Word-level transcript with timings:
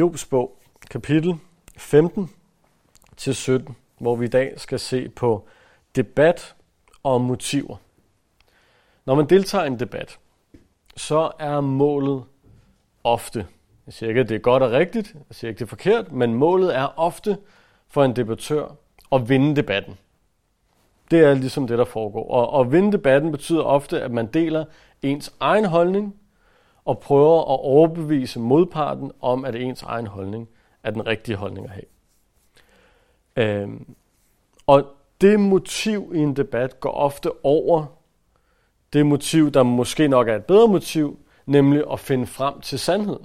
Jobs 0.00 0.26
bog, 0.26 0.58
kapitel 0.90 1.34
15 1.76 2.30
til 3.16 3.34
17, 3.34 3.76
hvor 3.98 4.16
vi 4.16 4.24
i 4.24 4.28
dag 4.28 4.60
skal 4.60 4.78
se 4.78 5.08
på 5.08 5.48
debat 5.96 6.54
og 7.02 7.20
motiver. 7.20 7.76
Når 9.06 9.14
man 9.14 9.26
deltager 9.26 9.64
i 9.64 9.66
en 9.66 9.80
debat, 9.80 10.18
så 10.96 11.30
er 11.38 11.60
målet 11.60 12.24
ofte, 13.04 13.46
jeg 13.86 13.94
siger 13.94 14.08
ikke, 14.08 14.20
at 14.20 14.28
det 14.28 14.34
er 14.34 14.38
godt 14.38 14.62
og 14.62 14.70
rigtigt, 14.70 15.14
jeg 15.14 15.22
siger 15.34 15.48
ikke, 15.48 15.58
det 15.58 15.64
er 15.64 15.68
forkert, 15.68 16.12
men 16.12 16.34
målet 16.34 16.76
er 16.76 16.98
ofte 16.98 17.38
for 17.88 18.04
en 18.04 18.16
debattør 18.16 18.76
at 19.12 19.28
vinde 19.28 19.56
debatten. 19.56 19.98
Det 21.10 21.20
er 21.20 21.34
ligesom 21.34 21.66
det, 21.66 21.78
der 21.78 21.84
foregår. 21.84 22.30
Og 22.30 22.60
at 22.60 22.72
vinde 22.72 22.92
debatten 22.92 23.32
betyder 23.32 23.62
ofte, 23.62 24.02
at 24.02 24.10
man 24.10 24.26
deler 24.26 24.64
ens 25.02 25.34
egen 25.40 25.64
holdning 25.64 26.20
og 26.84 26.98
prøver 26.98 27.40
at 27.40 27.60
overbevise 27.60 28.40
modparten 28.40 29.12
om, 29.20 29.44
at 29.44 29.54
ens 29.54 29.82
egen 29.82 30.06
holdning 30.06 30.48
er 30.82 30.90
den 30.90 31.06
rigtige 31.06 31.36
holdning 31.36 31.66
at 31.66 31.72
have. 31.72 31.84
Øhm, 33.36 33.94
og 34.66 34.84
det 35.20 35.40
motiv 35.40 36.12
i 36.14 36.18
en 36.18 36.36
debat 36.36 36.80
går 36.80 36.90
ofte 36.90 37.44
over 37.44 37.86
det 38.92 39.06
motiv, 39.06 39.50
der 39.50 39.62
måske 39.62 40.08
nok 40.08 40.28
er 40.28 40.36
et 40.36 40.44
bedre 40.44 40.68
motiv, 40.68 41.18
nemlig 41.46 41.84
at 41.92 42.00
finde 42.00 42.26
frem 42.26 42.60
til 42.60 42.78
sandheden. 42.78 43.24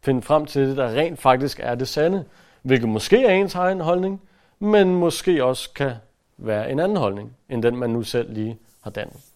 Finde 0.00 0.22
frem 0.22 0.46
til 0.46 0.68
det, 0.68 0.76
der 0.76 0.88
rent 0.88 1.18
faktisk 1.18 1.60
er 1.62 1.74
det 1.74 1.88
sande, 1.88 2.24
hvilket 2.62 2.88
måske 2.88 3.24
er 3.24 3.34
ens 3.34 3.54
egen 3.54 3.80
holdning, 3.80 4.22
men 4.58 4.94
måske 4.94 5.44
også 5.44 5.72
kan 5.72 5.92
være 6.36 6.72
en 6.72 6.78
anden 6.78 6.96
holdning, 6.96 7.36
end 7.48 7.62
den 7.62 7.76
man 7.76 7.90
nu 7.90 8.02
selv 8.02 8.32
lige 8.32 8.58
har 8.80 8.90
dannet. 8.90 9.27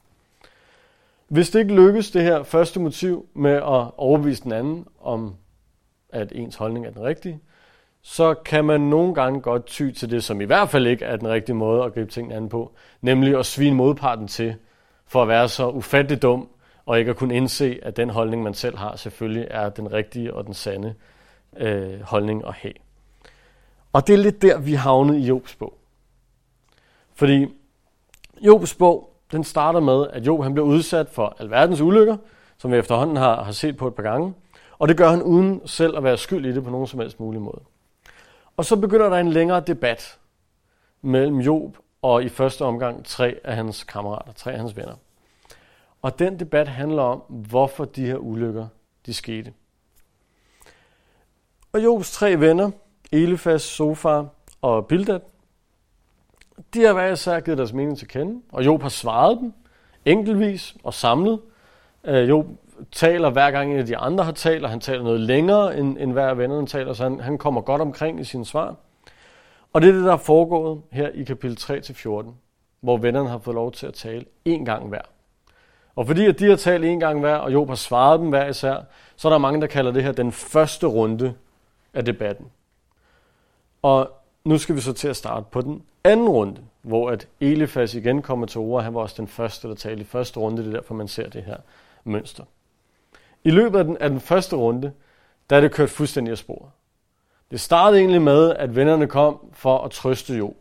Hvis 1.32 1.50
det 1.50 1.58
ikke 1.58 1.74
lykkes, 1.74 2.10
det 2.10 2.22
her 2.22 2.42
første 2.42 2.80
motiv 2.80 3.26
med 3.34 3.50
at 3.52 3.90
overbevise 3.96 4.42
den 4.42 4.52
anden 4.52 4.86
om, 5.00 5.34
at 6.08 6.32
ens 6.34 6.56
holdning 6.56 6.86
er 6.86 6.90
den 6.90 7.02
rigtige, 7.02 7.40
så 8.02 8.34
kan 8.34 8.64
man 8.64 8.80
nogle 8.80 9.14
gange 9.14 9.40
godt 9.40 9.66
ty 9.66 9.90
til 9.90 10.10
det, 10.10 10.24
som 10.24 10.40
i 10.40 10.44
hvert 10.44 10.68
fald 10.68 10.86
ikke 10.86 11.04
er 11.04 11.16
den 11.16 11.28
rigtige 11.28 11.56
måde 11.56 11.84
at 11.84 11.94
gribe 11.94 12.10
tingene 12.10 12.34
an 12.34 12.48
på, 12.48 12.72
nemlig 13.00 13.38
at 13.38 13.46
svine 13.46 13.76
modparten 13.76 14.28
til, 14.28 14.54
for 15.06 15.22
at 15.22 15.28
være 15.28 15.48
så 15.48 15.68
ufattelig 15.68 16.22
dum, 16.22 16.48
og 16.86 16.98
ikke 16.98 17.10
at 17.10 17.16
kunne 17.16 17.36
indse, 17.36 17.78
at 17.82 17.96
den 17.96 18.10
holdning, 18.10 18.42
man 18.42 18.54
selv 18.54 18.78
har, 18.78 18.96
selvfølgelig 18.96 19.46
er 19.50 19.68
den 19.68 19.92
rigtige 19.92 20.34
og 20.34 20.46
den 20.46 20.54
sande 20.54 20.94
øh, 21.56 22.00
holdning 22.00 22.46
at 22.46 22.54
have. 22.54 22.74
Og 23.92 24.06
det 24.06 24.12
er 24.12 24.18
lidt 24.18 24.42
der, 24.42 24.58
vi 24.58 24.72
havnet 24.72 25.16
i 25.16 25.26
Jobs 25.26 25.54
bog. 25.54 25.78
Fordi 27.14 27.46
Jobs 28.40 28.74
bog 28.74 29.11
den 29.32 29.44
starter 29.44 29.80
med, 29.80 30.06
at 30.10 30.26
Job 30.26 30.42
han 30.42 30.54
bliver 30.54 30.66
udsat 30.66 31.08
for 31.08 31.36
alverdens 31.38 31.80
ulykker, 31.80 32.16
som 32.58 32.72
vi 32.72 32.76
efterhånden 32.76 33.16
har, 33.16 33.42
har 33.42 33.52
set 33.52 33.76
på 33.76 33.86
et 33.86 33.94
par 33.94 34.02
gange. 34.02 34.34
Og 34.78 34.88
det 34.88 34.96
gør 34.96 35.08
han 35.08 35.22
uden 35.22 35.60
selv 35.66 35.96
at 35.96 36.04
være 36.04 36.16
skyld 36.16 36.46
i 36.46 36.54
det 36.54 36.64
på 36.64 36.70
nogen 36.70 36.86
som 36.86 37.00
helst 37.00 37.20
mulig 37.20 37.40
måde. 37.40 37.60
Og 38.56 38.64
så 38.64 38.76
begynder 38.76 39.08
der 39.08 39.16
en 39.16 39.28
længere 39.28 39.60
debat 39.60 40.18
mellem 41.02 41.40
Job 41.40 41.76
og 42.02 42.24
i 42.24 42.28
første 42.28 42.64
omgang 42.64 43.04
tre 43.04 43.40
af 43.44 43.56
hans 43.56 43.84
kammerater, 43.84 44.32
tre 44.32 44.52
af 44.52 44.58
hans 44.58 44.76
venner. 44.76 44.94
Og 46.02 46.18
den 46.18 46.40
debat 46.40 46.68
handler 46.68 47.02
om, 47.02 47.18
hvorfor 47.28 47.84
de 47.84 48.06
her 48.06 48.16
ulykker 48.16 48.66
de 49.06 49.14
skete. 49.14 49.52
Og 51.72 51.84
Jobs 51.84 52.12
tre 52.12 52.40
venner, 52.40 52.70
Elifas, 53.12 53.62
Sofar 53.62 54.28
og 54.62 54.86
Bildad, 54.86 55.20
de 56.74 56.82
har 56.82 56.92
hver 56.92 57.12
især 57.12 57.40
givet 57.40 57.58
deres 57.58 57.72
mening 57.72 57.98
til 57.98 58.08
kende, 58.08 58.42
og 58.52 58.66
Job 58.66 58.82
har 58.82 58.88
svaret 58.88 59.38
dem 59.40 59.52
enkeltvis 60.04 60.76
og 60.84 60.94
samlet. 60.94 61.40
Øh, 62.04 62.28
Job 62.28 62.46
taler 62.92 63.30
hver 63.30 63.50
gang 63.50 63.72
en 63.72 63.78
af 63.78 63.86
de 63.86 63.96
andre 63.96 64.24
har 64.24 64.32
talt, 64.32 64.64
og 64.64 64.70
han 64.70 64.80
taler 64.80 65.02
noget 65.02 65.20
længere, 65.20 65.78
end, 65.78 65.98
end 65.98 66.12
hver 66.12 66.28
af 66.28 66.38
vennerne 66.38 66.66
taler, 66.66 66.92
så 66.92 67.02
han, 67.02 67.20
han 67.20 67.38
kommer 67.38 67.60
godt 67.60 67.80
omkring 67.80 68.20
i 68.20 68.24
sine 68.24 68.46
svar. 68.46 68.74
Og 69.72 69.82
det 69.82 69.88
er 69.88 69.92
det, 69.92 70.04
der 70.04 70.12
er 70.12 70.16
foregået 70.16 70.82
her 70.90 71.08
i 71.08 71.22
kapitel 71.22 71.56
3-14, 71.60 72.30
hvor 72.80 72.96
vennerne 72.96 73.28
har 73.28 73.38
fået 73.38 73.54
lov 73.54 73.72
til 73.72 73.86
at 73.86 73.94
tale 73.94 74.24
én 74.48 74.64
gang 74.64 74.88
hver. 74.88 75.02
Og 75.96 76.06
fordi 76.06 76.26
at 76.26 76.38
de 76.38 76.48
har 76.48 76.56
talt 76.56 76.84
én 76.84 76.98
gang 76.98 77.20
hver, 77.20 77.34
og 77.34 77.52
Job 77.52 77.68
har 77.68 77.74
svaret 77.74 78.20
dem 78.20 78.28
hver 78.28 78.48
især, 78.48 78.76
så 79.16 79.28
er 79.28 79.32
der 79.32 79.38
mange, 79.38 79.60
der 79.60 79.66
kalder 79.66 79.92
det 79.92 80.02
her 80.02 80.12
den 80.12 80.32
første 80.32 80.86
runde 80.86 81.34
af 81.94 82.04
debatten. 82.04 82.46
Og 83.82 84.10
nu 84.44 84.58
skal 84.58 84.76
vi 84.76 84.80
så 84.80 84.92
til 84.92 85.08
at 85.08 85.16
starte 85.16 85.46
på 85.50 85.60
den 85.60 85.82
anden 86.04 86.28
runde, 86.28 86.60
hvor 86.82 87.10
at 87.10 87.28
Elifas 87.40 87.94
igen 87.94 88.22
kommer 88.22 88.46
til 88.46 88.58
ord. 88.58 88.82
Han 88.82 88.94
var 88.94 89.00
også 89.00 89.14
den 89.18 89.28
første, 89.28 89.68
der 89.68 89.74
talte 89.74 90.00
i 90.00 90.04
første 90.04 90.40
runde. 90.40 90.62
Det 90.62 90.68
er 90.68 90.72
derfor, 90.72 90.94
man 90.94 91.08
ser 91.08 91.28
det 91.28 91.42
her 91.42 91.56
mønster. 92.04 92.44
I 93.44 93.50
løbet 93.50 93.78
af 93.78 93.84
den, 93.84 93.96
af 93.96 94.10
den 94.10 94.20
første 94.20 94.56
runde, 94.56 94.92
der 95.50 95.56
er 95.56 95.60
det 95.60 95.72
kørt 95.72 95.90
fuldstændig 95.90 96.32
af 96.32 96.38
sporet. 96.38 96.70
Det 97.50 97.60
startede 97.60 98.00
egentlig 98.00 98.22
med, 98.22 98.54
at 98.54 98.76
vennerne 98.76 99.06
kom 99.06 99.38
for 99.52 99.78
at 99.78 99.90
trøste 99.90 100.34
Job. 100.34 100.56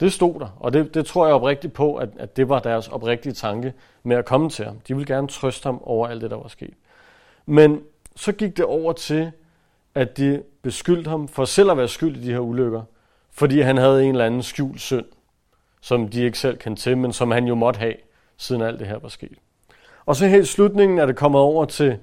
Det 0.00 0.12
stod 0.12 0.40
der, 0.40 0.48
og 0.60 0.72
det, 0.72 0.94
det 0.94 1.06
tror 1.06 1.26
jeg 1.26 1.34
oprigtigt 1.34 1.72
på, 1.72 1.96
at, 1.96 2.08
at 2.18 2.36
det 2.36 2.48
var 2.48 2.58
deres 2.58 2.88
oprigtige 2.88 3.32
tanke 3.32 3.72
med 4.02 4.16
at 4.16 4.24
komme 4.24 4.50
til 4.50 4.64
ham. 4.64 4.80
De 4.88 4.96
ville 4.96 5.14
gerne 5.14 5.28
trøste 5.28 5.66
ham 5.66 5.80
over 5.82 6.08
alt 6.08 6.22
det, 6.22 6.30
der 6.30 6.36
var 6.36 6.48
sket. 6.48 6.74
Men 7.46 7.82
så 8.16 8.32
gik 8.32 8.56
det 8.56 8.64
over 8.64 8.92
til, 8.92 9.32
at 9.98 10.16
de 10.16 10.42
beskyldte 10.62 11.10
ham 11.10 11.28
for 11.28 11.44
selv 11.44 11.70
at 11.70 11.76
være 11.76 11.88
skyld 11.88 12.16
i 12.16 12.20
de 12.20 12.32
her 12.32 12.38
ulykker, 12.38 12.82
fordi 13.32 13.60
han 13.60 13.76
havde 13.76 14.04
en 14.04 14.10
eller 14.10 14.26
anden 14.26 14.42
skjult 14.42 14.80
synd, 14.80 15.04
som 15.80 16.08
de 16.08 16.22
ikke 16.22 16.38
selv 16.38 16.56
kan 16.56 16.76
til, 16.76 16.98
men 16.98 17.12
som 17.12 17.30
han 17.30 17.46
jo 17.46 17.54
måtte 17.54 17.78
have, 17.78 17.94
siden 18.36 18.62
alt 18.62 18.80
det 18.80 18.86
her 18.86 18.98
var 18.98 19.08
sket. 19.08 19.38
Og 20.06 20.16
så 20.16 20.26
helt 20.26 20.48
slutningen 20.48 20.98
er 20.98 21.06
det 21.06 21.16
kommet 21.16 21.40
over 21.40 21.64
til 21.64 21.98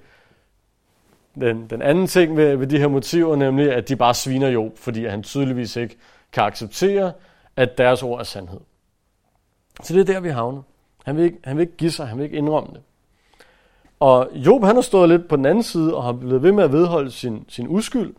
den, 1.36 1.70
den 1.70 1.82
anden 1.82 2.08
ting 2.08 2.38
ved, 2.38 2.56
ved 2.56 2.68
de 2.68 2.80
her 2.80 2.88
motiver, 2.88 3.36
nemlig 3.36 3.74
at 3.74 3.90
de 3.90 3.96
bare 3.96 4.14
sviner 4.14 4.48
Job, 4.48 4.78
fordi 4.78 5.06
han 5.06 5.24
tydeligvis 5.24 5.76
ikke 5.76 5.98
kan 6.32 6.44
acceptere, 6.44 7.14
at 7.56 7.78
deres 7.78 8.04
ord 8.04 8.20
er 8.20 8.24
sandhed. 8.24 8.60
Så 9.84 9.94
det 9.94 10.10
er 10.10 10.14
der, 10.14 10.20
vi 10.20 10.30
havner. 10.30 10.62
Han 11.06 11.18
vil 11.18 11.24
ikke, 11.24 11.38
han 11.44 11.58
vil 11.58 11.62
ikke 11.62 11.78
give 11.78 11.92
sig, 11.92 12.08
han 12.08 12.18
vil 12.18 12.24
ikke 12.24 12.38
indrømme 12.38 12.74
det. 12.74 12.82
Og 14.00 14.30
Job 14.34 14.64
han 14.64 14.76
har 14.76 14.82
stået 14.82 15.10
lidt 15.10 15.28
på 15.28 15.36
den 15.36 15.46
anden 15.46 15.64
side 15.64 15.96
og 15.96 16.04
har 16.04 16.14
blevet 16.14 16.44
ved 16.44 16.52
med 16.52 16.64
at 16.64 16.72
vedholde 16.72 17.12
sin, 17.12 17.46
sin 17.50 17.68
uskyld. 17.70 18.14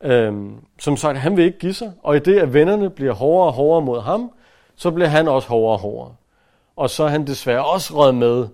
Øhm, 0.00 0.54
som 0.78 0.96
sagt, 0.96 1.18
han 1.18 1.36
vil 1.36 1.44
ikke 1.44 1.58
give 1.58 1.74
sig. 1.74 1.92
Og 2.02 2.16
i 2.16 2.18
det, 2.18 2.38
at 2.38 2.54
vennerne 2.54 2.90
bliver 2.90 3.12
hårdere 3.12 3.46
og 3.46 3.52
hårdere 3.52 3.84
mod 3.84 4.00
ham, 4.00 4.30
så 4.76 4.90
bliver 4.90 5.08
han 5.08 5.28
også 5.28 5.48
hårdere 5.48 5.72
og 5.72 5.78
hårdere. 5.78 6.14
Og 6.76 6.90
så 6.90 7.04
er 7.04 7.08
han 7.08 7.26
desværre 7.26 7.64
også 7.64 7.94
rød 7.94 8.12
med 8.12 8.48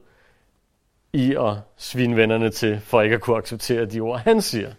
i 1.12 1.34
at 1.34 1.54
svine 1.76 2.16
vennerne 2.16 2.50
til, 2.50 2.80
for 2.80 3.02
ikke 3.02 3.14
at 3.14 3.20
kunne 3.20 3.36
acceptere 3.36 3.84
de 3.84 4.00
ord, 4.00 4.18
han 4.18 4.42
siger. 4.42 4.70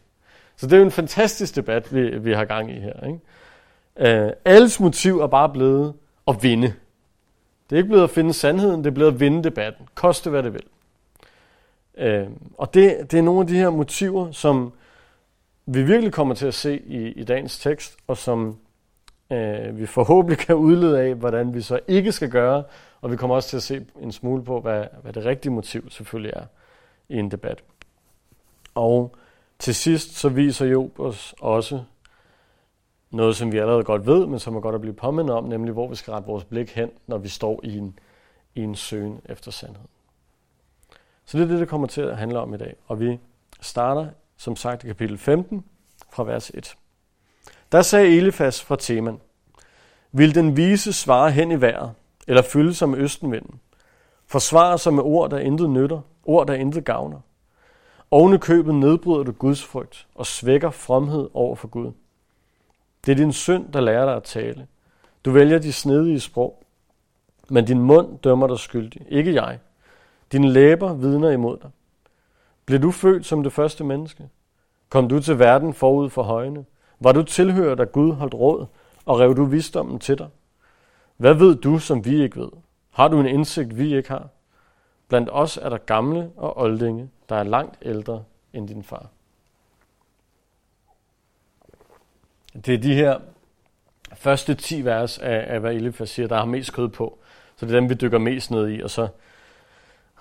Så 0.55 0.67
det 0.67 0.73
er 0.73 0.77
jo 0.77 0.83
en 0.83 0.91
fantastisk 0.91 1.55
debat, 1.55 1.95
vi, 1.95 2.17
vi 2.17 2.33
har 2.33 2.45
gang 2.45 2.71
i 2.71 2.79
her. 2.79 3.07
Ikke? 3.07 4.25
Øh, 4.25 4.31
alles 4.45 4.79
motiv 4.79 5.19
er 5.19 5.27
bare 5.27 5.49
blevet 5.49 5.93
at 6.27 6.43
vinde. 6.43 6.73
Det 7.69 7.75
er 7.75 7.77
ikke 7.77 7.89
blevet 7.89 8.03
at 8.03 8.09
finde 8.09 8.33
sandheden, 8.33 8.83
det 8.83 8.89
er 8.89 8.93
blevet 8.93 9.13
at 9.13 9.19
vinde 9.19 9.43
debatten. 9.43 9.87
Koste 9.95 10.29
hvad 10.29 10.43
det 10.43 10.53
vil. 10.53 10.63
Øh, 11.97 12.27
og 12.57 12.73
det, 12.73 13.11
det 13.11 13.19
er 13.19 13.23
nogle 13.23 13.41
af 13.41 13.47
de 13.47 13.55
her 13.55 13.69
motiver, 13.69 14.31
som 14.31 14.73
vi 15.65 15.83
virkelig 15.83 16.13
kommer 16.13 16.35
til 16.35 16.47
at 16.47 16.53
se 16.53 16.79
i, 16.79 17.07
i 17.07 17.23
dagens 17.23 17.59
tekst, 17.59 17.97
og 18.07 18.17
som 18.17 18.57
øh, 19.31 19.77
vi 19.77 19.85
forhåbentlig 19.85 20.37
kan 20.37 20.55
udlede 20.55 21.01
af, 21.01 21.15
hvordan 21.15 21.53
vi 21.53 21.61
så 21.61 21.79
ikke 21.87 22.11
skal 22.11 22.29
gøre, 22.29 22.63
og 23.01 23.11
vi 23.11 23.15
kommer 23.15 23.35
også 23.35 23.49
til 23.49 23.57
at 23.57 23.63
se 23.63 23.85
en 24.01 24.11
smule 24.11 24.43
på, 24.43 24.59
hvad, 24.59 24.85
hvad 25.01 25.13
det 25.13 25.25
rigtige 25.25 25.51
motiv 25.51 25.89
selvfølgelig 25.89 26.33
er 26.35 26.45
i 27.09 27.17
en 27.17 27.31
debat. 27.31 27.63
Og 28.75 29.15
til 29.59 29.75
sidst 29.75 30.15
så 30.15 30.29
viser 30.29 30.65
Job 30.65 30.99
os 30.99 31.35
også 31.39 31.83
noget, 33.11 33.35
som 33.35 33.51
vi 33.51 33.57
allerede 33.57 33.83
godt 33.83 34.05
ved, 34.05 34.25
men 34.25 34.39
som 34.39 34.55
er 34.55 34.59
godt 34.59 34.75
at 34.75 34.81
blive 34.81 34.93
påmindet 34.93 35.35
om, 35.35 35.43
nemlig 35.43 35.73
hvor 35.73 35.87
vi 35.87 35.95
skal 35.95 36.11
rette 36.11 36.27
vores 36.27 36.43
blik 36.43 36.71
hen, 36.71 36.89
når 37.07 37.17
vi 37.17 37.27
står 37.27 37.59
i 37.63 37.77
en, 37.77 37.99
i 38.55 38.61
en 38.61 38.75
søgen 38.75 39.21
efter 39.25 39.51
sandhed. 39.51 39.92
Så 41.25 41.37
det 41.37 41.43
er 41.43 41.47
det, 41.47 41.59
det 41.59 41.67
kommer 41.67 41.87
til 41.87 42.01
at 42.01 42.17
handle 42.17 42.39
om 42.39 42.53
i 42.53 42.57
dag. 42.57 42.75
Og 42.87 42.99
vi 42.99 43.19
starter, 43.61 44.07
som 44.37 44.55
sagt, 44.55 44.83
i 44.83 44.87
kapitel 44.87 45.17
15 45.17 45.65
fra 46.11 46.23
vers 46.23 46.51
1. 46.53 46.75
Der 47.71 47.81
sagde 47.81 48.17
Elifas 48.17 48.63
fra 48.63 48.75
Teman, 48.75 49.21
Vil 50.11 50.35
den 50.35 50.57
vise 50.57 50.93
svare 50.93 51.31
hen 51.31 51.51
i 51.51 51.61
vejret, 51.61 51.91
eller 52.27 52.41
fylde 52.41 52.73
sig 52.73 52.89
med 52.89 52.99
østenvinden? 52.99 53.59
Forsvare 54.27 54.77
sig 54.77 54.93
med 54.93 55.03
ord, 55.03 55.29
der 55.29 55.39
intet 55.39 55.69
nytter, 55.69 56.01
ord, 56.25 56.47
der 56.47 56.53
intet 56.53 56.85
gavner. 56.85 57.19
Oven 58.11 58.33
i 58.33 58.37
købet 58.37 58.75
nedbryder 58.75 59.23
du 59.23 59.31
Guds 59.31 59.63
frygt 59.63 60.07
og 60.15 60.25
svækker 60.25 60.69
fromhed 60.69 61.29
over 61.33 61.55
for 61.55 61.67
Gud. 61.67 61.91
Det 63.05 63.11
er 63.11 63.15
din 63.15 63.33
synd, 63.33 63.73
der 63.73 63.81
lærer 63.81 64.05
dig 64.05 64.15
at 64.15 64.23
tale. 64.23 64.67
Du 65.25 65.31
vælger 65.31 65.59
de 65.59 65.73
snedige 65.73 66.19
sprog, 66.19 66.63
men 67.49 67.65
din 67.65 67.81
mund 67.81 68.19
dømmer 68.19 68.47
dig 68.47 68.59
skyldig, 68.59 69.05
ikke 69.09 69.33
jeg. 69.33 69.59
Dine 70.33 70.49
læber 70.49 70.93
vidner 70.93 71.29
imod 71.29 71.57
dig. 71.57 71.69
Blev 72.65 72.81
du 72.81 72.91
født 72.91 73.25
som 73.25 73.43
det 73.43 73.53
første 73.53 73.83
menneske? 73.83 74.29
Kom 74.89 75.09
du 75.09 75.19
til 75.19 75.39
verden 75.39 75.73
forud 75.73 76.09
for 76.09 76.23
højene? 76.23 76.65
Var 76.99 77.11
du 77.11 77.23
tilhører, 77.23 77.75
da 77.75 77.83
Gud 77.83 78.13
holdt 78.13 78.33
råd, 78.33 78.65
og 79.05 79.19
rev 79.19 79.35
du 79.35 79.45
visdommen 79.45 79.99
til 79.99 80.17
dig? 80.17 80.29
Hvad 81.17 81.33
ved 81.33 81.55
du, 81.55 81.79
som 81.79 82.05
vi 82.05 82.23
ikke 82.23 82.39
ved? 82.39 82.49
Har 82.91 83.07
du 83.07 83.19
en 83.19 83.25
indsigt, 83.25 83.77
vi 83.77 83.95
ikke 83.95 84.09
har? 84.09 84.27
Blandt 85.07 85.29
os 85.31 85.57
er 85.57 85.69
der 85.69 85.77
gamle 85.77 86.31
og 86.37 86.57
oldinge, 86.57 87.09
der 87.29 87.35
er 87.35 87.43
langt 87.43 87.77
ældre 87.81 88.23
end 88.53 88.67
din 88.67 88.83
far. 88.83 89.09
det 92.65 92.73
er 92.73 92.77
de 92.77 92.95
her 92.95 93.19
første 94.13 94.55
10 94.55 94.85
vers 94.85 95.17
af, 95.17 95.45
af 95.47 95.59
hvad 95.59 95.73
Elifas 95.73 96.09
siger, 96.09 96.27
der 96.27 96.37
har 96.37 96.45
mest 96.45 96.73
kød 96.73 96.87
på. 96.89 97.19
Så 97.55 97.65
det 97.65 97.75
er 97.75 97.79
dem, 97.79 97.89
vi 97.89 97.93
dykker 97.93 98.17
mest 98.17 98.51
ned 98.51 98.69
i, 98.69 98.81
og 98.81 98.89
så 98.89 99.07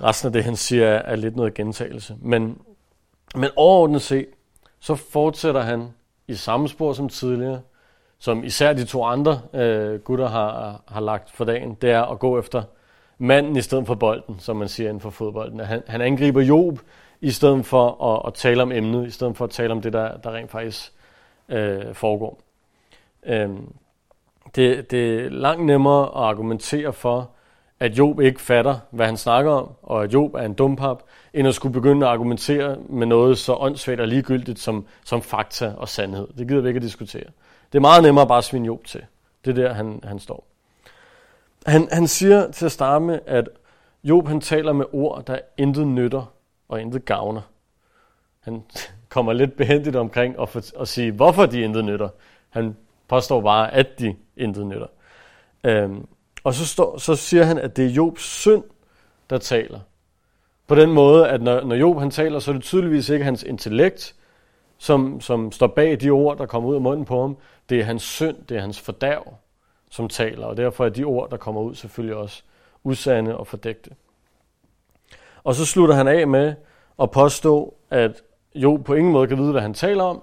resten 0.00 0.26
af 0.26 0.32
det, 0.32 0.44
han 0.44 0.56
siger, 0.56 0.86
er 0.86 1.16
lidt 1.16 1.36
noget 1.36 1.54
gentagelse. 1.54 2.16
Men, 2.20 2.58
men 3.34 3.50
overordnet 3.56 4.02
set, 4.02 4.26
så 4.80 4.94
fortsætter 4.94 5.60
han 5.60 5.88
i 6.28 6.34
samme 6.34 6.68
spor 6.68 6.92
som 6.92 7.08
tidligere, 7.08 7.60
som 8.18 8.44
især 8.44 8.72
de 8.72 8.84
to 8.84 9.04
andre 9.04 9.40
øh, 9.54 10.00
gutter 10.00 10.28
har, 10.28 10.82
har 10.88 11.00
lagt 11.00 11.30
for 11.30 11.44
dagen, 11.44 11.74
det 11.74 11.90
er 11.90 12.02
at 12.02 12.18
gå 12.18 12.38
efter 12.38 12.62
manden 13.18 13.56
i 13.56 13.62
stedet 13.62 13.86
for 13.86 13.94
bolden, 13.94 14.38
som 14.38 14.56
man 14.56 14.68
siger 14.68 14.88
inden 14.88 15.00
for 15.00 15.10
fodbolden. 15.10 15.60
Han, 15.60 15.82
han 15.86 16.00
angriber 16.00 16.40
Job 16.40 16.78
i 17.20 17.30
stedet 17.30 17.66
for 17.66 18.04
at, 18.04 18.22
at 18.26 18.34
tale 18.34 18.62
om 18.62 18.72
emnet, 18.72 19.06
i 19.06 19.10
stedet 19.10 19.36
for 19.36 19.44
at 19.44 19.50
tale 19.50 19.72
om 19.72 19.82
det, 19.82 19.92
der, 19.92 20.16
der 20.16 20.34
rent 20.34 20.50
faktisk 20.50 20.92
øh, 21.48 21.94
foregår. 21.94 22.40
Øh, 23.26 23.50
det, 24.54 24.90
det 24.90 25.14
er 25.14 25.28
langt 25.28 25.66
nemmere 25.66 26.02
at 26.02 26.28
argumentere 26.28 26.92
for, 26.92 27.30
at 27.82 27.98
Job 27.98 28.20
ikke 28.20 28.40
fatter, 28.40 28.78
hvad 28.90 29.06
han 29.06 29.16
snakker 29.16 29.52
om, 29.52 29.70
og 29.82 30.04
at 30.04 30.12
Job 30.12 30.34
er 30.34 30.42
en 30.42 30.54
dumpap, 30.54 31.02
end 31.34 31.48
at 31.48 31.54
skulle 31.54 31.72
begynde 31.72 32.06
at 32.06 32.12
argumentere 32.12 32.76
med 32.88 33.06
noget 33.06 33.38
så 33.38 33.54
åndssvagt 33.54 34.00
og 34.00 34.08
ligegyldigt 34.08 34.58
som, 34.58 34.86
som 35.04 35.22
fakta 35.22 35.74
og 35.76 35.88
sandhed. 35.88 36.28
Det 36.38 36.48
gider 36.48 36.60
vi 36.60 36.68
ikke 36.68 36.78
at 36.78 36.82
diskutere. 36.82 37.24
Det 37.72 37.78
er 37.78 37.80
meget 37.80 38.02
nemmere 38.02 38.26
bare 38.26 38.38
at 38.38 38.44
svine 38.44 38.66
Job 38.66 38.84
til. 38.84 39.04
Det 39.44 39.58
er 39.58 39.62
der, 39.62 39.72
han, 39.72 40.00
han 40.04 40.18
står. 40.18 40.46
Han, 41.66 41.88
han 41.92 42.06
siger 42.06 42.50
til 42.50 42.64
at 42.64 42.72
starte 42.72 43.04
med, 43.04 43.18
at 43.26 43.48
Job 44.04 44.28
han 44.28 44.40
taler 44.40 44.72
med 44.72 44.86
ord, 44.92 45.24
der 45.26 45.38
intet 45.56 45.86
nytter 45.86 46.32
og 46.68 46.80
intet 46.80 47.04
gavner. 47.04 47.42
Han 48.40 48.62
kommer 49.14 49.32
lidt 49.32 49.56
behendigt 49.56 49.96
omkring 49.96 50.38
og, 50.38 50.48
for, 50.48 50.62
og 50.76 50.88
sige, 50.88 51.12
hvorfor 51.12 51.46
de 51.46 51.60
intet 51.60 51.84
nytter. 51.84 52.08
Han 52.50 52.76
påstår 53.08 53.40
bare, 53.40 53.74
at 53.74 53.98
de 53.98 54.16
intet 54.36 54.66
nytter. 54.66 54.88
Øhm, 55.64 56.06
og 56.44 56.54
så, 56.54 56.66
står, 56.66 56.98
så 56.98 57.16
siger 57.16 57.44
han, 57.44 57.58
at 57.58 57.76
det 57.76 57.86
er 57.86 57.90
Jobs 57.90 58.22
synd, 58.22 58.64
der 59.30 59.38
taler. 59.38 59.80
På 60.66 60.74
den 60.74 60.92
måde, 60.92 61.28
at 61.28 61.42
når, 61.42 61.64
når 61.64 61.76
Job 61.76 61.98
han 61.98 62.10
taler, 62.10 62.38
så 62.38 62.50
er 62.50 62.52
det 62.52 62.62
tydeligvis 62.62 63.08
ikke 63.08 63.24
hans 63.24 63.42
intellekt, 63.42 64.14
som, 64.78 65.20
som 65.20 65.52
står 65.52 65.66
bag 65.66 66.00
de 66.00 66.10
ord, 66.10 66.38
der 66.38 66.46
kommer 66.46 66.70
ud 66.70 66.74
af 66.74 66.80
munden 66.80 67.04
på 67.04 67.20
ham. 67.20 67.36
Det 67.68 67.80
er 67.80 67.84
hans 67.84 68.02
synd, 68.02 68.36
det 68.48 68.56
er 68.56 68.60
hans 68.60 68.80
fordærv, 68.80 69.34
som 69.90 70.08
taler. 70.08 70.46
Og 70.46 70.56
derfor 70.56 70.84
er 70.84 70.88
de 70.88 71.04
ord, 71.04 71.30
der 71.30 71.36
kommer 71.36 71.60
ud, 71.60 71.74
selvfølgelig 71.74 72.16
også 72.16 72.42
usande 72.84 73.36
og 73.36 73.46
fordægte. 73.46 73.90
Og 75.44 75.54
så 75.54 75.66
slutter 75.66 75.94
han 75.94 76.08
af 76.08 76.28
med 76.28 76.54
at 77.02 77.10
påstå, 77.10 77.74
at 77.90 78.22
Job 78.54 78.84
på 78.84 78.94
ingen 78.94 79.12
måde 79.12 79.28
kan 79.28 79.38
vide, 79.38 79.52
hvad 79.52 79.62
han 79.62 79.74
taler 79.74 80.04
om. 80.04 80.22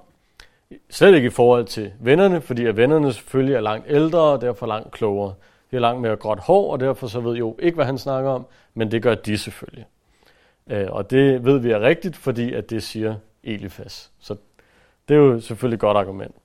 Slet 0.90 1.16
ikke 1.16 1.28
i 1.28 1.30
forhold 1.30 1.66
til 1.66 1.94
vennerne, 2.00 2.42
fordi 2.42 2.66
at 2.66 2.78
vennerne 2.78 3.14
selvfølgelig 3.14 3.56
er 3.56 3.62
langt 3.62 3.86
ældre 3.90 4.20
og 4.20 4.42
derfor 4.42 4.66
langt 4.66 4.92
klogere. 4.92 5.34
De 5.72 5.80
langt 5.80 6.02
mere 6.02 6.16
gråt 6.16 6.40
hår, 6.40 6.72
og 6.72 6.80
derfor 6.80 7.08
så 7.08 7.20
ved 7.20 7.36
Job 7.36 7.60
ikke, 7.62 7.76
hvad 7.76 7.86
han 7.86 7.98
snakker 7.98 8.30
om, 8.30 8.46
men 8.74 8.92
det 8.92 9.02
gør 9.02 9.16
de 9.16 9.38
selvfølgelig. 9.38 9.86
Øh, 10.68 10.88
og 10.90 11.12
det 11.12 11.46
ved 11.46 11.60
vi 11.60 11.72
er 11.72 11.80
rigtigt, 11.80 12.16
fordi 12.16 12.54
at 12.54 12.70
det 12.70 12.84
siger 12.84 13.16
Elifas. 13.44 14.12
Så 14.20 14.36
det 15.08 15.16
er 15.16 15.20
jo 15.20 15.40
selvfølgelig 15.40 15.76
et 15.76 15.82
godt 15.82 15.98
argument. 15.98 16.36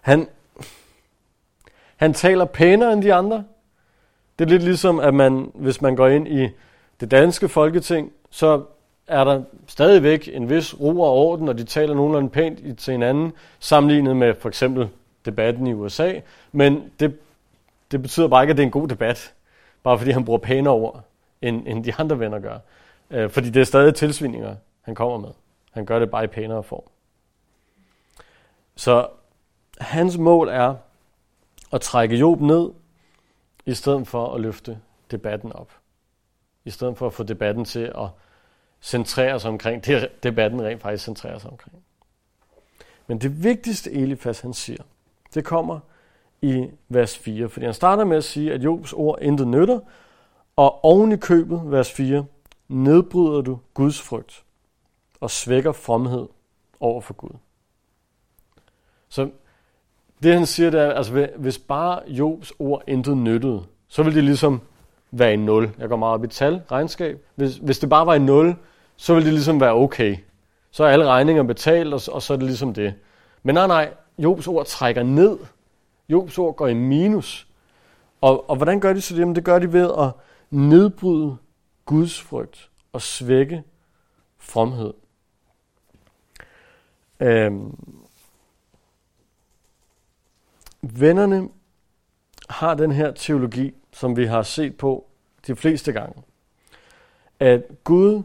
Han, 0.00 0.28
han 1.96 2.12
taler 2.12 2.44
pænere 2.44 2.92
end 2.92 3.02
de 3.02 3.14
andre. 3.14 3.44
Det 4.38 4.44
er 4.44 4.48
lidt 4.48 4.62
ligesom, 4.62 5.00
at 5.00 5.14
man, 5.14 5.50
hvis 5.54 5.82
man 5.82 5.96
går 5.96 6.08
ind 6.08 6.28
i 6.28 6.48
det 7.00 7.10
danske 7.10 7.48
folketing, 7.48 8.12
så 8.30 8.62
er 9.06 9.24
der 9.24 9.42
stadigvæk 9.66 10.28
en 10.32 10.50
vis 10.50 10.80
ro 10.80 11.00
og 11.00 11.12
orden, 11.12 11.48
og 11.48 11.58
de 11.58 11.64
taler 11.64 11.94
nogenlunde 11.94 12.28
pænt 12.28 12.78
til 12.78 12.92
hinanden, 12.92 13.32
sammenlignet 13.58 14.16
med 14.16 14.34
for 14.34 14.48
eksempel 14.48 14.88
debatten 15.24 15.66
i 15.66 15.72
USA. 15.72 16.12
Men 16.52 16.90
det, 17.00 17.18
det 17.90 18.02
betyder 18.02 18.28
bare 18.28 18.42
ikke, 18.42 18.50
at 18.50 18.56
det 18.56 18.62
er 18.62 18.66
en 18.66 18.72
god 18.72 18.88
debat, 18.88 19.34
bare 19.82 19.98
fordi 19.98 20.10
han 20.10 20.24
bruger 20.24 20.38
pænere 20.38 20.74
ord, 20.74 21.04
end, 21.42 21.68
end 21.68 21.84
de 21.84 21.94
andre 21.94 22.18
venner 22.18 22.38
gør. 22.38 22.58
Øh, 23.10 23.30
fordi 23.30 23.50
det 23.50 23.60
er 23.60 23.64
stadig 23.64 23.94
tilsvindinger, 23.94 24.56
han 24.82 24.94
kommer 24.94 25.18
med. 25.18 25.30
Han 25.70 25.86
gør 25.86 25.98
det 25.98 26.10
bare 26.10 26.24
i 26.24 26.26
pænere 26.26 26.62
form. 26.62 26.82
Så 28.76 29.08
hans 29.78 30.18
mål 30.18 30.48
er 30.48 30.74
at 31.72 31.80
trække 31.80 32.16
Job 32.16 32.40
ned, 32.40 32.70
i 33.66 33.74
stedet 33.74 34.08
for 34.08 34.34
at 34.34 34.40
løfte 34.40 34.78
debatten 35.10 35.52
op. 35.52 35.70
I 36.64 36.70
stedet 36.70 36.98
for 36.98 37.06
at 37.06 37.12
få 37.12 37.22
debatten 37.22 37.64
til 37.64 37.80
at 37.80 38.08
centrere 38.80 39.40
sig 39.40 39.50
omkring 39.50 39.86
det, 39.86 40.22
debatten 40.22 40.62
rent 40.62 40.82
faktisk 40.82 41.04
centrerer 41.04 41.38
sig 41.38 41.50
omkring. 41.50 41.82
Men 43.06 43.18
det 43.18 43.44
vigtigste 43.44 43.92
Elifas 43.92 44.40
han 44.40 44.54
siger, 44.54 44.82
det 45.34 45.44
kommer 45.44 45.80
i 46.42 46.66
vers 46.88 47.18
4, 47.18 47.48
fordi 47.48 47.64
han 47.64 47.74
starter 47.74 48.04
med 48.04 48.16
at 48.16 48.24
sige, 48.24 48.52
at 48.52 48.64
Jobs 48.64 48.92
ord 48.92 49.18
intet 49.22 49.48
nytter, 49.48 49.80
og 50.56 50.84
oven 50.84 51.12
i 51.12 51.16
købet, 51.16 51.62
vers 51.64 51.92
4, 51.92 52.24
nedbryder 52.68 53.40
du 53.40 53.58
Guds 53.74 54.02
frygt 54.02 54.44
og 55.20 55.30
svækker 55.30 55.72
fromhed 55.72 56.26
over 56.80 57.00
for 57.00 57.14
Gud. 57.14 57.30
Så 59.08 59.30
det 60.22 60.34
han 60.34 60.46
siger, 60.46 60.70
det 60.70 60.80
er, 60.80 60.92
altså 60.92 61.28
hvis 61.36 61.58
bare 61.58 62.00
Jobs 62.06 62.52
ord 62.58 62.82
intet 62.88 63.16
nyttede, 63.16 63.62
så 63.88 64.02
ville 64.02 64.16
det 64.16 64.24
ligesom 64.24 64.60
være 65.10 65.32
i 65.32 65.36
nul. 65.36 65.70
Jeg 65.78 65.88
går 65.88 65.96
meget 65.96 66.14
op 66.14 66.24
i 66.24 66.28
tal, 66.28 66.62
regnskab. 66.70 67.24
Hvis, 67.34 67.56
hvis 67.56 67.78
det 67.78 67.88
bare 67.88 68.06
var 68.06 68.14
i 68.14 68.18
nul, 68.18 68.56
så 68.96 69.14
ville 69.14 69.26
det 69.26 69.34
ligesom 69.34 69.60
være 69.60 69.74
okay. 69.74 70.16
Så 70.70 70.84
er 70.84 70.88
alle 70.88 71.06
regninger 71.06 71.42
betalt, 71.42 71.94
og, 71.94 72.00
og 72.12 72.22
så 72.22 72.32
er 72.32 72.36
det 72.36 72.46
ligesom 72.46 72.74
det. 72.74 72.94
Men 73.42 73.54
nej, 73.54 73.66
nej, 73.66 73.92
Jobs 74.18 74.46
ord 74.46 74.66
trækker 74.66 75.02
ned. 75.02 75.38
Jobs 76.10 76.38
ord 76.38 76.56
går 76.56 76.66
i 76.66 76.74
minus. 76.74 77.48
Og, 78.20 78.50
og 78.50 78.56
hvordan 78.56 78.80
gør 78.80 78.92
de 78.92 79.00
så 79.00 79.14
det? 79.14 79.20
Jamen, 79.20 79.34
det 79.34 79.44
gør 79.44 79.58
de 79.58 79.72
ved 79.72 79.90
at 79.98 80.12
nedbryde 80.50 81.36
Guds 81.84 82.20
frygt 82.20 82.70
og 82.92 83.02
svække 83.02 83.62
fromhed. 84.38 84.94
Øhm, 87.20 87.76
Vennerne 90.82 91.48
har 92.48 92.74
den 92.74 92.92
her 92.92 93.12
teologi, 93.12 93.74
som 93.92 94.16
vi 94.16 94.26
har 94.26 94.42
set 94.42 94.76
på 94.76 95.06
de 95.46 95.56
fleste 95.56 95.92
gange. 95.92 96.22
At 97.40 97.62
Gud 97.84 98.22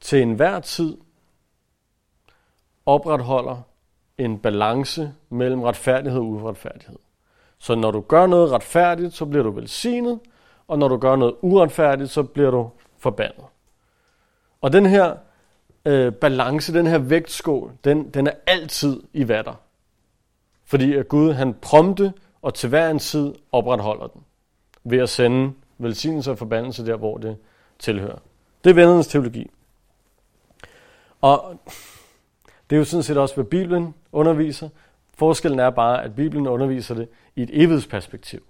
til 0.00 0.22
enhver 0.22 0.60
tid 0.60 0.96
opretholder 2.86 3.62
en 4.18 4.38
balance 4.38 5.12
mellem 5.30 5.62
retfærdighed 5.62 6.20
og 6.20 6.26
uretfærdighed. 6.26 6.98
Så 7.58 7.74
når 7.74 7.90
du 7.90 8.00
gør 8.00 8.26
noget 8.26 8.52
retfærdigt, 8.52 9.14
så 9.14 9.24
bliver 9.24 9.42
du 9.42 9.50
velsignet, 9.50 10.20
og 10.68 10.78
når 10.78 10.88
du 10.88 10.96
gør 10.96 11.16
noget 11.16 11.34
uretfærdigt, 11.40 12.10
så 12.10 12.22
bliver 12.22 12.50
du 12.50 12.70
forbandet. 12.98 13.44
Og 14.60 14.72
den 14.72 14.86
her 14.86 15.16
øh, 15.84 16.12
balance, 16.12 16.74
den 16.74 16.86
her 16.86 16.98
vægtskål, 16.98 17.72
den, 17.84 18.10
den 18.10 18.26
er 18.26 18.32
altid 18.46 19.02
i 19.12 19.28
vatter. 19.28 19.54
Fordi 20.64 20.94
at 20.94 21.08
Gud 21.08 21.32
han 21.32 21.54
prompte 21.54 22.12
og 22.42 22.54
til 22.54 22.68
hver 22.68 22.90
en 22.90 22.98
tid 22.98 23.34
opretholder 23.52 24.06
den 24.06 24.20
ved 24.84 24.98
at 24.98 25.08
sende 25.08 25.52
velsignelse 25.78 26.30
og 26.30 26.38
forbandelse 26.38 26.86
der, 26.86 26.96
hvor 26.96 27.18
det 27.18 27.36
tilhører. 27.78 28.18
Det 28.64 28.70
er 28.70 28.74
vennernes 28.74 29.06
teologi. 29.06 29.50
Og 31.20 31.60
det 32.70 32.76
er 32.76 32.78
jo 32.78 32.84
sådan 32.84 33.02
set 33.02 33.16
også, 33.16 33.34
hvad 33.34 33.44
Bibelen 33.44 33.94
underviser. 34.16 34.68
Forskellen 35.14 35.58
er 35.58 35.70
bare, 35.70 36.04
at 36.04 36.14
Bibelen 36.14 36.46
underviser 36.46 36.94
det 36.94 37.08
i 37.36 37.42
et 37.42 37.50
evighedsperspektiv. 37.52 38.42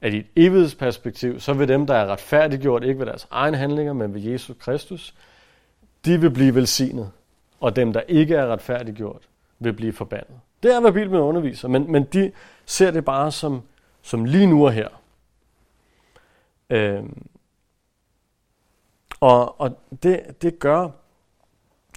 At 0.00 0.14
i 0.14 0.18
et 0.18 0.26
evighedsperspektiv, 0.36 1.40
så 1.40 1.52
vil 1.52 1.68
dem, 1.68 1.86
der 1.86 1.94
er 1.94 2.06
retfærdiggjort, 2.06 2.84
ikke 2.84 2.98
ved 2.98 3.06
deres 3.06 3.28
egne 3.30 3.56
handlinger, 3.56 3.92
men 3.92 4.14
ved 4.14 4.20
Jesus 4.20 4.56
Kristus, 4.60 5.14
de 6.04 6.20
vil 6.20 6.30
blive 6.30 6.54
velsignet. 6.54 7.10
Og 7.60 7.76
dem, 7.76 7.92
der 7.92 8.00
ikke 8.00 8.34
er 8.34 8.46
retfærdiggjort, 8.46 9.22
vil 9.58 9.72
blive 9.72 9.92
forbandet. 9.92 10.34
Det 10.62 10.74
er, 10.74 10.80
hvad 10.80 10.92
Bibelen 10.92 11.20
underviser, 11.20 11.68
men, 11.68 11.92
men 11.92 12.04
de 12.04 12.32
ser 12.66 12.90
det 12.90 13.04
bare 13.04 13.32
som, 13.32 13.62
som 14.02 14.24
lige 14.24 14.46
nu 14.46 14.66
og 14.66 14.72
her. 14.72 14.88
Øhm, 16.70 17.26
og 19.20 19.60
og 19.60 19.78
det, 20.02 20.42
det 20.42 20.58
gør, 20.58 20.88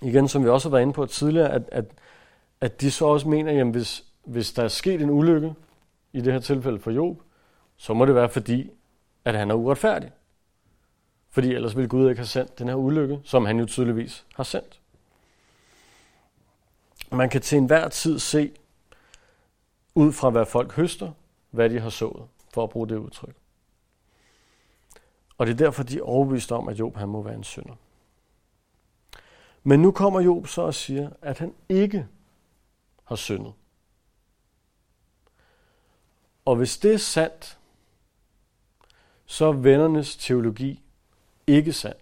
igen 0.01 0.27
som 0.27 0.43
vi 0.43 0.49
også 0.49 0.69
har 0.69 0.71
været 0.71 0.81
inde 0.81 0.93
på 0.93 1.05
tidligere, 1.05 1.51
at, 1.51 1.61
at, 1.71 1.85
at 2.61 2.81
de 2.81 2.91
så 2.91 3.05
også 3.05 3.29
mener, 3.29 3.61
at 3.61 3.71
hvis, 3.71 4.03
hvis 4.25 4.53
der 4.53 4.63
er 4.63 4.67
sket 4.67 5.01
en 5.01 5.09
ulykke, 5.09 5.53
i 6.13 6.21
det 6.21 6.33
her 6.33 6.39
tilfælde 6.39 6.79
for 6.79 6.91
Job, 6.91 7.21
så 7.77 7.93
må 7.93 8.05
det 8.05 8.15
være 8.15 8.29
fordi, 8.29 8.71
at 9.25 9.35
han 9.35 9.51
er 9.51 9.55
uretfærdig. 9.55 10.11
Fordi 11.29 11.53
ellers 11.53 11.75
ville 11.75 11.89
Gud 11.89 12.09
ikke 12.09 12.19
have 12.19 12.27
sendt 12.27 12.59
den 12.59 12.67
her 12.67 12.75
ulykke, 12.75 13.19
som 13.23 13.45
han 13.45 13.59
jo 13.59 13.65
tydeligvis 13.65 14.25
har 14.35 14.43
sendt. 14.43 14.79
Man 17.11 17.29
kan 17.29 17.41
til 17.41 17.57
enhver 17.57 17.87
tid 17.87 18.19
se, 18.19 18.51
ud 19.95 20.11
fra 20.11 20.29
hvad 20.29 20.45
folk 20.45 20.73
høster, 20.73 21.11
hvad 21.51 21.69
de 21.69 21.79
har 21.79 21.89
sået, 21.89 22.23
for 22.53 22.63
at 22.63 22.69
bruge 22.69 22.87
det 22.89 22.97
udtryk. 22.97 23.35
Og 25.37 25.47
det 25.47 25.53
er 25.53 25.57
derfor, 25.57 25.83
de 25.83 25.97
er 25.97 26.03
overbevist 26.03 26.51
om, 26.51 26.67
at 26.69 26.79
Job 26.79 26.95
han 26.95 27.09
må 27.09 27.21
være 27.21 27.35
en 27.35 27.43
synder. 27.43 27.75
Men 29.63 29.81
nu 29.81 29.91
kommer 29.91 30.21
Job 30.21 30.47
så 30.47 30.61
og 30.61 30.73
siger, 30.73 31.09
at 31.21 31.39
han 31.39 31.53
ikke 31.69 32.07
har 33.07 33.15
syndet. 33.15 33.53
Og 36.45 36.55
hvis 36.55 36.77
det 36.77 36.93
er 36.93 36.97
sandt, 36.97 37.57
så 39.25 39.45
er 39.45 39.51
vennernes 39.51 40.15
teologi 40.15 40.81
ikke 41.47 41.73
sand. 41.73 41.95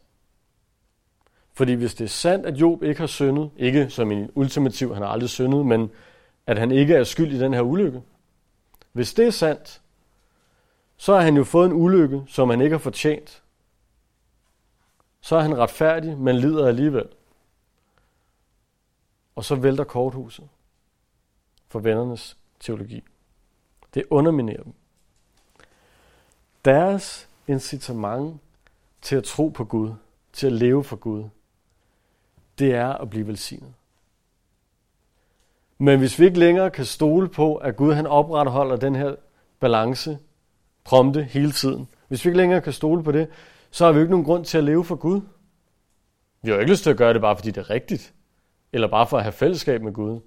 Fordi 1.54 1.74
hvis 1.74 1.96
det 1.96 2.06
er 2.06 2.10
sandt, 2.10 2.46
at 2.46 2.54
Job 2.54 2.84
ikke 2.84 3.00
har 3.00 3.08
syndet, 3.08 3.52
ikke 3.58 3.90
som 3.90 4.12
en 4.12 4.32
ultimativ, 4.36 4.94
han 4.94 5.04
har 5.04 5.10
aldrig 5.10 5.30
syndet, 5.30 5.66
men 5.66 5.92
at 6.48 6.58
han 6.58 6.72
ikke 6.72 6.96
er 6.96 7.04
skyld 7.04 7.32
i 7.32 7.40
den 7.40 7.54
her 7.54 7.62
ulykke. 7.62 8.04
Hvis 8.92 9.14
det 9.14 9.28
er 9.28 9.32
sandt, 9.32 9.82
så 10.98 11.14
har 11.14 11.22
han 11.22 11.38
jo 11.38 11.44
fået 11.44 11.66
en 11.66 11.74
ulykke, 11.74 12.24
som 12.28 12.50
han 12.50 12.62
ikke 12.62 12.74
har 12.74 12.80
fortjent. 12.80 13.44
Så 15.22 15.36
er 15.36 15.42
han 15.42 15.58
retfærdig, 15.58 16.18
men 16.18 16.36
lider 16.36 16.68
alligevel. 16.68 17.08
Og 19.36 19.44
så 19.46 19.56
vælter 19.56 19.84
korthuset 19.84 20.50
for 21.76 21.80
vennernes 21.80 22.38
teologi. 22.60 23.04
Det 23.94 24.04
underminerer 24.10 24.64
dem. 24.64 24.74
Deres 26.66 27.30
incitament 27.48 28.42
til 29.02 29.16
at 29.16 29.24
tro 29.24 29.48
på 29.48 29.66
Gud, 29.66 29.94
til 30.34 30.48
at 30.48 30.54
leve 30.54 30.84
for 30.84 30.96
Gud, 30.96 31.24
det 32.60 32.74
er 32.74 32.88
at 32.88 33.10
blive 33.10 33.28
velsignet. 33.28 33.74
Men 35.78 36.00
hvis 36.00 36.20
vi 36.20 36.26
ikke 36.26 36.40
længere 36.40 36.72
kan 36.72 36.86
stole 36.86 37.30
på, 37.30 37.56
at 37.56 37.76
Gud 37.76 37.94
han 37.94 38.08
opretholder 38.08 38.76
den 38.76 38.96
her 38.96 39.16
balance 39.60 40.18
prompte 40.84 41.24
hele 41.24 41.52
tiden, 41.52 41.88
hvis 42.08 42.26
vi 42.26 42.30
ikke 42.30 42.38
længere 42.38 42.62
kan 42.62 42.74
stole 42.74 43.04
på 43.04 43.12
det, 43.12 43.30
så 43.72 43.86
har 43.86 43.92
vi 43.92 43.98
jo 43.98 44.04
ikke 44.04 44.12
nogen 44.12 44.26
grund 44.26 44.46
til 44.46 44.58
at 44.58 44.64
leve 44.64 44.86
for 44.86 44.96
Gud. 44.96 45.22
Vi 46.42 46.50
har 46.50 46.56
jo 46.56 46.60
ikke 46.60 46.72
lyst 46.72 46.84
til 46.84 46.90
at 46.90 46.98
gøre 46.98 47.14
det 47.14 47.22
bare 47.22 47.36
fordi 47.36 47.52
det 47.52 47.58
er 47.58 47.70
rigtigt, 47.70 48.14
eller 48.74 48.88
bare 48.88 49.08
for 49.08 49.18
at 49.18 49.24
have 49.24 49.34
fællesskab 49.34 49.82
med 49.82 49.94
Gud. 49.94 50.20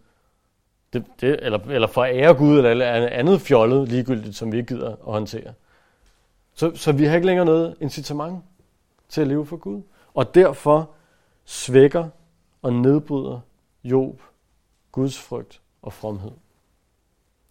Det, 0.93 1.05
det, 1.21 1.39
eller, 1.43 1.59
eller 1.59 1.89
for 1.89 2.05
ære 2.05 2.35
Gud, 2.35 2.59
eller 2.59 3.07
andet 3.09 3.41
fjollet 3.41 3.89
ligegyldigt, 3.89 4.37
som 4.37 4.53
vi 4.53 4.57
ikke 4.57 4.75
gider 4.75 4.91
at 4.91 4.99
håndtere. 5.01 5.55
Så, 6.55 6.73
så 6.75 6.93
vi 6.93 7.05
har 7.05 7.15
ikke 7.15 7.27
længere 7.27 7.47
noget 7.47 7.77
incitament 7.81 8.45
til 9.09 9.21
at 9.21 9.27
leve 9.27 9.47
for 9.47 9.57
Gud. 9.57 9.83
Og 10.15 10.35
derfor 10.35 10.91
svækker 11.45 12.09
og 12.63 12.73
nedbryder 12.73 13.41
Job 13.85 14.23
Guds 14.93 15.19
frygt 15.19 15.61
og 15.83 15.93
fromhed. 15.93 16.33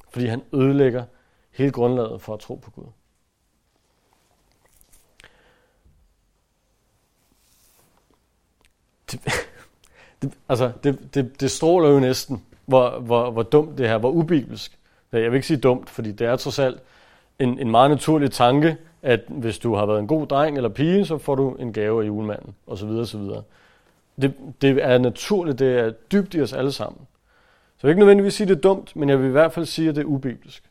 Fordi 0.10 0.25
han 0.25 0.44
ødelægger 0.53 1.06
hele 1.51 1.72
grundlaget 1.72 2.22
for 2.22 2.34
at 2.34 2.39
tro 2.39 2.56
på 2.56 2.72
Gud. 2.72 2.86
Det, 9.12 9.22
det, 10.22 10.34
altså, 10.50 10.72
det, 10.84 11.13
det, 11.13 11.41
det 11.41 11.51
stråler 11.51 11.89
jo 11.89 12.00
næsten, 12.00 12.46
hvor, 12.68 13.00
hvor, 13.00 13.32
hvor 13.32 13.44
dumt 13.44 13.78
det 13.78 13.88
her, 13.88 13.98
hvor 13.98 14.10
ubibelsk. 14.10 14.80
Jeg 15.12 15.32
vil 15.32 15.34
ikke 15.34 15.48
sige 15.48 15.58
dumt, 15.58 15.90
fordi 15.90 16.12
det 16.12 16.28
er 16.28 16.36
trods 16.36 16.60
alt 16.60 16.82
en, 17.40 17.60
en 17.60 17.72
meget 17.72 17.92
naturlig 17.92 18.32
tanke, 18.32 18.78
at 19.02 19.22
hvis 19.28 19.60
du 19.60 19.76
har 19.76 19.86
været 19.86 20.00
en 20.00 20.08
god 20.08 20.28
dreng 20.28 20.58
eller 20.58 20.70
pige, 20.70 21.06
så 21.06 21.18
får 21.18 21.36
du 21.36 21.56
en 21.56 21.74
gave 21.74 22.04
af 22.04 22.08
julemanden, 22.08 22.56
osv. 22.68 22.90
osv. 22.90 23.22
Det, 24.22 24.34
det 24.62 24.84
er 24.84 24.98
naturligt, 24.98 25.60
det 25.60 25.80
er 25.80 25.92
dybt 25.92 26.34
i 26.34 26.42
os 26.42 26.54
alle 26.54 26.72
sammen. 26.72 27.08
Så 27.78 27.88
jeg 27.88 27.88
vil 27.88 27.92
ikke 27.92 28.00
nødvendigvis 28.00 28.34
sige, 28.34 28.46
at 28.46 28.50
det 28.50 28.56
er 28.56 28.62
dumt, 28.62 28.96
men 28.96 29.10
jeg 29.10 29.20
vil 29.20 29.28
i 29.28 29.32
hvert 29.32 29.54
fald 29.54 29.66
sige, 29.66 29.90
at 29.90 29.96
det 29.96 30.02
er 30.02 30.06
ubibelsk. 30.06 30.64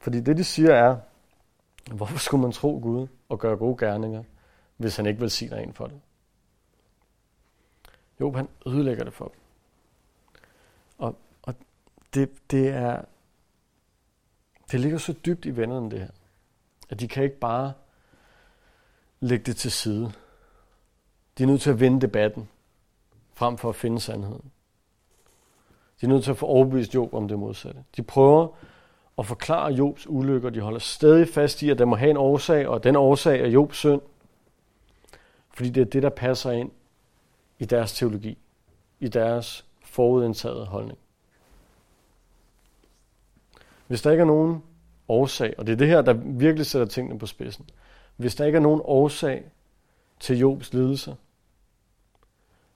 Fordi 0.00 0.20
det, 0.20 0.36
de 0.36 0.44
siger 0.44 0.74
er, 0.74 0.96
hvorfor 1.92 2.18
skulle 2.18 2.42
man 2.42 2.52
tro 2.52 2.80
Gud 2.82 3.06
og 3.28 3.38
gøre 3.38 3.56
gode 3.56 3.76
gerninger, 3.86 4.22
hvis 4.76 4.96
han 4.96 5.06
ikke 5.06 5.20
vil 5.20 5.30
sige 5.30 5.62
en 5.62 5.72
for 5.72 5.86
det? 5.86 6.00
Jo, 8.20 8.32
han 8.32 8.48
ødelægger 8.66 9.04
det 9.04 9.12
for 9.12 9.24
dem. 9.24 9.43
Og, 10.98 11.16
og 11.42 11.54
det, 12.14 12.50
det 12.50 12.68
er, 12.68 13.04
det 14.72 14.80
ligger 14.80 14.98
så 14.98 15.14
dybt 15.26 15.44
i 15.44 15.56
vennerne, 15.56 15.90
det 15.90 16.00
her, 16.00 16.10
at 16.90 17.00
de 17.00 17.08
kan 17.08 17.24
ikke 17.24 17.38
bare 17.38 17.72
lægge 19.20 19.44
det 19.44 19.56
til 19.56 19.72
side. 19.72 20.12
De 21.38 21.42
er 21.42 21.46
nødt 21.46 21.60
til 21.60 21.70
at 21.70 21.80
vinde 21.80 22.00
debatten, 22.00 22.48
frem 23.34 23.58
for 23.58 23.68
at 23.68 23.76
finde 23.76 24.00
sandheden. 24.00 24.50
De 26.00 26.06
er 26.06 26.10
nødt 26.10 26.24
til 26.24 26.30
at 26.30 26.36
få 26.36 26.46
overbevist 26.46 26.94
Job 26.94 27.14
om 27.14 27.28
det 27.28 27.38
modsatte. 27.38 27.84
De 27.96 28.02
prøver 28.02 28.48
at 29.18 29.26
forklare 29.26 29.72
Jobs 29.72 30.06
ulykker. 30.06 30.50
De 30.50 30.60
holder 30.60 30.78
stadig 30.78 31.28
fast 31.28 31.62
i, 31.62 31.70
at 31.70 31.78
der 31.78 31.84
må 31.84 31.96
have 31.96 32.10
en 32.10 32.16
årsag, 32.16 32.68
og 32.68 32.84
den 32.84 32.96
årsag 32.96 33.40
er 33.40 33.46
Jobs 33.46 33.76
synd. 33.76 34.00
Fordi 35.54 35.70
det 35.70 35.80
er 35.80 35.84
det, 35.84 36.02
der 36.02 36.10
passer 36.10 36.50
ind 36.50 36.70
i 37.58 37.64
deres 37.64 37.92
teologi, 37.92 38.38
i 39.00 39.08
deres 39.08 39.66
forudindtaget 39.94 40.66
holdning. 40.66 40.98
Hvis 43.86 44.02
der 44.02 44.10
ikke 44.10 44.20
er 44.20 44.26
nogen 44.26 44.62
årsag, 45.08 45.54
og 45.58 45.66
det 45.66 45.72
er 45.72 45.76
det 45.76 45.88
her, 45.88 46.02
der 46.02 46.12
virkelig 46.12 46.66
sætter 46.66 46.86
tingene 46.86 47.18
på 47.18 47.26
spidsen. 47.26 47.70
Hvis 48.16 48.34
der 48.34 48.44
ikke 48.44 48.56
er 48.56 48.62
nogen 48.62 48.80
årsag 48.84 49.44
til 50.20 50.38
Jobs 50.38 50.72
lidelse, 50.72 51.16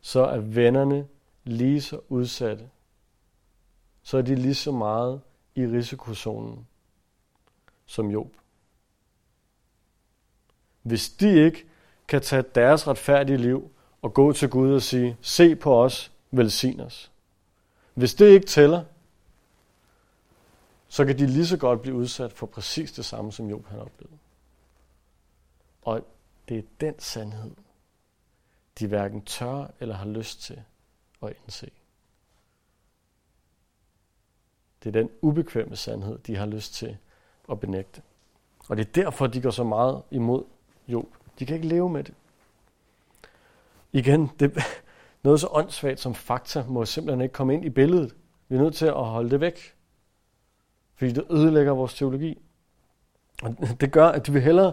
så 0.00 0.20
er 0.20 0.38
vennerne 0.38 1.06
lige 1.44 1.80
så 1.80 2.00
udsatte. 2.08 2.68
Så 4.02 4.18
er 4.18 4.22
de 4.22 4.34
lige 4.34 4.54
så 4.54 4.72
meget 4.72 5.20
i 5.54 5.66
risikozonen 5.66 6.66
som 7.86 8.10
Job. 8.10 8.28
Hvis 10.82 11.10
de 11.10 11.44
ikke 11.44 11.66
kan 12.08 12.22
tage 12.22 12.44
deres 12.54 12.88
retfærdige 12.88 13.36
liv 13.36 13.70
og 14.02 14.14
gå 14.14 14.32
til 14.32 14.50
Gud 14.50 14.72
og 14.72 14.82
sige, 14.82 15.16
se 15.20 15.56
på 15.56 15.84
os, 15.84 16.12
velsign 16.30 16.80
os. 16.80 17.12
Hvis 17.94 18.14
det 18.14 18.26
ikke 18.26 18.46
tæller, 18.46 18.84
så 20.88 21.04
kan 21.04 21.18
de 21.18 21.26
lige 21.26 21.46
så 21.46 21.56
godt 21.56 21.82
blive 21.82 21.94
udsat 21.94 22.32
for 22.32 22.46
præcis 22.46 22.92
det 22.92 23.04
samme, 23.04 23.32
som 23.32 23.50
Job 23.50 23.66
han 23.66 23.80
oplevede. 23.80 24.18
Og 25.82 26.06
det 26.48 26.58
er 26.58 26.62
den 26.80 26.98
sandhed, 26.98 27.50
de 28.78 28.86
hverken 28.86 29.24
tør 29.24 29.70
eller 29.80 29.94
har 29.94 30.06
lyst 30.06 30.42
til 30.42 30.62
at 31.22 31.34
indse. 31.44 31.70
Det 34.82 34.88
er 34.88 35.00
den 35.00 35.10
ubekvemme 35.20 35.76
sandhed, 35.76 36.18
de 36.18 36.36
har 36.36 36.46
lyst 36.46 36.74
til 36.74 36.96
at 37.50 37.60
benægte. 37.60 38.02
Og 38.68 38.76
det 38.76 38.88
er 38.88 38.92
derfor, 38.92 39.26
de 39.26 39.40
går 39.40 39.50
så 39.50 39.64
meget 39.64 40.02
imod 40.10 40.44
Job. 40.88 41.06
De 41.38 41.46
kan 41.46 41.56
ikke 41.56 41.68
leve 41.68 41.90
med 41.90 42.04
det. 42.04 42.14
Igen, 43.92 44.30
det, 44.40 44.62
noget 45.22 45.40
så 45.40 45.48
åndssvagt 45.50 46.00
som 46.00 46.14
fakta 46.14 46.64
må 46.68 46.84
simpelthen 46.84 47.20
ikke 47.20 47.32
komme 47.32 47.54
ind 47.54 47.64
i 47.64 47.70
billedet. 47.70 48.14
Vi 48.48 48.56
er 48.56 48.60
nødt 48.60 48.74
til 48.74 48.86
at 48.86 49.04
holde 49.04 49.30
det 49.30 49.40
væk. 49.40 49.74
Fordi 50.96 51.12
det 51.12 51.24
ødelægger 51.30 51.72
vores 51.72 51.94
teologi. 51.94 52.38
Og 53.42 53.56
det 53.80 53.92
gør, 53.92 54.08
at 54.08 54.26
de 54.26 54.32
vil 54.32 54.42
hellere... 54.42 54.72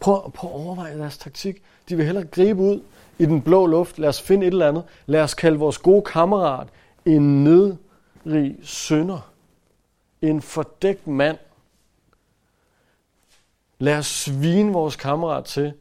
Prøv, 0.00 0.32
prøv 0.32 0.50
at 0.50 0.56
overveje 0.56 0.98
deres 0.98 1.18
taktik. 1.18 1.62
De 1.88 1.96
vil 1.96 2.04
hellere 2.04 2.24
gribe 2.24 2.60
ud 2.60 2.82
i 3.18 3.26
den 3.26 3.42
blå 3.42 3.66
luft. 3.66 3.98
Lad 3.98 4.08
os 4.08 4.22
finde 4.22 4.46
et 4.46 4.52
eller 4.52 4.68
andet. 4.68 4.84
Lad 5.06 5.22
os 5.22 5.34
kalde 5.34 5.58
vores 5.58 5.78
gode 5.78 6.02
kammerat 6.02 6.68
en 7.04 7.44
nedrig 7.44 8.56
sønder. 8.62 9.32
En 10.22 10.42
fordækt 10.42 11.06
mand. 11.06 11.38
Lad 13.78 13.98
os 13.98 14.06
svine 14.06 14.72
vores 14.72 14.96
kammerat 14.96 15.44
til, 15.44 15.72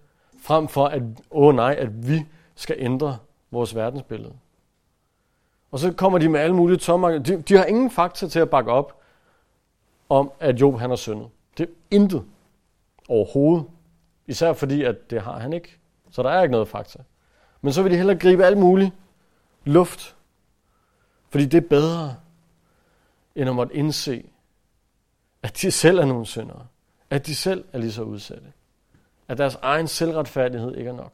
frem 0.42 0.68
for 0.68 0.86
at, 0.86 1.02
åh 1.02 1.48
oh 1.48 1.56
nej, 1.56 1.76
at 1.78 2.08
vi 2.08 2.26
skal 2.56 2.76
ændre 2.80 3.18
vores 3.52 3.76
verdensbillede. 3.76 4.34
Og 5.72 5.80
så 5.80 5.94
kommer 5.94 6.20
de 6.20 6.30
med 6.30 6.40
alle 6.40 6.56
mulige 6.56 6.78
tommer. 6.78 7.18
De, 7.18 7.42
de 7.42 7.58
har 7.58 7.66
ingen 7.66 7.92
fakta 7.92 8.28
til 8.28 8.40
at 8.40 8.50
bakke 8.50 8.72
op 8.72 9.02
om, 10.10 10.32
at 10.40 10.62
Job 10.62 10.80
han 10.80 10.90
har 10.90 10.98
syndet. 10.98 11.30
Det 11.58 11.64
er 11.64 11.74
intet 11.92 12.26
overhovedet. 13.10 13.66
Især 14.28 14.54
fordi, 14.54 14.84
at 14.84 15.10
det 15.10 15.22
har 15.22 15.40
han 15.40 15.54
ikke. 15.54 15.78
Så 16.12 16.24
der 16.24 16.30
er 16.30 16.42
ikke 16.42 16.52
noget 16.52 16.68
fakta. 16.68 17.00
Men 17.62 17.74
så 17.74 17.84
vil 17.84 17.92
de 17.92 17.98
hellere 17.98 18.18
gribe 18.18 18.46
alt 18.46 18.58
muligt 18.58 18.92
luft. 19.66 20.16
Fordi 21.30 21.46
det 21.46 21.64
er 21.64 21.68
bedre, 21.70 22.16
end 23.36 23.50
at 23.50 23.56
måtte 23.56 23.76
indse, 23.76 24.30
at 25.44 25.62
de 25.62 25.72
selv 25.72 26.00
er 26.00 26.06
nogle 26.06 26.26
syndere. 26.26 26.68
At 27.10 27.26
de 27.26 27.36
selv 27.36 27.66
er 27.74 27.78
lige 27.78 27.92
så 27.92 28.04
udsatte. 28.04 28.54
At 29.28 29.38
deres 29.38 29.56
egen 29.62 29.88
selvretfærdighed 29.88 30.76
ikke 30.76 30.90
er 30.90 30.96
nok. 30.96 31.14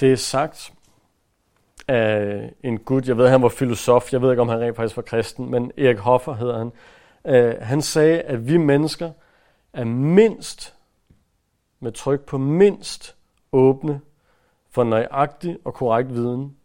Det 0.00 0.12
er 0.12 0.16
sagt 0.16 0.72
af 1.88 2.52
en 2.62 2.78
gut, 2.78 3.08
jeg 3.08 3.16
ved, 3.16 3.28
han 3.28 3.42
var 3.42 3.48
filosof, 3.48 4.12
jeg 4.12 4.22
ved 4.22 4.30
ikke, 4.30 4.42
om 4.42 4.48
han 4.48 4.60
rent 4.60 4.76
faktisk 4.76 4.96
var 4.96 5.02
kristen, 5.02 5.50
men 5.50 5.72
Erik 5.78 5.98
Hoffer 5.98 6.34
hedder 6.34 6.58
han. 6.58 6.72
Uh, 7.24 7.62
han 7.62 7.82
sagde, 7.82 8.20
at 8.20 8.48
vi 8.48 8.56
mennesker 8.56 9.10
er 9.72 9.84
mindst, 9.84 10.74
med 11.80 11.92
tryk 11.92 12.20
på 12.20 12.38
mindst, 12.38 13.16
åbne 13.52 14.00
for 14.70 14.84
nøjagtig 14.84 15.58
og 15.64 15.74
korrekt 15.74 16.14
viden, 16.14 16.56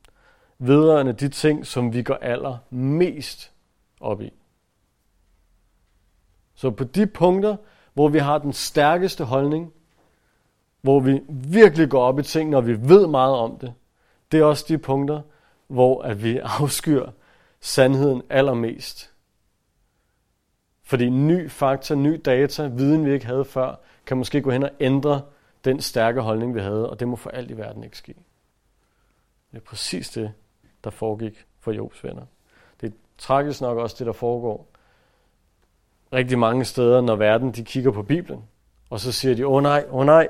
vedrørende 0.60 1.14
de 1.14 1.30
ting, 1.30 1.66
som 1.66 1.94
vi 1.94 2.04
går 2.04 2.18
aller 2.22 2.58
mest 2.70 3.52
op 4.00 4.22
i. 4.22 4.34
Så 6.56 6.72
på 6.72 6.84
de 6.84 7.08
punkter, 7.08 7.56
hvor 7.94 8.08
vi 8.08 8.18
har 8.18 8.38
den 8.38 8.54
stærkeste 8.54 9.24
holdning, 9.24 9.74
hvor 10.82 11.00
vi 11.00 11.22
virkelig 11.30 11.90
går 11.90 12.04
op 12.04 12.20
i 12.20 12.24
ting, 12.24 12.50
når 12.50 12.62
vi 12.62 12.90
ved 12.90 13.08
meget 13.08 13.36
om 13.36 13.58
det, 13.58 13.74
det 14.32 14.40
er 14.40 14.44
også 14.44 14.66
de 14.68 14.78
punkter, 14.78 15.22
hvor 15.68 16.02
at 16.02 16.24
vi 16.24 16.38
afskyr 16.60 17.10
sandheden 17.60 18.22
allermest. 18.30 19.12
Fordi 20.84 21.10
ny 21.10 21.50
fakta, 21.50 21.96
ny 21.96 22.22
data, 22.26 22.68
viden 22.68 23.06
vi 23.06 23.14
ikke 23.14 23.26
havde 23.26 23.46
før, 23.46 23.76
kan 24.06 24.18
måske 24.18 24.42
gå 24.42 24.52
hen 24.52 24.64
og 24.64 24.72
ændre 24.80 25.22
den 25.66 25.82
stærke 25.82 26.22
holdning, 26.22 26.56
vi 26.56 26.60
havde, 26.60 26.90
og 26.90 27.00
det 27.00 27.08
må 27.08 27.16
for 27.16 27.30
alt 27.30 27.52
i 27.52 27.58
verden 27.58 27.84
ikke 27.84 27.98
ske. 27.98 28.14
Det 29.52 29.58
er 29.58 29.62
præcis 29.62 30.10
det, 30.10 30.34
der 30.84 30.90
foregik 30.90 31.46
for 31.60 31.72
Jobs 31.72 32.04
venner. 32.04 32.26
Det 32.82 32.88
er 32.88 32.96
tragisk 33.18 33.62
nok 33.62 33.78
også 33.78 33.96
det, 34.00 34.08
der 34.08 34.14
foregår 34.14 34.68
rigtig 36.14 36.40
mange 36.40 36.66
steder, 36.66 37.02
når 37.02 37.16
verden 37.16 37.52
de 37.52 37.64
kigger 37.64 37.92
på 37.92 38.04
Bibelen, 38.04 38.44
og 38.90 39.00
så 39.00 39.12
siger 39.12 39.36
de, 39.36 39.48
åh 39.48 39.54
oh, 39.54 39.64
nej, 39.64 39.86
åh 39.90 39.96
oh, 39.96 40.06
nej, 40.06 40.28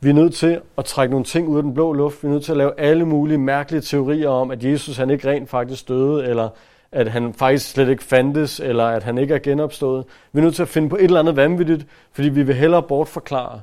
vi 0.00 0.08
er 0.08 0.14
nødt 0.14 0.34
til 0.34 0.60
at 0.78 0.84
trække 0.84 1.10
nogle 1.10 1.24
ting 1.24 1.48
ud 1.48 1.56
af 1.56 1.62
den 1.62 1.74
blå 1.74 1.92
luft. 1.92 2.22
Vi 2.22 2.28
er 2.28 2.32
nødt 2.32 2.44
til 2.44 2.52
at 2.52 2.58
lave 2.58 2.80
alle 2.80 3.04
mulige 3.04 3.38
mærkelige 3.38 3.80
teorier 3.80 4.28
om, 4.28 4.50
at 4.50 4.64
Jesus 4.64 4.96
han 4.96 5.10
ikke 5.10 5.30
rent 5.30 5.50
faktisk 5.50 5.88
døde, 5.88 6.26
eller 6.26 6.48
at 6.92 7.08
han 7.08 7.34
faktisk 7.34 7.70
slet 7.70 7.88
ikke 7.88 8.04
fandtes, 8.04 8.60
eller 8.60 8.84
at 8.84 9.02
han 9.02 9.18
ikke 9.18 9.34
er 9.34 9.38
genopstået. 9.38 10.04
Vi 10.32 10.40
er 10.40 10.44
nødt 10.44 10.54
til 10.54 10.62
at 10.62 10.68
finde 10.68 10.88
på 10.88 10.96
et 10.96 11.04
eller 11.04 11.20
andet 11.20 11.36
vanvittigt, 11.36 11.86
fordi 12.12 12.28
vi 12.28 12.42
vil 12.42 12.54
hellere 12.54 12.82
bortforklare, 12.82 13.60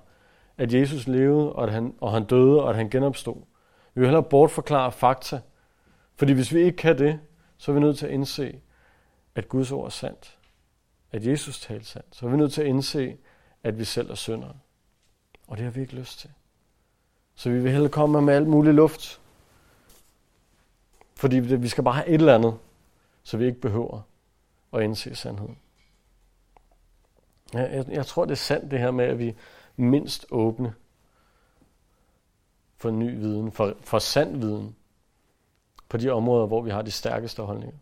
at 0.57 0.73
Jesus 0.73 1.07
levede, 1.07 1.53
og, 1.53 1.63
at 1.63 1.73
han, 1.73 1.93
og 2.01 2.11
han 2.11 2.23
døde, 2.23 2.63
og 2.63 2.69
at 2.69 2.75
han 2.75 2.89
genopstod. 2.89 3.35
Vi 3.93 4.01
vil 4.01 4.07
hellere 4.07 4.23
bortforklare 4.23 4.91
fakta. 4.91 5.39
Fordi 6.15 6.33
hvis 6.33 6.53
vi 6.53 6.61
ikke 6.61 6.77
kan 6.77 6.97
det, 6.97 7.19
så 7.57 7.71
er 7.71 7.73
vi 7.73 7.79
nødt 7.81 7.97
til 7.97 8.05
at 8.05 8.11
indse, 8.11 8.55
at 9.35 9.49
Guds 9.49 9.71
ord 9.71 9.85
er 9.85 9.89
sandt. 9.89 10.37
At 11.11 11.25
Jesus 11.25 11.59
talte 11.59 11.85
sandt. 11.85 12.15
Så 12.15 12.25
er 12.25 12.29
vi 12.29 12.37
nødt 12.37 12.53
til 12.53 12.61
at 12.61 12.67
indse, 12.67 13.15
at 13.63 13.79
vi 13.79 13.83
selv 13.83 14.11
er 14.11 14.15
syndere. 14.15 14.53
Og 15.47 15.57
det 15.57 15.63
har 15.63 15.71
vi 15.71 15.81
ikke 15.81 15.95
lyst 15.95 16.19
til. 16.19 16.29
Så 17.35 17.49
vi 17.49 17.59
vil 17.59 17.71
hellere 17.71 17.91
komme 17.91 18.21
med 18.21 18.33
alt 18.33 18.47
muligt 18.47 18.75
luft. 18.75 19.21
Fordi 21.15 21.39
vi 21.39 21.67
skal 21.67 21.83
bare 21.83 21.93
have 21.93 22.07
et 22.07 22.13
eller 22.13 22.35
andet, 22.35 22.57
så 23.23 23.37
vi 23.37 23.45
ikke 23.45 23.61
behøver 23.61 24.01
at 24.73 24.81
indse 24.81 25.15
sandheden. 25.15 25.57
Jeg, 27.53 27.71
jeg, 27.73 27.85
jeg 27.89 28.05
tror, 28.05 28.25
det 28.25 28.31
er 28.31 28.35
sandt 28.35 28.71
det 28.71 28.79
her 28.79 28.91
med, 28.91 29.05
at 29.05 29.19
vi 29.19 29.35
mindst 29.75 30.25
åbne 30.31 30.73
for 32.77 32.91
ny 32.91 33.19
viden, 33.19 33.51
for, 33.51 33.73
for 33.81 33.99
sand 33.99 34.37
viden, 34.37 34.75
på 35.89 35.97
de 35.97 36.09
områder, 36.09 36.45
hvor 36.47 36.61
vi 36.61 36.69
har 36.69 36.81
de 36.81 36.91
stærkeste 36.91 37.43
holdninger. 37.43 37.77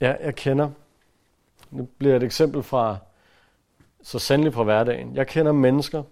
Ja, 0.00 0.16
jeg 0.20 0.34
kender, 0.34 0.70
nu 1.70 1.88
bliver 1.98 2.16
et 2.16 2.22
eksempel 2.22 2.62
fra 2.62 2.98
så 4.02 4.18
sandelig 4.18 4.54
fra 4.54 4.62
hverdagen. 4.62 5.16
Jeg 5.16 5.26
kender 5.26 5.52
mennesker 5.52 6.02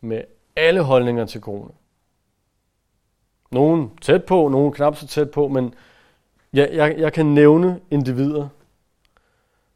med 0.00 0.22
alle 0.56 0.82
holdninger 0.82 1.24
til 1.24 1.40
corona. 1.40 1.70
Nogen 3.50 3.90
tæt 4.00 4.24
på, 4.24 4.48
nogen 4.48 4.72
knap 4.72 4.96
så 4.96 5.06
tæt 5.06 5.30
på, 5.30 5.48
men 5.48 5.74
jeg, 6.52 6.70
jeg, 6.72 6.94
jeg 6.98 7.12
kan 7.12 7.26
nævne 7.26 7.80
individer 7.90 8.48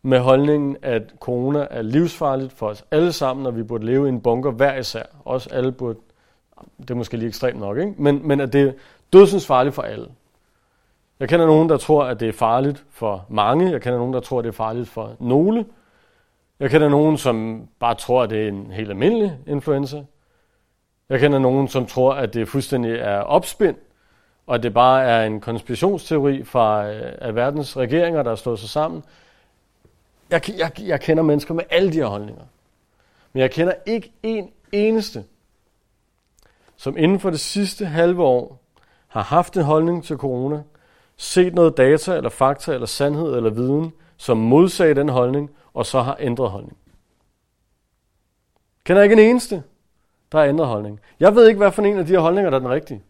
med 0.02 0.18
holdningen, 0.18 0.76
at 0.82 1.14
corona 1.20 1.66
er 1.70 1.82
livsfarligt 1.82 2.52
for 2.52 2.68
os 2.68 2.84
alle 2.90 3.12
sammen, 3.12 3.46
og 3.46 3.56
vi 3.56 3.62
burde 3.62 3.86
leve 3.86 4.06
i 4.06 4.08
en 4.08 4.20
bunker 4.20 4.50
hver 4.50 4.78
især. 4.78 5.02
Også 5.24 5.48
alle 5.52 5.72
burde, 5.72 5.98
det 6.78 6.90
er 6.90 6.94
måske 6.94 7.16
lige 7.16 7.28
ekstremt 7.28 7.60
nok, 7.60 7.78
ikke? 7.78 7.94
Men, 7.98 8.28
men 8.28 8.40
at 8.40 8.52
det 8.52 8.62
er 8.68 8.72
dødsens 9.12 9.46
farligt 9.46 9.74
for 9.74 9.82
alle. 9.82 10.08
Jeg 11.20 11.28
kender 11.28 11.46
nogen, 11.46 11.68
der 11.68 11.76
tror, 11.76 12.04
at 12.04 12.20
det 12.20 12.28
er 12.28 12.32
farligt 12.32 12.84
for 12.90 13.26
mange. 13.28 13.70
Jeg 13.70 13.82
kender 13.82 13.98
nogen, 13.98 14.14
der 14.14 14.20
tror, 14.20 14.38
at 14.38 14.44
det 14.44 14.48
er 14.48 14.52
farligt 14.52 14.88
for 14.88 15.16
nogle. 15.20 15.66
Jeg 16.60 16.70
kender 16.70 16.88
nogen, 16.88 17.18
som 17.18 17.68
bare 17.78 17.94
tror, 17.94 18.22
at 18.22 18.30
det 18.30 18.44
er 18.44 18.48
en 18.48 18.70
helt 18.70 18.90
almindelig 18.90 19.38
influenza. 19.46 20.04
Jeg 21.08 21.20
kender 21.20 21.38
nogen, 21.38 21.68
som 21.68 21.86
tror, 21.86 22.14
at 22.14 22.34
det 22.34 22.48
fuldstændig 22.48 22.92
er 22.92 23.18
opspind, 23.18 23.76
og 24.46 24.54
at 24.54 24.62
det 24.62 24.74
bare 24.74 25.04
er 25.04 25.26
en 25.26 25.40
konspirationsteori 25.40 26.44
fra 26.44 26.88
øh, 26.90 27.12
af 27.18 27.34
verdens 27.34 27.76
regeringer, 27.76 28.22
der 28.22 28.30
har 28.30 28.36
slået 28.36 28.58
sig 28.58 28.68
sammen. 28.68 29.04
Jeg, 30.30 30.42
jeg, 30.58 30.80
jeg 30.80 31.00
kender 31.00 31.22
mennesker 31.22 31.54
med 31.54 31.64
alle 31.70 31.92
de 31.92 31.96
her 31.96 32.06
holdninger. 32.06 32.42
Men 33.32 33.40
jeg 33.40 33.50
kender 33.50 33.74
ikke 33.86 34.12
en 34.22 34.50
eneste, 34.72 35.24
som 36.76 36.96
inden 36.96 37.20
for 37.20 37.30
det 37.30 37.40
sidste 37.40 37.86
halve 37.86 38.22
år 38.22 38.60
har 39.08 39.22
haft 39.22 39.56
en 39.56 39.62
holdning 39.62 40.04
til 40.04 40.16
corona, 40.16 40.62
set 41.16 41.54
noget 41.54 41.76
data 41.76 42.16
eller 42.16 42.30
fakta 42.30 42.72
eller 42.72 42.86
sandhed 42.86 43.36
eller 43.36 43.50
viden, 43.50 43.92
som 44.16 44.36
modsagde 44.36 44.94
den 44.94 45.08
holdning, 45.08 45.50
og 45.74 45.86
så 45.86 46.00
har 46.00 46.16
ændret 46.20 46.50
holdning. 46.50 46.76
Kender 48.84 49.02
ikke 49.02 49.12
en 49.12 49.18
eneste, 49.18 49.62
der 50.32 50.38
har 50.38 50.46
ændret 50.46 50.68
holdning. 50.68 51.00
Jeg 51.20 51.34
ved 51.34 51.48
ikke, 51.48 51.58
hvad 51.58 51.72
for 51.72 51.82
en 51.82 51.98
af 51.98 52.06
de 52.06 52.12
her 52.12 52.20
holdninger, 52.20 52.50
der 52.50 52.56
er 52.56 52.60
den 52.60 52.70
rigtige. 52.70 53.02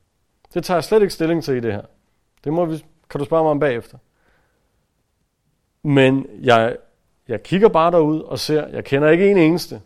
Det 0.55 0.65
tager 0.65 0.77
jeg 0.77 0.85
slet 0.85 1.03
ikke 1.03 1.15
stilling 1.15 1.45
til 1.45 1.57
i 1.57 1.61
det 1.61 1.73
her. 1.73 1.83
Det 2.45 2.53
må 2.53 2.65
vi, 2.65 2.85
kan 3.11 3.19
du 3.19 3.25
spørge 3.25 3.43
mig 3.43 3.51
om 3.51 3.61
bagefter. 3.61 3.99
Men 5.83 6.27
jeg, 6.41 6.77
jeg 7.29 7.43
kigger 7.43 7.69
bare 7.69 7.91
derud 7.91 8.21
og 8.21 8.39
ser, 8.39 8.69
jeg 8.69 8.85
kender 8.85 9.09
ikke 9.09 9.31
en 9.31 9.37
eneste, 9.37 9.83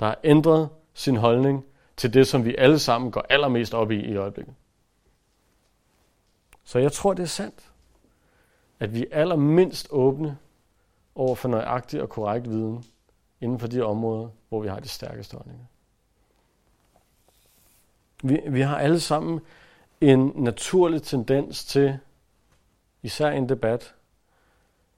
der 0.00 0.06
har 0.06 0.18
ændret 0.24 0.68
sin 0.94 1.16
holdning 1.16 1.64
til 1.96 2.14
det, 2.14 2.26
som 2.26 2.44
vi 2.44 2.54
alle 2.58 2.78
sammen 2.78 3.10
går 3.10 3.26
allermest 3.28 3.74
op 3.74 3.90
i 3.90 4.00
i 4.00 4.16
øjeblikket. 4.16 4.54
Så 6.64 6.78
jeg 6.78 6.92
tror, 6.92 7.14
det 7.14 7.22
er 7.22 7.26
sandt, 7.26 7.67
at 8.80 8.94
vi 8.94 9.06
er 9.10 9.20
allermindst 9.20 9.88
åbne 9.90 10.38
over 11.14 11.34
for 11.34 11.48
nøjagtig 11.48 12.02
og 12.02 12.08
korrekt 12.08 12.50
viden 12.50 12.84
inden 13.40 13.58
for 13.58 13.66
de 13.66 13.82
områder, 13.82 14.28
hvor 14.48 14.60
vi 14.60 14.68
har 14.68 14.80
de 14.80 14.88
stærkeste 14.88 15.36
holdninger. 15.36 15.64
Vi, 18.22 18.40
vi 18.48 18.60
har 18.60 18.78
alle 18.78 19.00
sammen 19.00 19.40
en 20.00 20.32
naturlig 20.34 21.02
tendens 21.02 21.64
til, 21.64 21.98
især 23.02 23.30
i 23.30 23.36
en 23.36 23.48
debat, 23.48 23.94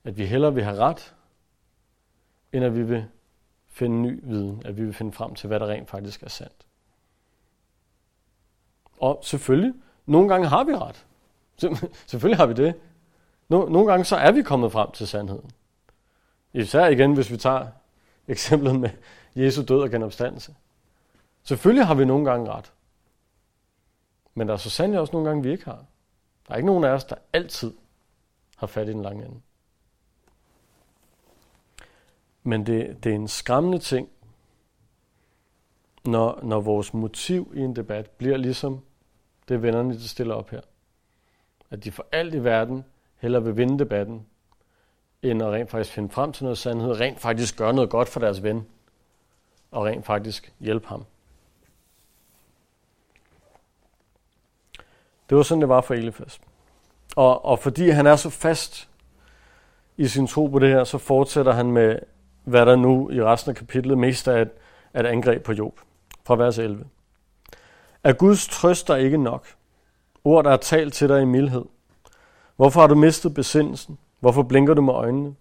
at 0.05 0.19
vi 0.19 0.27
hellere 0.27 0.55
vil 0.55 0.65
have 0.65 0.77
ret, 0.77 1.15
end 2.53 2.65
at 2.65 2.77
vi 2.77 2.83
vil 2.83 3.07
finde 3.69 4.03
ny 4.03 4.21
viden, 4.23 4.63
at 4.65 4.77
vi 4.77 4.85
vil 4.85 4.95
finde 4.95 5.13
frem 5.13 5.35
til, 5.35 5.47
hvad 5.47 5.61
der 5.61 5.67
rent 5.67 5.91
faktisk 5.91 6.23
er 6.23 6.29
sandt. 6.29 6.67
Og 8.99 9.21
selvfølgelig, 9.23 9.75
nogle 10.07 10.29
gange 10.29 10.49
har 10.49 10.65
vi 10.65 10.73
ret. 10.75 11.07
Selvfølgelig 12.07 12.37
har 12.37 12.47
vi 12.47 12.55
det. 12.55 12.75
Nogle 13.51 13.87
gange 13.87 14.05
så 14.05 14.17
er 14.17 14.33
vi 14.33 14.43
kommet 14.43 14.73
frem 14.73 14.91
til 14.91 15.09
sandheden. 15.09 15.51
Især 16.53 16.87
igen, 16.87 17.15
hvis 17.15 17.31
vi 17.31 17.37
tager 17.37 17.67
eksemplet 18.29 18.81
med 18.81 18.91
Jesu 19.37 19.63
død 19.63 19.81
og 19.81 19.91
genopstandelse. 19.91 20.55
Selvfølgelig 21.43 21.87
har 21.87 21.95
vi 21.95 22.05
nogle 22.05 22.31
gange 22.31 22.51
ret. 22.51 22.73
Men 24.35 24.49
der 24.49 24.55
er 24.55 24.59
så 24.59 24.71
sandelig 24.71 25.01
også 25.01 25.13
nogle 25.13 25.29
gange, 25.29 25.43
vi 25.43 25.51
ikke 25.51 25.65
har. 25.65 25.85
Der 26.49 26.53
er 26.53 26.57
ikke 26.57 26.67
nogen 26.67 26.85
af 26.85 26.89
os, 26.89 27.05
der 27.05 27.17
altid 27.33 27.75
har 28.57 28.67
fat 28.67 28.89
i 28.89 28.93
den 28.93 29.03
lange 29.03 29.25
ende. 29.25 29.41
Men 32.43 32.67
det, 32.67 33.05
det 33.05 33.11
er 33.13 33.17
en 33.17 33.29
skræmmende 33.29 33.79
ting, 33.79 34.09
når, 36.05 36.41
når 36.43 36.61
vores 36.61 36.95
motiv 36.95 37.53
i 37.57 37.61
en 37.61 37.77
debat 37.77 38.11
bliver 38.11 38.37
ligesom 38.37 38.81
det 39.49 39.63
vennerne, 39.63 39.95
der 39.95 40.01
stiller 40.01 40.35
op 40.35 40.51
her. 40.51 40.61
At 41.71 41.85
de 41.85 41.93
for 41.93 42.07
alt 42.13 42.35
i 42.35 42.45
verden 42.45 42.85
hellere 43.21 43.45
vil 43.45 43.57
vinde 43.57 43.79
debatten, 43.79 44.27
end 45.23 45.43
at 45.43 45.49
rent 45.49 45.71
faktisk 45.71 45.95
finde 45.95 46.11
frem 46.11 46.33
til 46.33 46.45
noget 46.45 46.59
sandhed, 46.59 47.01
rent 47.01 47.21
faktisk 47.21 47.57
gøre 47.57 47.73
noget 47.73 47.91
godt 47.91 48.09
for 48.09 48.21
deres 48.21 48.43
ven, 48.43 48.67
og 49.71 49.85
rent 49.85 50.07
faktisk 50.07 50.53
hjælpe 50.61 50.89
ham. 50.89 51.05
Det 55.29 55.37
var 55.37 55.43
sådan, 55.43 55.61
det 55.61 55.69
var 55.69 55.81
for 55.81 55.95
Elifas. 55.95 56.41
Og, 57.17 57.45
og 57.45 57.59
fordi 57.59 57.89
han 57.89 58.07
er 58.07 58.17
så 58.17 58.31
fast 58.31 58.89
i 59.97 60.09
sin 60.09 60.27
tro 60.27 60.47
på 60.47 60.59
det 60.59 60.69
her, 60.69 60.85
så 60.85 60.99
fortsætter 60.99 61.53
han 61.53 61.73
med, 61.73 61.99
hvad 62.45 62.67
der 62.67 62.77
nu 62.77 63.11
i 63.11 63.23
resten 63.23 63.51
af 63.51 63.57
kapitlet 63.57 63.99
mest 63.99 64.29
er 64.29 64.37
et, 64.37 64.51
et 64.97 65.07
angreb 65.07 65.43
på 65.43 65.53
Job. 65.53 65.81
Fra 66.25 66.37
vers 66.37 66.59
11. 66.59 66.85
Er 68.05 68.13
Guds 68.13 68.49
trøst 68.49 68.91
er 68.91 68.97
ikke 68.97 69.19
nok? 69.19 69.47
Ord, 70.25 70.45
der 70.45 70.51
er 70.51 70.57
talt 70.57 70.95
til 70.95 71.09
dig 71.09 71.23
i 71.23 71.25
mildhed. 71.25 71.65
Hvorfor 72.61 72.81
har 72.81 72.87
du 72.87 72.95
mistet 72.95 73.35
besindelsen? 73.35 73.99
Hvorfor 74.19 74.43
blinker 74.43 74.75
du 74.75 74.83
med 74.83 74.95
øjnene? 74.95 75.35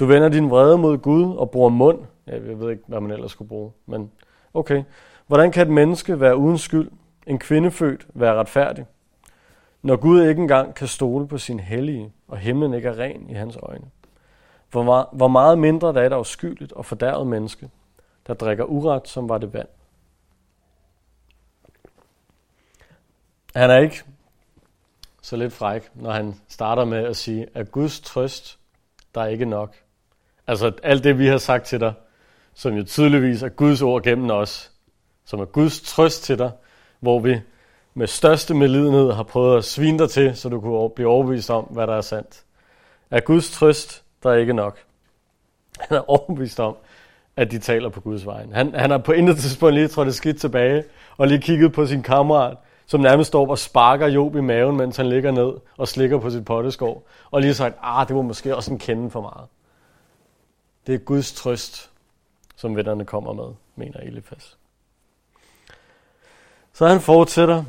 Du 0.00 0.06
vender 0.06 0.28
din 0.28 0.50
vrede 0.50 0.78
mod 0.78 0.98
Gud 0.98 1.36
og 1.36 1.50
bruger 1.50 1.68
mund. 1.68 1.98
Ja, 2.26 2.32
jeg 2.32 2.60
ved 2.60 2.70
ikke, 2.70 2.82
hvad 2.86 3.00
man 3.00 3.10
ellers 3.10 3.30
skulle 3.30 3.48
bruge, 3.48 3.72
men 3.86 4.10
okay. 4.54 4.84
Hvordan 5.26 5.52
kan 5.52 5.66
et 5.66 5.72
menneske 5.72 6.20
være 6.20 6.36
uden 6.36 6.58
skyld? 6.58 6.90
En 7.26 7.38
kvindefødt 7.38 8.06
være 8.14 8.34
retfærdig? 8.34 8.86
Når 9.82 9.96
Gud 9.96 10.22
ikke 10.22 10.42
engang 10.42 10.74
kan 10.74 10.88
stole 10.88 11.28
på 11.28 11.38
sin 11.38 11.60
hellige, 11.60 12.12
og 12.28 12.38
himlen 12.38 12.74
ikke 12.74 12.88
er 12.88 12.98
ren 12.98 13.30
i 13.30 13.34
hans 13.34 13.56
øjne. 13.56 13.86
Hvor 14.70 14.82
meget, 14.82 15.06
hvor 15.12 15.28
meget 15.28 15.58
mindre 15.58 15.92
der 15.92 16.00
er 16.00 16.06
et 16.06 16.20
uskyldigt 16.20 16.72
og 16.72 16.84
fordærvet 16.84 17.26
menneske, 17.26 17.70
der 18.26 18.34
drikker 18.34 18.64
uret, 18.64 19.08
som 19.08 19.28
var 19.28 19.38
det 19.38 19.52
vand. 19.52 19.68
Han 23.54 23.70
er 23.70 23.78
ikke 23.78 24.04
så 25.22 25.36
lidt 25.36 25.52
fræk, 25.52 25.90
når 25.94 26.10
han 26.10 26.34
starter 26.48 26.84
med 26.84 27.04
at 27.04 27.16
sige, 27.16 27.46
at 27.54 27.72
Guds 27.72 28.00
trøst, 28.00 28.58
der 29.14 29.20
er 29.20 29.26
ikke 29.26 29.44
nok. 29.44 29.74
Altså 30.46 30.72
alt 30.82 31.04
det, 31.04 31.18
vi 31.18 31.26
har 31.26 31.38
sagt 31.38 31.64
til 31.64 31.80
dig, 31.80 31.92
som 32.54 32.74
jo 32.74 32.84
tydeligvis 32.84 33.42
er 33.42 33.48
Guds 33.48 33.82
ord 33.82 34.02
gennem 34.02 34.30
os, 34.30 34.72
som 35.24 35.40
er 35.40 35.44
Guds 35.44 35.80
trøst 35.80 36.22
til 36.22 36.38
dig, 36.38 36.50
hvor 37.00 37.18
vi 37.18 37.40
med 37.94 38.06
største 38.06 38.54
medlidenhed 38.54 39.12
har 39.12 39.22
prøvet 39.22 39.58
at 39.58 39.64
svine 39.64 39.98
dig 39.98 40.10
til, 40.10 40.36
så 40.36 40.48
du 40.48 40.60
kunne 40.60 40.90
blive 40.90 41.08
overbevist 41.08 41.50
om, 41.50 41.64
hvad 41.64 41.86
der 41.86 41.96
er 41.96 42.00
sandt. 42.00 42.44
Er 43.10 43.20
Guds 43.20 43.50
trøst 43.50 44.02
der 44.22 44.30
er 44.30 44.34
ikke 44.34 44.52
nok. 44.52 44.78
Han 45.80 45.96
er 45.96 46.10
overbevist 46.10 46.60
om, 46.60 46.76
at 47.36 47.50
de 47.50 47.58
taler 47.58 47.88
på 47.88 48.00
Guds 48.00 48.26
vejen. 48.26 48.52
Han, 48.52 48.74
han 48.74 48.90
har 48.90 48.98
på 48.98 49.12
intet 49.12 49.38
tidspunkt 49.38 49.74
lige 49.74 49.88
trådt 49.88 50.14
skidt 50.14 50.40
tilbage, 50.40 50.84
og 51.16 51.28
lige 51.28 51.40
kigget 51.40 51.72
på 51.72 51.86
sin 51.86 52.02
kammerat, 52.02 52.56
som 52.86 53.00
nærmest 53.00 53.28
står 53.28 53.50
og 53.50 53.58
sparker 53.58 54.06
Job 54.06 54.36
i 54.36 54.40
maven, 54.40 54.76
mens 54.76 54.96
han 54.96 55.06
ligger 55.06 55.30
ned 55.30 55.52
og 55.76 55.88
slikker 55.88 56.18
på 56.18 56.30
sit 56.30 56.44
potteskår, 56.44 57.06
og 57.30 57.40
lige 57.40 57.54
sagt, 57.54 57.78
ah, 57.82 58.08
det 58.08 58.16
var 58.16 58.22
måske 58.22 58.56
også 58.56 58.72
en 58.72 58.78
kende 58.78 59.10
for 59.10 59.20
meget. 59.20 59.48
Det 60.86 60.94
er 60.94 60.98
Guds 60.98 61.32
trøst, 61.32 61.90
som 62.56 62.76
vennerne 62.76 63.04
kommer 63.04 63.32
med, 63.32 63.54
mener 63.76 64.00
Elifas. 64.00 64.56
Så 66.72 66.86
han 66.86 67.00
fortsætter 67.00 67.64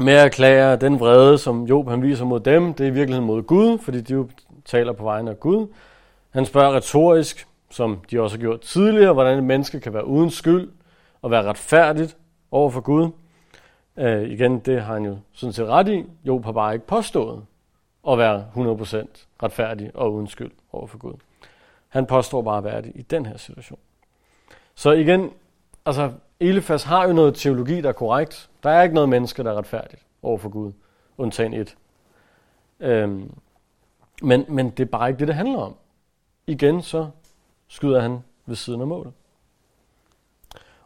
med 0.00 0.12
at 0.12 0.24
erklære 0.24 0.76
den 0.76 1.00
vrede, 1.00 1.38
som 1.38 1.64
Job 1.64 1.88
han 1.88 2.02
viser 2.02 2.24
mod 2.24 2.40
dem, 2.40 2.74
det 2.74 2.84
er 2.84 2.88
i 2.88 2.94
virkeligheden 2.94 3.26
mod 3.26 3.42
Gud, 3.42 3.78
fordi 3.78 4.00
de 4.00 4.12
jo 4.12 4.28
taler 4.64 4.92
på 4.92 5.04
vegne 5.04 5.30
af 5.30 5.40
Gud. 5.40 5.66
Han 6.30 6.46
spørger 6.46 6.76
retorisk, 6.76 7.46
som 7.70 8.00
de 8.10 8.20
også 8.20 8.36
har 8.36 8.40
gjort 8.40 8.60
tidligere, 8.60 9.12
hvordan 9.12 9.38
et 9.38 9.44
menneske 9.44 9.80
kan 9.80 9.94
være 9.94 10.06
uden 10.06 10.30
skyld 10.30 10.70
og 11.22 11.30
være 11.30 11.42
retfærdigt 11.42 12.16
over 12.50 12.70
for 12.70 12.80
Gud. 12.80 13.10
Øh, 13.96 14.30
igen, 14.30 14.58
det 14.58 14.82
har 14.82 14.94
han 14.94 15.04
jo 15.04 15.18
sådan 15.32 15.52
set 15.52 15.66
ret 15.66 15.88
i. 15.88 16.04
Job 16.24 16.44
har 16.44 16.52
bare 16.52 16.74
ikke 16.74 16.86
påstået 16.86 17.44
at 18.08 18.18
være 18.18 18.46
100% 18.54 19.26
retfærdig 19.42 19.90
og 19.94 20.14
uden 20.14 20.26
skyld 20.26 20.52
over 20.72 20.86
for 20.86 20.98
Gud. 20.98 21.14
Han 21.88 22.06
påstår 22.06 22.42
bare 22.42 22.58
at 22.58 22.64
være 22.64 22.82
det 22.82 22.92
i 22.94 23.02
den 23.02 23.26
her 23.26 23.36
situation. 23.36 23.78
Så 24.74 24.92
igen, 24.92 25.30
altså 25.86 26.12
Elifas 26.40 26.82
har 26.82 27.06
jo 27.06 27.12
noget 27.12 27.34
teologi, 27.34 27.80
der 27.80 27.88
er 27.88 27.92
korrekt. 27.92 28.50
Der 28.62 28.70
er 28.70 28.82
ikke 28.82 28.94
noget 28.94 29.08
menneske, 29.08 29.42
der 29.42 29.50
er 29.50 29.58
retfærdigt 29.58 30.02
over 30.22 30.38
for 30.38 30.48
Gud, 30.48 30.72
undtagen 31.18 31.54
et. 31.54 31.76
Øhm, 32.80 33.34
men, 34.22 34.44
men 34.48 34.70
det 34.70 34.80
er 34.80 34.90
bare 34.90 35.08
ikke 35.08 35.18
det, 35.18 35.28
det 35.28 35.36
handler 35.36 35.58
om. 35.58 35.76
Igen 36.46 36.82
så 36.82 37.08
skyder 37.68 38.00
han 38.00 38.18
ved 38.46 38.56
siden 38.56 38.80
af 38.80 38.86
målet. 38.86 39.12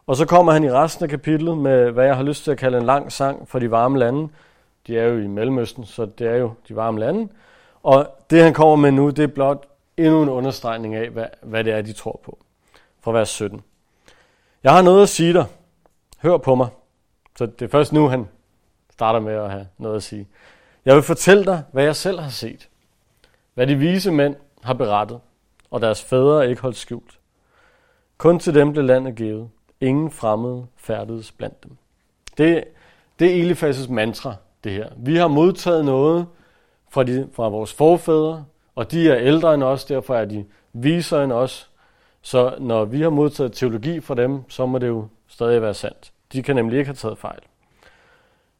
Og 0.09 0.15
så 0.15 0.25
kommer 0.25 0.51
han 0.51 0.63
i 0.63 0.71
resten 0.71 1.03
af 1.03 1.09
kapitlet 1.09 1.57
med, 1.57 1.91
hvad 1.91 2.05
jeg 2.05 2.15
har 2.15 2.23
lyst 2.23 2.43
til 2.43 2.51
at 2.51 2.57
kalde 2.57 2.77
en 2.77 2.85
lang 2.85 3.11
sang 3.11 3.47
for 3.47 3.59
de 3.59 3.71
varme 3.71 3.99
lande. 3.99 4.29
De 4.87 4.97
er 4.97 5.03
jo 5.03 5.17
i 5.17 5.27
Mellemøsten, 5.27 5.85
så 5.85 6.05
det 6.05 6.27
er 6.27 6.35
jo 6.35 6.53
de 6.67 6.75
varme 6.75 6.99
lande. 6.99 7.27
Og 7.83 8.15
det 8.29 8.43
han 8.43 8.53
kommer 8.53 8.75
med 8.75 8.91
nu, 8.91 9.09
det 9.09 9.23
er 9.23 9.27
blot 9.27 9.67
endnu 9.97 10.23
en 10.23 10.29
understregning 10.29 10.95
af, 10.95 11.09
hvad, 11.09 11.25
hvad 11.41 11.63
det 11.63 11.73
er, 11.73 11.81
de 11.81 11.93
tror 11.93 12.21
på. 12.23 12.39
Fra 13.01 13.11
vers 13.11 13.29
17. 13.29 13.61
Jeg 14.63 14.73
har 14.73 14.81
noget 14.81 15.03
at 15.03 15.09
sige 15.09 15.33
dig. 15.33 15.45
Hør 16.21 16.37
på 16.37 16.55
mig. 16.55 16.67
Så 17.37 17.45
det 17.45 17.61
er 17.61 17.69
først 17.69 17.93
nu, 17.93 18.07
han 18.07 18.27
starter 18.91 19.19
med 19.19 19.33
at 19.33 19.51
have 19.51 19.67
noget 19.77 19.95
at 19.95 20.03
sige. 20.03 20.27
Jeg 20.85 20.95
vil 20.95 21.03
fortælle 21.03 21.45
dig, 21.45 21.63
hvad 21.71 21.83
jeg 21.83 21.95
selv 21.95 22.19
har 22.19 22.29
set. 22.29 22.69
Hvad 23.53 23.67
de 23.67 23.75
vise 23.75 24.11
mænd 24.11 24.35
har 24.63 24.73
berettet, 24.73 25.19
og 25.71 25.81
deres 25.81 26.03
fædre 26.03 26.49
ikke 26.49 26.61
holdt 26.61 26.77
skjult. 26.77 27.19
Kun 28.17 28.39
til 28.39 28.55
dem 28.55 28.71
blev 28.71 28.83
landet 28.83 29.15
givet. 29.15 29.49
Ingen 29.81 30.11
fremmede 30.11 30.65
færdedes 30.75 31.31
blandt 31.31 31.63
dem. 31.63 31.71
Det, 32.37 32.63
det 33.19 33.31
er 33.35 33.43
Elifases 33.43 33.89
mantra, 33.89 34.35
det 34.63 34.71
her. 34.71 34.89
Vi 34.97 35.15
har 35.15 35.27
modtaget 35.27 35.85
noget 35.85 36.27
fra, 36.89 37.03
de, 37.03 37.29
fra 37.33 37.49
vores 37.49 37.73
forfædre, 37.73 38.45
og 38.75 38.91
de 38.91 39.09
er 39.09 39.17
ældre 39.17 39.53
end 39.53 39.63
os, 39.63 39.85
derfor 39.85 40.15
er 40.15 40.25
de 40.25 40.45
visere 40.73 41.23
end 41.23 41.31
os. 41.31 41.69
Så 42.21 42.55
når 42.59 42.85
vi 42.85 43.01
har 43.01 43.09
modtaget 43.09 43.53
teologi 43.53 43.99
fra 43.99 44.15
dem, 44.15 44.49
så 44.49 44.65
må 44.65 44.77
det 44.77 44.87
jo 44.87 45.07
stadig 45.27 45.61
være 45.61 45.73
sandt. 45.73 46.13
De 46.33 46.43
kan 46.43 46.55
nemlig 46.55 46.79
ikke 46.79 46.87
have 46.87 46.95
taget 46.95 47.17
fejl. 47.17 47.39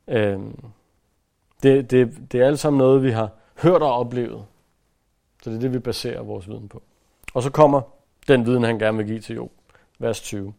Øhm, 0.07 0.71
det, 1.63 1.91
det, 1.91 2.17
det 2.31 2.41
er 2.41 2.47
alt 2.47 2.59
sammen 2.59 2.77
noget, 2.77 3.03
vi 3.03 3.11
har 3.11 3.29
hørt 3.61 3.81
og 3.81 3.93
oplevet. 3.93 4.45
Så 5.43 5.49
det 5.49 5.55
er 5.55 5.59
det, 5.59 5.73
vi 5.73 5.79
baserer 5.79 6.21
vores 6.21 6.47
viden 6.47 6.67
på. 6.67 6.83
Og 7.33 7.43
så 7.43 7.49
kommer 7.49 7.81
den 8.27 8.45
viden, 8.45 8.63
han 8.63 8.79
gerne 8.79 8.97
vil 8.97 9.07
give 9.07 9.19
til 9.19 9.35
Job. 9.35 9.51
Vers 9.99 10.21
20. 10.21 10.53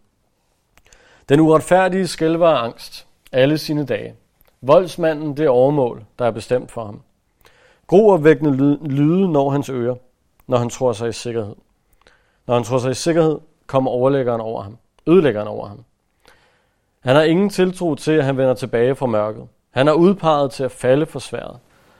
Den 1.31 1.40
uretfærdige 1.40 2.07
skælver 2.07 2.49
af 2.49 2.64
angst 2.64 3.07
alle 3.33 3.59
sine 3.59 3.87
dage. 3.87 4.14
Voldsmanden 4.61 5.37
det 5.37 5.49
overmål, 5.49 6.05
der 6.19 6.25
er 6.25 6.31
bestemt 6.31 6.71
for 6.71 6.85
ham. 6.85 7.03
Groopvækkende 7.87 8.79
lyde 8.88 9.33
når 9.33 9.51
hans 9.51 9.69
ører, 9.69 9.95
når 10.47 10.57
han 10.57 10.71
tror 10.71 10.93
sig 10.93 11.09
i 11.09 11.12
sikkerhed. 11.12 11.55
Når 12.47 12.55
han 12.55 12.64
tror 12.64 12.79
sig 12.79 12.90
i 12.90 12.95
sikkerhed, 12.95 13.38
kommer 13.66 13.90
overlæggeren 13.90 14.40
over 14.40 14.62
ham. 14.62 14.79
Ødelæggeren 15.07 15.49
over 15.49 15.66
ham. 15.66 15.85
Han 17.01 17.16
har 17.16 17.23
ingen 17.23 17.51
tiltro 17.51 17.95
til, 17.95 18.12
at 18.12 18.25
han 18.25 18.37
vender 18.37 18.55
tilbage 18.55 18.95
fra 18.95 19.07
mørket. 19.07 19.49
Han 19.71 19.88
er 19.88 19.93
udpeget 19.93 20.51
til 20.51 20.64
at 20.64 20.73
falde 20.73 21.07
for 21.07 21.19
sværet. 21.19 21.59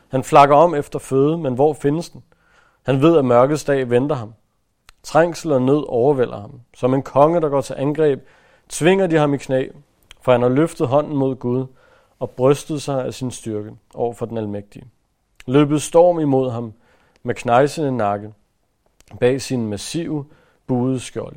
Han 0.09 0.25
flakker 0.25 0.57
om 0.57 0.75
efter 0.75 0.99
føde, 0.99 1.39
men 1.39 1.55
hvor 1.55 1.73
findes 1.73 2.11
den? 2.11 2.23
Han 2.83 3.03
ved, 3.03 3.19
at 3.19 3.25
mørkets 3.25 3.65
dag 3.65 3.91
venter 3.91 4.17
ham. 4.17 4.35
Trængsel 5.03 5.53
og 5.53 5.63
nød 5.63 5.85
overvælder 5.89 6.41
ham. 6.41 6.61
Som 6.75 6.95
en 6.95 7.03
konge, 7.03 7.41
der 7.41 7.49
går 7.49 7.61
til 7.61 7.75
angreb, 7.79 8.27
tvinger 8.71 9.07
de 9.07 9.17
ham 9.17 9.35
i 9.35 9.37
knæ, 9.37 9.69
for 10.21 10.33
han 10.33 10.43
har 10.43 10.49
løftet 10.49 10.87
hånden 10.89 11.17
mod 11.17 11.37
Gud 11.37 11.67
og 12.19 12.31
brystet 12.31 12.83
sig 12.83 13.05
af 13.05 13.15
sin 13.15 13.31
styrke 13.31 13.71
over 13.95 14.13
for 14.13 14.27
den 14.27 14.39
almægtige. 14.39 14.85
Løbet 15.47 15.83
storm 15.83 16.21
imod 16.21 16.51
ham 16.51 16.73
med 17.23 17.35
knejsende 17.35 17.97
nakke 17.97 18.33
bag 19.21 19.41
sin 19.41 19.67
massive, 19.67 20.25
buede 20.67 21.01
skjold. 21.01 21.37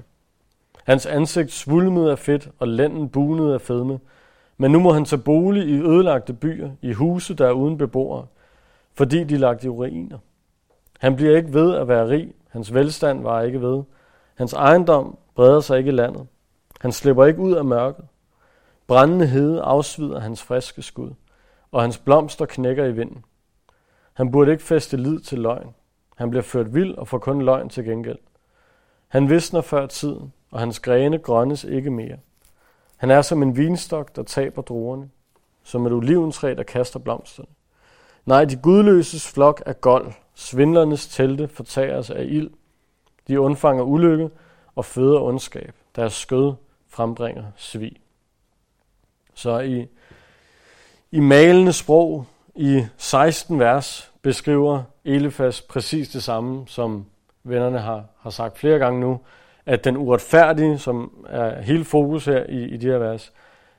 Hans 0.83 1.05
ansigt 1.05 1.51
svulmede 1.51 2.11
af 2.11 2.19
fedt 2.19 2.49
og 2.59 2.67
lænden 2.67 3.09
bunede 3.09 3.53
af 3.53 3.61
fedme, 3.61 3.99
men 4.57 4.71
nu 4.71 4.79
må 4.79 4.93
han 4.93 5.05
tage 5.05 5.21
bolig 5.21 5.67
i 5.67 5.73
ødelagte 5.73 6.33
byer, 6.33 6.71
i 6.81 6.93
huse, 6.93 7.33
der 7.33 7.47
er 7.47 7.51
uden 7.51 7.77
beboere, 7.77 8.25
fordi 8.93 9.23
de 9.23 9.37
lagt 9.37 9.63
i 9.63 9.69
ruiner. 9.69 10.17
Han 10.99 11.15
bliver 11.15 11.37
ikke 11.37 11.53
ved 11.53 11.75
at 11.75 11.87
være 11.87 12.09
rig. 12.09 12.33
Hans 12.49 12.73
velstand 12.73 13.23
var 13.23 13.41
ikke 13.41 13.61
ved. 13.61 13.83
Hans 14.35 14.53
ejendom 14.53 15.17
breder 15.35 15.59
sig 15.59 15.77
ikke 15.77 15.87
i 15.87 15.93
landet. 15.93 16.27
Han 16.83 16.91
slipper 16.91 17.25
ikke 17.25 17.39
ud 17.39 17.53
af 17.53 17.65
mørket. 17.65 18.05
Brændende 18.87 19.27
hede 19.27 19.61
afsvider 19.61 20.19
hans 20.19 20.43
friske 20.43 20.81
skud, 20.81 21.11
og 21.71 21.81
hans 21.81 21.97
blomster 21.97 22.45
knækker 22.45 22.85
i 22.85 22.91
vinden. 22.91 23.25
Han 24.13 24.31
burde 24.31 24.51
ikke 24.51 24.63
feste 24.63 24.97
lid 24.97 25.19
til 25.19 25.39
løgn. 25.39 25.75
Han 26.15 26.29
bliver 26.29 26.43
ført 26.43 26.73
vild 26.73 26.95
og 26.95 27.07
får 27.07 27.17
kun 27.17 27.41
løgn 27.41 27.69
til 27.69 27.83
gengæld. 27.83 28.17
Han 29.07 29.29
visner 29.29 29.61
før 29.61 29.85
tiden, 29.85 30.33
og 30.51 30.59
hans 30.59 30.79
grene 30.79 31.17
grønnes 31.17 31.63
ikke 31.63 31.89
mere. 31.89 32.17
Han 32.97 33.11
er 33.11 33.21
som 33.21 33.43
en 33.43 33.57
vinstok, 33.57 34.15
der 34.15 34.23
taber 34.23 34.61
druerne, 34.61 35.09
som 35.63 35.85
et 35.85 35.93
oliventræ, 35.93 36.53
der 36.57 36.63
kaster 36.63 36.99
blomsterne. 36.99 37.49
Nej, 38.25 38.45
de 38.45 38.55
gudløses 38.55 39.31
flok 39.31 39.63
er 39.65 39.73
gold, 39.73 40.11
svindlernes 40.33 41.07
telte 41.07 41.47
fortager 41.47 42.01
sig 42.01 42.15
af 42.15 42.25
ild. 42.25 42.49
De 43.27 43.39
undfanger 43.39 43.83
ulykke 43.83 44.29
og 44.75 44.85
føder 44.85 45.19
ondskab. 45.19 45.73
Deres 45.95 46.13
skød 46.13 46.53
frembringer 46.93 47.43
svig. 47.55 47.93
Så 49.33 49.59
i, 49.59 49.87
i 51.11 51.19
malende 51.19 51.73
sprog, 51.73 52.25
i 52.55 52.85
16 52.97 53.59
vers, 53.59 54.11
beskriver 54.21 54.83
Elifas 55.05 55.61
præcis 55.61 56.09
det 56.09 56.23
samme, 56.23 56.67
som 56.67 57.05
vennerne 57.43 57.79
har, 57.79 58.05
har 58.19 58.29
sagt 58.29 58.57
flere 58.57 58.79
gange 58.79 58.99
nu, 58.99 59.19
at 59.65 59.83
den 59.83 59.97
uretfærdige, 59.97 60.79
som 60.79 61.25
er 61.29 61.61
hele 61.61 61.85
fokus 61.85 62.25
her 62.25 62.43
i, 62.43 62.63
i 62.63 62.77
de 62.77 62.85
her 62.85 62.97
vers, 62.97 63.33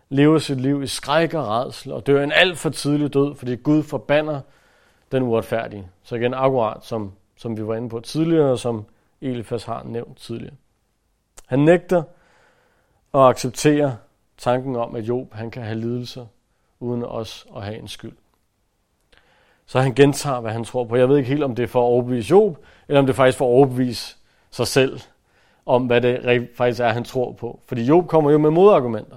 lever 0.08 0.38
sit 0.38 0.60
liv 0.60 0.82
i 0.82 0.86
skræk 0.86 1.34
og 1.34 1.48
redsel 1.48 1.92
og 1.92 2.06
dør 2.06 2.24
en 2.24 2.32
alt 2.32 2.58
for 2.58 2.70
tidlig 2.70 3.14
død, 3.14 3.34
fordi 3.34 3.56
Gud 3.56 3.82
forbander 3.82 4.40
den 5.12 5.22
uretfærdige. 5.22 5.88
Så 6.02 6.16
igen 6.16 6.34
akkurat 6.34 6.84
som, 6.84 7.12
som 7.36 7.56
vi 7.56 7.66
var 7.66 7.74
inde 7.74 7.88
på 7.88 8.00
tidligere, 8.00 8.50
og 8.50 8.58
som 8.58 8.84
Elifas 9.20 9.64
har 9.64 9.82
nævnt 9.82 10.18
tidligere. 10.18 10.54
Han 11.46 11.58
nægter 11.58 12.02
at 13.14 13.20
acceptere 13.20 13.96
tanken 14.38 14.76
om, 14.76 14.96
at 14.96 15.02
Job 15.04 15.34
han 15.34 15.50
kan 15.50 15.62
have 15.62 15.78
lidelser, 15.78 16.26
uden 16.80 17.04
os 17.04 17.46
at 17.56 17.62
have 17.62 17.78
en 17.78 17.88
skyld. 17.88 18.16
Så 19.66 19.80
han 19.80 19.94
gentager, 19.94 20.40
hvad 20.40 20.52
han 20.52 20.64
tror 20.64 20.84
på. 20.84 20.96
Jeg 20.96 21.08
ved 21.08 21.16
ikke 21.16 21.28
helt, 21.28 21.42
om 21.42 21.54
det 21.54 21.62
er 21.62 21.66
for 21.66 21.80
at 21.80 21.84
overbevise 21.84 22.30
Job, 22.30 22.58
eller 22.88 22.98
om 22.98 23.06
det 23.06 23.12
er 23.12 23.16
faktisk 23.16 23.38
for 23.38 23.44
at 23.44 23.50
overbevise 23.50 24.16
sig 24.50 24.66
selv, 24.66 25.00
om 25.66 25.86
hvad 25.86 26.00
det 26.00 26.48
faktisk 26.54 26.80
er, 26.80 26.88
han 26.88 27.04
tror 27.04 27.32
på. 27.32 27.60
Fordi 27.66 27.84
Job 27.84 28.08
kommer 28.08 28.30
jo 28.30 28.38
med 28.38 28.50
modargumenter. 28.50 29.16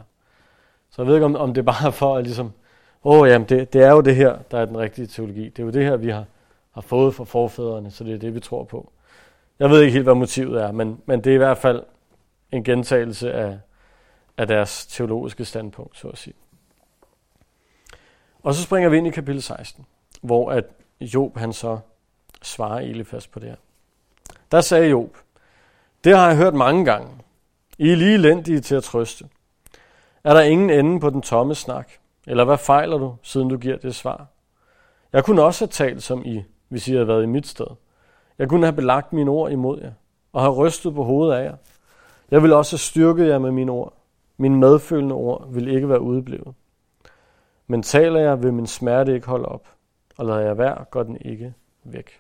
Så 0.90 1.02
jeg 1.02 1.08
ved 1.08 1.16
ikke, 1.16 1.26
om, 1.26 1.36
om 1.36 1.54
det 1.54 1.62
er 1.62 1.66
bare 1.66 1.92
for 1.92 2.18
at 2.18 2.24
ligesom, 2.24 2.52
åh 3.04 3.20
oh, 3.20 3.30
jamen, 3.30 3.50
det, 3.50 3.74
det 3.74 3.84
er 3.84 3.92
jo 3.92 4.02
det 4.02 4.16
her, 4.16 4.38
der 4.52 4.60
er 4.60 4.66
den 4.66 4.78
rigtige 4.78 5.08
teologi. 5.08 5.50
Det 5.50 5.60
er 5.60 5.64
jo 5.64 5.70
det 5.70 5.84
her, 5.84 5.96
vi 5.96 6.10
har, 6.10 6.26
har 6.72 6.82
fået 6.82 7.16
fra 7.16 7.24
forfædrene, 7.24 7.92
så 7.92 8.04
det 8.04 8.14
er 8.14 8.18
det, 8.18 8.36
vi 8.36 8.40
tror 8.40 8.64
på. 8.64 8.92
Jeg 9.60 9.70
ved 9.70 9.82
ikke 9.82 9.94
helt, 9.94 10.04
hvad 10.04 10.16
motivet 10.16 10.62
er, 10.62 10.72
men, 10.72 11.02
men 11.06 11.24
det 11.24 11.30
er 11.30 11.34
i 11.34 11.38
hvert 11.38 11.58
fald 11.58 11.84
en 12.52 12.64
gentagelse 12.64 13.34
af, 13.34 13.60
af 14.38 14.48
deres 14.48 14.86
teologiske 14.86 15.46
standpunkt, 15.46 15.98
så 15.98 16.08
at 16.08 16.18
sige. 16.18 16.36
Og 18.44 18.54
så 18.54 18.64
springer 18.64 18.90
vi 18.90 18.98
ind 18.98 19.08
i 19.08 19.12
kapitel 19.12 19.42
16, 19.42 19.86
hvor 20.22 20.52
at 20.52 20.64
Job 21.02 21.38
han 21.38 21.54
så 21.54 21.80
svarer 22.42 22.80
Elifas 22.80 23.28
på 23.28 23.40
det 23.40 23.50
her. 23.50 23.56
Der 24.52 24.62
sagde 24.62 24.90
Job, 24.90 25.18
det 26.04 26.18
har 26.18 26.28
jeg 26.28 26.38
hørt 26.38 26.54
mange 26.54 26.86
gange. 26.86 27.10
I 27.78 27.92
er 27.92 27.96
lige 27.96 28.14
elendige 28.14 28.60
til 28.60 28.76
at 28.76 28.84
trøste. 28.84 29.26
Er 30.24 30.34
der 30.34 30.42
ingen 30.42 30.70
ende 30.70 31.00
på 31.00 31.10
den 31.10 31.22
tomme 31.22 31.56
snak? 31.56 31.92
Eller 32.28 32.46
hvad 32.46 32.58
fejler 32.58 32.98
du, 32.98 33.16
siden 33.22 33.50
du 33.50 33.58
giver 33.58 33.78
det 33.78 33.96
svar? 33.96 34.28
Jeg 35.14 35.26
kunne 35.26 35.44
også 35.44 35.66
have 35.66 35.70
talt 35.70 36.04
som 36.04 36.26
I, 36.26 36.44
hvis 36.68 36.88
I 36.88 36.92
havde 36.92 37.08
været 37.08 37.24
i 37.24 37.28
mit 37.28 37.48
sted. 37.48 37.68
Jeg 38.38 38.50
kunne 38.50 38.66
have 38.66 38.76
belagt 38.76 39.14
mine 39.14 39.32
ord 39.32 39.52
imod 39.52 39.82
jer, 39.82 39.92
og 40.34 40.42
have 40.42 40.54
rystet 40.54 40.94
på 40.94 41.04
hovedet 41.04 41.36
af 41.36 41.44
jer. 41.44 41.56
Jeg 42.32 42.44
vil 42.44 42.54
også 42.54 42.74
have 42.74 42.80
styrket 42.80 43.28
jer 43.28 43.40
med 43.40 43.52
mine 43.52 43.72
ord. 43.72 43.94
Mine 44.38 44.58
medfølende 44.58 45.16
ord 45.16 45.54
vil 45.54 45.68
ikke 45.68 45.90
være 45.90 46.02
udeblevet. 46.02 46.54
Men 47.68 47.84
taler 47.84 48.20
jeg, 48.20 48.44
vil 48.44 48.54
min 48.54 48.68
smerte 48.68 49.14
ikke 49.14 49.28
holde 49.28 49.46
op, 49.46 49.68
og 50.18 50.26
lader 50.26 50.40
jeg 50.40 50.58
være, 50.58 50.86
går 50.92 51.04
den 51.04 51.18
ikke 51.22 51.54
væk. 51.84 52.20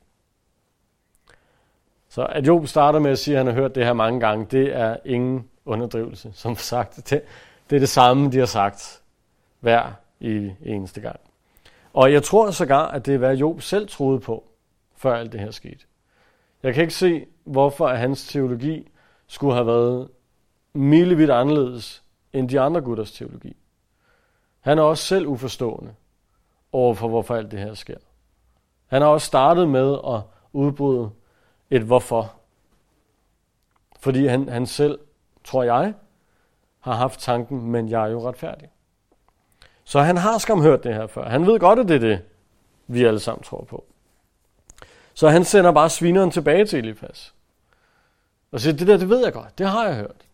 Så 2.10 2.26
at 2.26 2.48
Job 2.48 2.68
starter 2.68 3.00
med 3.00 3.12
at 3.12 3.20
sige, 3.20 3.36
at 3.36 3.46
han 3.46 3.48
har 3.48 3.62
hørt 3.62 3.76
det 3.76 3.86
her 3.86 3.94
mange 3.94 4.20
gange, 4.20 4.48
det 4.52 4.76
er 4.76 4.98
ingen 5.06 5.50
underdrivelse. 5.66 6.32
Som 6.34 6.56
sagt, 6.72 6.96
det, 7.10 7.22
det 7.70 7.76
er 7.76 7.80
det 7.80 7.90
samme, 7.90 8.32
de 8.32 8.40
har 8.40 8.46
sagt 8.46 9.02
hver 9.60 9.92
i 10.20 10.52
eneste 10.62 11.02
gang. 11.02 11.20
Og 11.94 12.14
jeg 12.14 12.24
tror 12.24 12.52
sågar, 12.52 12.88
at 12.88 13.06
det 13.06 13.14
er, 13.14 13.18
hvad 13.18 13.36
Job 13.36 13.62
selv 13.62 13.88
troede 13.88 14.20
på, 14.20 14.44
før 14.96 15.16
alt 15.16 15.32
det 15.32 15.40
her 15.40 15.52
skete. 15.52 15.86
Jeg 16.64 16.74
kan 16.74 16.82
ikke 16.82 16.94
se, 16.94 17.26
hvorfor 17.44 17.88
hans 17.88 18.28
teologi 18.28 18.92
skulle 19.28 19.54
have 19.54 19.68
været 19.68 20.08
milevidt 20.74 21.30
anderledes 21.30 22.04
end 22.34 22.50
de 22.50 22.60
andre 22.60 22.82
gutters 22.82 23.12
teologi. 23.12 23.56
Han 24.60 24.78
er 24.78 24.84
også 24.84 25.04
selv 25.04 25.28
uforstående 25.28 25.96
over 26.72 26.94
for, 26.94 27.08
hvorfor 27.08 27.36
alt 27.36 27.52
det 27.52 27.60
her 27.60 27.74
sker. 27.74 27.98
Han 28.88 29.02
har 29.02 29.10
også 29.10 29.28
startet 29.28 29.70
med 29.70 29.98
at 30.08 30.22
udbryde 30.54 31.10
et 31.70 31.82
hvorfor. 31.82 32.34
Fordi 34.00 34.26
han, 34.26 34.50
han 34.50 34.66
selv, 34.66 35.00
tror 35.44 35.64
jeg, 35.64 35.94
har 36.80 36.94
haft 36.94 37.20
tanken, 37.20 37.72
men 37.72 37.90
jeg 37.90 38.04
er 38.04 38.08
jo 38.08 38.28
retfærdig. 38.28 38.70
Så 39.84 40.02
han 40.02 40.18
har 40.18 40.38
skam 40.38 40.62
hørt 40.62 40.84
det 40.84 40.94
her 40.94 41.08
før. 41.08 41.30
Han 41.30 41.46
ved 41.46 41.60
godt, 41.60 41.80
at 41.80 41.88
det 41.88 41.96
er 41.96 42.00
det, 42.00 42.22
vi 42.88 43.04
alle 43.04 43.20
sammen 43.20 43.44
tror 43.44 43.64
på. 43.64 43.86
Så 45.14 45.30
han 45.30 45.44
sender 45.44 45.72
bare 45.72 45.90
svineren 45.90 46.32
tilbage 46.32 46.66
til 46.66 46.80
Elifas. 46.80 47.34
Og 48.52 48.60
siger, 48.60 48.74
det 48.74 48.88
der, 48.88 48.98
det 48.98 49.10
ved 49.10 49.24
jeg 49.24 49.34
godt. 49.34 49.58
Det 49.58 49.68
har 49.68 49.86
jeg 49.86 49.96
hørt. 49.96 50.27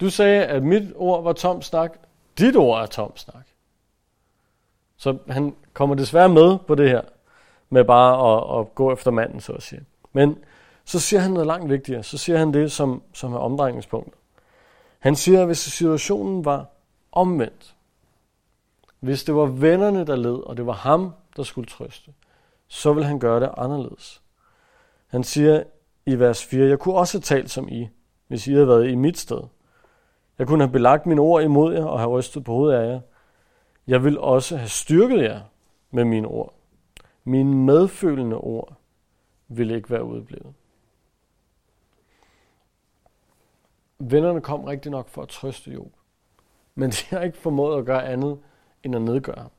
Du 0.00 0.10
sagde, 0.10 0.44
at 0.44 0.62
mit 0.62 0.92
ord 0.94 1.22
var 1.22 1.32
tom 1.32 1.62
snak. 1.62 1.98
Dit 2.38 2.56
ord 2.56 2.82
er 2.82 2.86
tom 2.86 3.16
snak. 3.16 3.46
Så 4.96 5.18
han 5.28 5.54
kommer 5.72 5.94
desværre 5.94 6.28
med 6.28 6.58
på 6.58 6.74
det 6.74 6.88
her, 6.88 7.00
med 7.70 7.84
bare 7.84 8.36
at, 8.36 8.60
at 8.60 8.74
gå 8.74 8.92
efter 8.92 9.10
manden, 9.10 9.40
så 9.40 9.52
at 9.52 9.62
sige. 9.62 9.82
Men 10.12 10.38
så 10.84 11.00
siger 11.00 11.20
han 11.20 11.30
noget 11.30 11.46
langt 11.46 11.70
vigtigere. 11.70 12.02
Så 12.02 12.18
siger 12.18 12.38
han 12.38 12.54
det, 12.54 12.72
som, 12.72 13.02
som 13.12 13.32
er 13.32 13.38
omdrejningspunktet. 13.38 14.14
Han 14.98 15.16
siger, 15.16 15.40
at 15.40 15.46
hvis 15.46 15.58
situationen 15.58 16.44
var 16.44 16.66
omvendt, 17.12 17.74
hvis 19.00 19.24
det 19.24 19.34
var 19.34 19.46
vennerne, 19.46 20.06
der 20.06 20.16
led, 20.16 20.46
og 20.46 20.56
det 20.56 20.66
var 20.66 20.72
ham, 20.72 21.12
der 21.36 21.42
skulle 21.42 21.68
trøste, 21.68 22.10
så 22.68 22.92
vil 22.92 23.04
han 23.04 23.18
gøre 23.18 23.40
det 23.40 23.50
anderledes. 23.56 24.22
Han 25.06 25.24
siger 25.24 25.62
i 26.06 26.18
vers 26.18 26.44
4, 26.44 26.68
jeg 26.68 26.78
kunne 26.78 26.94
også 26.94 27.18
have 27.18 27.22
talt 27.22 27.50
som 27.50 27.68
I, 27.68 27.88
hvis 28.26 28.46
I 28.46 28.52
havde 28.52 28.68
været 28.68 28.88
i 28.88 28.94
mit 28.94 29.18
sted. 29.18 29.40
Jeg 30.38 30.46
kunne 30.46 30.64
have 30.64 30.72
belagt 30.72 31.06
mine 31.06 31.20
ord 31.20 31.42
imod 31.42 31.74
jer 31.74 31.84
og 31.84 31.98
have 31.98 32.10
rystet 32.10 32.44
på 32.44 32.52
hovedet 32.52 32.78
af 32.78 32.92
jer. 32.92 33.00
Jeg 33.86 34.04
vil 34.04 34.18
også 34.18 34.56
have 34.56 34.68
styrket 34.68 35.22
jer 35.22 35.40
med 35.90 36.04
mine 36.04 36.28
ord. 36.28 36.54
Mine 37.24 37.54
medfølende 37.54 38.36
ord 38.36 38.72
vil 39.48 39.70
ikke 39.70 39.90
være 39.90 40.04
udeblevet. 40.04 40.54
Vennerne 43.98 44.40
kom 44.40 44.64
rigtig 44.64 44.90
nok 44.90 45.08
for 45.08 45.22
at 45.22 45.28
trøste 45.28 45.70
Job, 45.70 45.92
men 46.74 46.90
de 46.90 47.06
har 47.10 47.20
ikke 47.20 47.38
formået 47.38 47.78
at 47.78 47.84
gøre 47.86 48.06
andet 48.06 48.38
end 48.82 48.96
at 48.96 49.02
nedgøre 49.02 49.38
ham. 49.38 49.50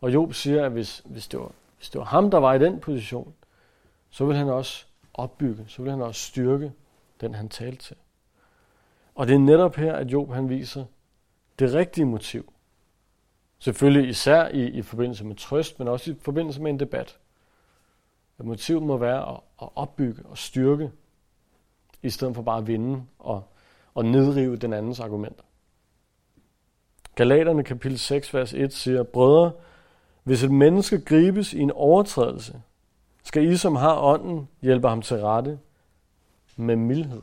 Og 0.00 0.14
Job 0.14 0.34
siger, 0.34 0.66
at 0.66 0.72
hvis, 0.72 1.02
hvis, 1.04 1.28
det 1.28 1.40
var, 1.40 1.52
hvis 1.76 1.90
det 1.90 1.98
var 1.98 2.04
ham, 2.04 2.30
der 2.30 2.38
var 2.38 2.54
i 2.54 2.58
den 2.58 2.80
position, 2.80 3.34
så 4.10 4.24
vil 4.24 4.36
han 4.36 4.48
også 4.48 4.86
opbygge, 5.14 5.64
så 5.68 5.82
vil 5.82 5.90
han 5.90 6.02
også 6.02 6.20
styrke 6.20 6.72
den, 7.20 7.34
han 7.34 7.48
talte 7.48 7.82
til. 7.82 7.96
Og 9.14 9.26
det 9.26 9.34
er 9.34 9.38
netop 9.38 9.76
her, 9.76 9.92
at 9.92 10.12
Job 10.12 10.32
han 10.32 10.48
viser 10.48 10.84
det 11.58 11.74
rigtige 11.74 12.04
motiv. 12.04 12.52
Selvfølgelig 13.58 14.08
især 14.08 14.48
i, 14.48 14.64
i 14.64 14.82
forbindelse 14.82 15.24
med 15.24 15.34
trøst, 15.36 15.78
men 15.78 15.88
også 15.88 16.10
i 16.10 16.14
forbindelse 16.20 16.62
med 16.62 16.70
en 16.70 16.80
debat. 16.80 17.18
At 18.38 18.44
motivet 18.44 18.82
må 18.82 18.96
være 18.96 19.28
at, 19.28 19.40
at 19.62 19.68
opbygge 19.74 20.26
og 20.26 20.38
styrke, 20.38 20.90
i 22.02 22.10
stedet 22.10 22.34
for 22.34 22.42
bare 22.42 22.58
at 22.58 22.66
vinde 22.66 23.04
og, 23.18 23.42
og 23.94 24.04
nedrive 24.04 24.56
den 24.56 24.72
andens 24.72 25.00
argumenter. 25.00 25.42
Galaterne 27.14 27.64
kapitel 27.64 27.98
6, 27.98 28.34
vers 28.34 28.54
1 28.54 28.72
siger, 28.72 29.02
Brødre, 29.02 29.52
hvis 30.22 30.42
et 30.42 30.50
menneske 30.50 31.00
gribes 31.00 31.52
i 31.52 31.58
en 31.58 31.70
overtrædelse, 31.70 32.62
skal 33.24 33.44
I, 33.44 33.56
som 33.56 33.76
har 33.76 34.00
ånden, 34.00 34.48
hjælpe 34.62 34.88
ham 34.88 35.02
til 35.02 35.16
rette 35.16 35.58
med 36.56 36.76
mildhed. 36.76 37.22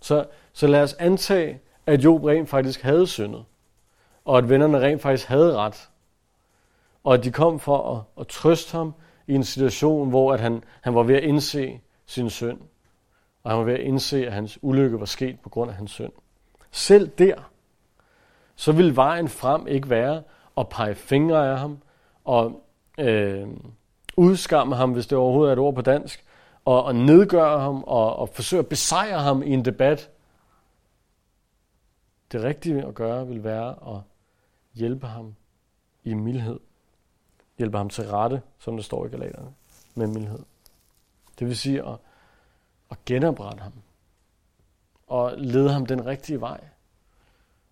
Så, 0.00 0.26
så 0.52 0.66
lad 0.66 0.82
os 0.82 0.94
antage, 0.94 1.60
at 1.86 2.04
Job 2.04 2.24
rent 2.24 2.48
faktisk 2.48 2.82
havde 2.82 3.06
syndet, 3.06 3.44
og 4.24 4.38
at 4.38 4.48
vennerne 4.48 4.80
rent 4.80 5.02
faktisk 5.02 5.28
havde 5.28 5.56
ret, 5.56 5.88
og 7.04 7.14
at 7.14 7.24
de 7.24 7.30
kom 7.30 7.60
for 7.60 7.96
at, 7.96 8.20
at 8.20 8.28
trøste 8.28 8.72
ham 8.72 8.94
i 9.26 9.34
en 9.34 9.44
situation, 9.44 10.08
hvor 10.08 10.32
at 10.32 10.40
han, 10.40 10.62
han 10.80 10.94
var 10.94 11.02
ved 11.02 11.14
at 11.16 11.22
indse 11.22 11.80
sin 12.06 12.30
synd, 12.30 12.58
og 13.42 13.50
han 13.50 13.58
var 13.58 13.64
ved 13.64 13.74
at 13.74 13.80
indse, 13.80 14.26
at 14.26 14.32
hans 14.32 14.58
ulykke 14.62 15.00
var 15.00 15.06
sket 15.06 15.40
på 15.40 15.48
grund 15.48 15.70
af 15.70 15.76
hans 15.76 15.90
synd. 15.90 16.12
Selv 16.70 17.08
der, 17.08 17.34
så 18.56 18.72
ville 18.72 18.96
vejen 18.96 19.28
frem 19.28 19.66
ikke 19.66 19.90
være 19.90 20.22
at 20.58 20.68
pege 20.68 20.94
fingre 20.94 21.50
af 21.50 21.58
ham, 21.58 21.78
og 22.24 22.62
øh, 22.98 23.48
udskamme 24.16 24.76
ham, 24.76 24.92
hvis 24.92 25.06
det 25.06 25.18
overhovedet 25.18 25.50
er 25.50 25.52
et 25.52 25.58
ord 25.58 25.74
på 25.74 25.82
dansk, 25.82 26.24
og, 26.64 26.84
og 26.84 26.94
nedgøre 26.94 27.60
ham, 27.60 27.84
og, 27.86 28.16
og 28.16 28.28
forsøge 28.28 28.60
at 28.60 28.68
besejre 28.68 29.20
ham 29.20 29.42
i 29.42 29.50
en 29.50 29.64
debat. 29.64 30.10
Det 32.32 32.42
rigtige 32.42 32.86
at 32.86 32.94
gøre 32.94 33.26
vil 33.26 33.44
være 33.44 33.70
at 33.70 34.00
hjælpe 34.74 35.06
ham 35.06 35.34
i 36.04 36.14
mildhed. 36.14 36.60
Hjælpe 37.58 37.78
ham 37.78 37.88
til 37.88 38.08
rette, 38.08 38.42
som 38.58 38.76
der 38.76 38.82
står 38.82 39.06
i 39.06 39.08
galaterne, 39.08 39.50
med 39.94 40.06
mildhed. 40.06 40.42
Det 41.38 41.46
vil 41.46 41.56
sige 41.56 41.88
at, 41.88 41.96
at 42.90 43.04
genoprette 43.06 43.62
ham. 43.62 43.72
Og 45.06 45.34
lede 45.36 45.72
ham 45.72 45.86
den 45.86 46.06
rigtige 46.06 46.40
vej. 46.40 46.60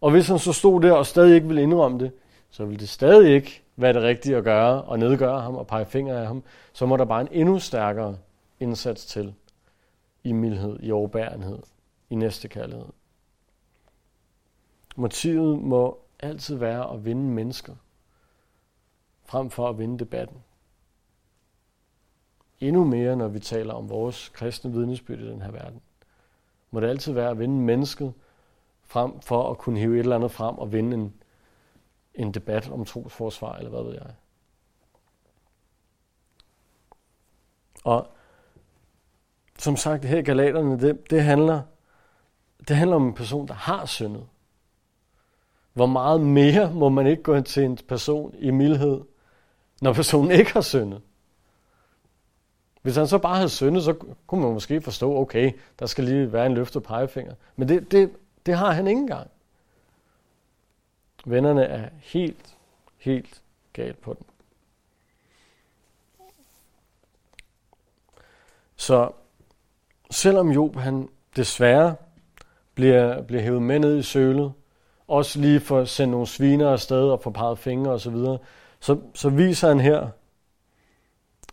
Og 0.00 0.10
hvis 0.10 0.28
han 0.28 0.38
så 0.38 0.52
stod 0.52 0.80
der 0.80 0.92
og 0.92 1.06
stadig 1.06 1.34
ikke 1.34 1.46
ville 1.46 1.62
indrømme 1.62 1.98
det, 1.98 2.12
så 2.50 2.64
ville 2.64 2.80
det 2.80 2.88
stadig 2.88 3.34
ikke 3.34 3.62
være 3.76 3.92
det 3.92 4.02
rigtige 4.02 4.36
at 4.36 4.44
gøre 4.44 4.82
og 4.82 4.98
nedgøre 4.98 5.40
ham 5.40 5.54
og 5.54 5.66
pege 5.66 5.86
fingre 5.86 6.20
af 6.20 6.26
ham. 6.26 6.42
Så 6.72 6.86
må 6.86 6.96
der 6.96 7.04
bare 7.04 7.20
en 7.20 7.28
endnu 7.30 7.58
stærkere 7.58 8.16
indsats 8.60 9.06
til 9.06 9.34
i 10.24 10.32
mildhed, 10.32 10.78
i 10.82 10.90
overbærenhed, 10.92 11.58
i 12.10 12.14
næstekærlighed. 12.14 12.86
Motivet 14.96 15.58
må 15.58 15.98
altid 16.20 16.56
være 16.56 16.92
at 16.94 17.04
vinde 17.04 17.22
mennesker, 17.22 17.74
frem 19.24 19.50
for 19.50 19.68
at 19.68 19.78
vinde 19.78 19.98
debatten. 19.98 20.42
Endnu 22.60 22.84
mere, 22.84 23.16
når 23.16 23.28
vi 23.28 23.38
taler 23.38 23.74
om 23.74 23.88
vores 23.88 24.28
kristne 24.28 24.72
vidnesbyrd 24.72 25.18
i 25.18 25.28
den 25.28 25.42
her 25.42 25.50
verden. 25.50 25.80
Må 26.70 26.80
det 26.80 26.88
altid 26.88 27.12
være 27.12 27.30
at 27.30 27.38
vinde 27.38 27.60
mennesket, 27.60 28.14
frem 28.84 29.20
for 29.20 29.50
at 29.50 29.58
kunne 29.58 29.78
hive 29.78 29.94
et 29.94 30.00
eller 30.00 30.16
andet 30.16 30.30
frem 30.30 30.58
og 30.58 30.72
vinde 30.72 30.94
en, 30.96 31.14
en 32.14 32.34
debat 32.34 32.70
om 32.70 32.84
trosforsvar, 32.84 33.56
eller 33.56 33.70
hvad 33.70 33.82
ved 33.82 33.92
jeg. 33.94 34.14
Og 37.84 38.10
som 39.58 39.76
sagt, 39.76 40.04
her 40.04 40.18
i 40.18 40.22
Galaterne, 40.22 40.80
det, 40.80 41.10
det, 41.10 41.22
handler, 41.22 41.62
det 42.68 42.76
handler 42.76 42.96
om 42.96 43.06
en 43.06 43.14
person, 43.14 43.48
der 43.48 43.54
har 43.54 43.86
syndet. 43.86 44.26
Hvor 45.72 45.86
meget 45.86 46.20
mere 46.20 46.72
må 46.74 46.88
man 46.88 47.06
ikke 47.06 47.22
gå 47.22 47.40
til 47.40 47.64
en 47.64 47.78
person 47.88 48.34
i 48.38 48.50
mildhed, 48.50 49.00
når 49.80 49.92
personen 49.92 50.30
ikke 50.30 50.52
har 50.52 50.60
syndet? 50.60 51.02
Hvis 52.82 52.96
han 52.96 53.06
så 53.06 53.18
bare 53.18 53.36
havde 53.36 53.48
syndet, 53.48 53.84
så 53.84 53.92
kunne 54.26 54.42
man 54.42 54.52
måske 54.52 54.80
forstå, 54.80 55.16
okay, 55.16 55.52
der 55.78 55.86
skal 55.86 56.04
lige 56.04 56.32
være 56.32 56.46
en 56.46 56.54
løftet 56.54 56.82
pegefinger. 56.82 57.34
Men 57.56 57.68
det, 57.68 57.92
det, 57.92 58.12
det 58.46 58.56
har 58.56 58.70
han 58.70 58.86
ikke 58.86 59.00
engang. 59.00 59.30
Vennerne 61.26 61.64
er 61.64 61.88
helt, 62.00 62.54
helt 62.96 63.42
galt 63.72 64.00
på 64.00 64.14
den. 64.14 64.26
Så 68.76 69.10
selvom 70.10 70.50
Job 70.50 70.76
han 70.76 71.08
desværre 71.36 71.94
bliver, 72.74 73.22
bliver 73.22 73.42
hævet 73.42 73.62
med 73.62 73.78
ned 73.78 73.98
i 73.98 74.02
sølet, 74.02 74.52
også 75.08 75.40
lige 75.40 75.60
for 75.60 75.78
at 75.78 75.88
sende 75.88 76.10
nogle 76.10 76.26
sviner 76.26 76.70
afsted 76.70 77.02
og 77.02 77.22
få 77.22 77.30
peget 77.30 77.58
fingre 77.58 77.92
osv., 77.92 77.98
så, 77.98 78.10
videre, 78.10 78.38
så, 78.80 79.00
så 79.14 79.28
viser 79.28 79.68
han 79.68 79.80
her, 79.80 80.08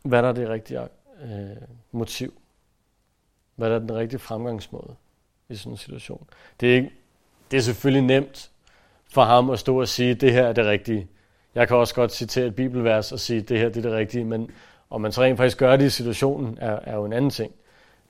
hvad 0.04 0.24
der 0.24 0.30
er 0.30 0.34
det 0.34 0.50
rigtige 0.50 0.80
øh, 1.22 1.58
motiv. 1.92 2.34
Hvad 3.56 3.70
der 3.70 3.76
er 3.76 3.80
den 3.80 3.96
rigtige 3.96 4.20
fremgangsmåde. 4.20 4.96
i 5.50 5.56
sådan 5.56 5.72
en 5.72 5.78
situation. 5.78 6.28
Det 6.60 6.72
er, 6.72 6.76
ikke, 6.76 6.92
det 7.52 7.58
er 7.58 7.62
selvfølgelig 7.62 8.08
nemt 8.08 8.52
for 9.14 9.24
ham 9.24 9.50
at 9.50 9.60
stå 9.60 9.82
og 9.82 9.88
sige, 9.88 10.14
det 10.14 10.32
her 10.32 10.48
er 10.48 10.54
det 10.54 10.66
rigtige. 10.66 11.08
Jeg 11.56 11.68
kan 11.68 11.78
også 11.78 11.96
godt 11.96 12.12
citere 12.12 12.46
et 12.46 12.56
bibelvers 12.56 13.12
og 13.12 13.20
sige, 13.20 13.42
det 13.42 13.60
her 13.60 13.70
det 13.70 13.78
er 13.78 13.82
det 13.82 13.92
rigtige, 13.92 14.24
men 14.24 14.52
om 14.90 15.02
man 15.02 15.12
så 15.12 15.22
rent 15.22 15.38
faktisk 15.38 15.58
gør 15.58 15.76
det 15.76 15.86
i 15.86 15.90
situationen, 15.90 16.58
er, 16.62 16.80
er 16.84 16.96
jo 16.96 17.06
en 17.06 17.14
anden 17.14 17.32
ting. 17.32 17.54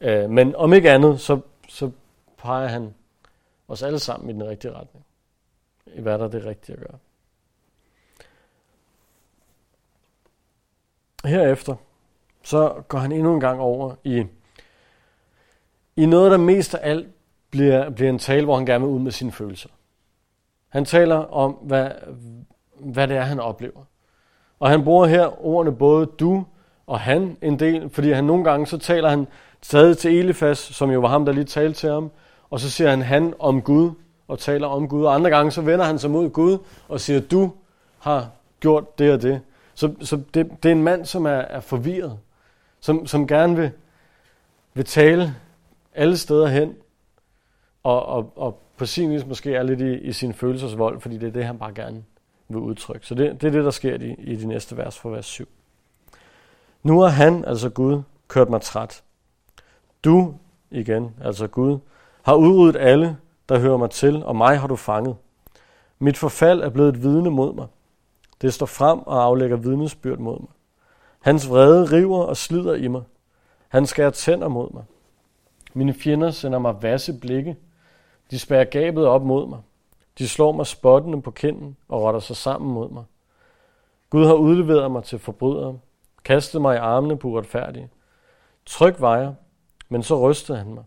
Øh, 0.06 0.30
men 0.30 0.56
om 0.56 0.74
ikke 0.74 0.92
andet, 0.92 1.22
så, 1.22 1.40
så 1.70 1.92
peger 2.38 2.68
han 2.68 2.94
os 3.68 3.84
alle 3.84 4.00
sammen 4.00 4.30
i 4.30 4.34
den 4.34 4.48
rigtige 4.50 4.74
retning. 4.74 5.06
I 5.96 6.02
hvad 6.02 6.20
der 6.20 6.26
er 6.26 6.30
det 6.30 6.46
rigtige 6.46 6.76
at 6.76 6.82
gøre. 6.82 6.98
Herefter, 11.26 11.76
så 12.44 12.84
går 12.88 12.98
han 12.98 13.12
endnu 13.12 13.34
en 13.34 13.40
gang 13.40 13.60
over 13.60 13.96
i, 14.04 14.26
i 15.96 16.06
noget, 16.06 16.32
der 16.32 16.38
mest 16.38 16.76
af 16.76 16.90
alt 16.90 17.08
bliver, 17.50 17.90
bliver 17.90 18.10
en 18.10 18.20
tale, 18.20 18.46
hvor 18.46 18.56
han 18.56 18.66
gerne 18.66 18.86
vil 18.86 18.94
ud 18.94 19.00
med 19.00 19.12
sine 19.12 19.32
følelser. 19.32 19.70
Han 20.70 20.86
taler 20.86 21.16
om, 21.16 21.52
hvad, 21.52 21.92
hvad 22.80 23.08
det 23.08 23.18
er, 23.18 23.22
han 23.22 23.40
oplever. 23.40 23.84
Og 24.60 24.70
han 24.70 24.84
bruger 24.84 25.06
her 25.06 25.46
ordene 25.46 25.76
både 25.76 26.06
du 26.06 26.46
og 26.88 27.00
han 27.00 27.38
en 27.42 27.60
del, 27.60 27.90
fordi 27.90 28.12
han 28.12 28.24
nogle 28.24 28.44
gange 28.44 28.68
så 28.68 28.78
taler 28.78 29.10
han 29.10 29.28
stadig 29.66 29.98
til 29.98 30.18
Elifas, 30.18 30.58
som 30.58 30.92
jo 30.92 31.00
var 31.00 31.08
ham, 31.08 31.26
der 31.26 31.32
lige 31.32 31.44
talte 31.44 31.80
til 31.80 31.90
ham, 31.90 32.12
og 32.50 32.60
så 32.60 32.70
siger 32.72 32.90
han 32.90 33.02
han 33.02 33.34
om 33.40 33.62
Gud, 33.62 33.92
og 34.28 34.40
taler 34.40 34.68
om 34.68 34.88
Gud. 34.88 35.06
Og 35.06 35.16
andre 35.16 35.30
gange 35.30 35.52
så 35.52 35.62
vender 35.62 35.86
han 35.86 36.00
sig 36.00 36.12
mod 36.12 36.30
Gud 36.30 36.58
og 36.88 37.00
siger, 37.00 37.20
du 37.20 37.52
har 38.00 38.30
gjort 38.60 39.00
det 39.00 39.12
og 39.12 39.22
det. 39.22 39.42
Så, 39.74 39.94
så 40.02 40.22
det, 40.34 40.64
det 40.64 40.70
er 40.70 40.76
en 40.76 40.84
mand, 40.84 41.06
som 41.06 41.26
er, 41.26 41.30
er 41.30 41.60
forvirret, 41.60 42.20
som, 42.80 43.08
som 43.08 43.28
gerne 43.28 43.56
vil, 43.56 43.72
vil 44.74 44.86
tale 44.86 45.36
alle 45.96 46.18
steder 46.18 46.48
hen, 46.48 46.76
og, 47.84 48.06
og, 48.06 48.34
og 48.36 48.60
på 48.78 48.86
sin 48.86 49.12
vis 49.12 49.26
måske 49.26 49.56
er 49.56 49.64
lidt 49.64 49.82
i, 49.82 49.94
i 49.94 50.12
sin 50.12 50.34
følelsesvold, 50.34 51.02
fordi 51.02 51.18
det 51.18 51.28
er 51.28 51.32
det, 51.32 51.46
han 51.46 51.58
bare 51.58 51.74
gerne 51.74 52.04
vil 52.50 52.60
udtrykke. 52.60 53.08
Så 53.08 53.16
det, 53.16 53.42
det 53.42 53.48
er 53.48 53.52
det, 53.52 53.64
der 53.64 53.72
sker 53.72 53.96
i, 53.96 54.16
i 54.20 54.36
de 54.36 54.48
næste 54.48 54.78
vers 54.78 55.00
fra 55.00 55.10
vers 55.10 55.26
7. 55.26 55.48
Nu 56.84 57.00
har 57.00 57.10
han, 57.10 57.46
altså 57.46 57.70
Gud, 57.70 58.02
kørt 58.28 58.50
mig 58.50 58.62
træt. 58.62 59.02
Du, 60.06 60.34
igen, 60.72 61.16
altså 61.24 61.48
Gud, 61.48 61.80
har 62.24 62.36
udryddet 62.36 62.80
alle, 62.80 63.18
der 63.50 63.60
hører 63.60 63.78
mig 63.78 63.90
til, 63.90 64.26
og 64.26 64.36
mig 64.36 64.60
har 64.60 64.68
du 64.68 64.76
fanget. 64.76 65.16
Mit 66.00 66.18
forfald 66.18 66.62
er 66.62 66.70
blevet 66.70 66.90
et 66.90 67.04
vidne 67.04 67.32
mod 67.32 67.54
mig. 67.54 67.68
Det 68.42 68.54
står 68.54 68.66
frem 68.66 69.00
og 69.00 69.24
aflægger 69.24 69.58
vidnesbyrd 69.58 70.18
mod 70.18 70.40
mig. 70.40 70.50
Hans 71.20 71.50
vrede 71.50 71.86
river 71.86 72.24
og 72.24 72.38
slider 72.38 72.74
i 72.74 72.88
mig. 72.88 73.02
Han 73.68 73.86
skærer 73.86 74.10
tænder 74.10 74.48
mod 74.48 74.74
mig. 74.74 74.84
Mine 75.74 75.94
fjender 75.94 76.32
sender 76.32 76.60
mig 76.60 76.76
vasse 76.82 77.20
blikke. 77.20 77.58
De 78.32 78.40
spærer 78.40 78.64
gabet 78.64 79.06
op 79.08 79.24
mod 79.24 79.48
mig. 79.48 79.60
De 80.18 80.28
slår 80.28 80.52
mig 80.52 80.68
spottende 80.68 81.22
på 81.22 81.32
kinden 81.32 81.78
og 81.90 82.02
rotter 82.02 82.20
sig 82.20 82.36
sammen 82.36 82.74
mod 82.74 82.90
mig. 82.90 83.04
Gud 84.10 84.26
har 84.26 84.34
udleveret 84.34 84.92
mig 84.92 85.04
til 85.04 85.20
forbrydere, 85.20 85.80
kastet 86.24 86.62
mig 86.62 86.76
i 86.76 86.80
armene 86.80 87.18
på 87.18 87.28
uretfærdige. 87.28 87.90
Tryk 88.66 89.02
vejer, 89.02 89.34
men 89.90 90.04
så 90.04 90.30
rystede 90.30 90.58
han 90.58 90.74
mig. 90.74 90.84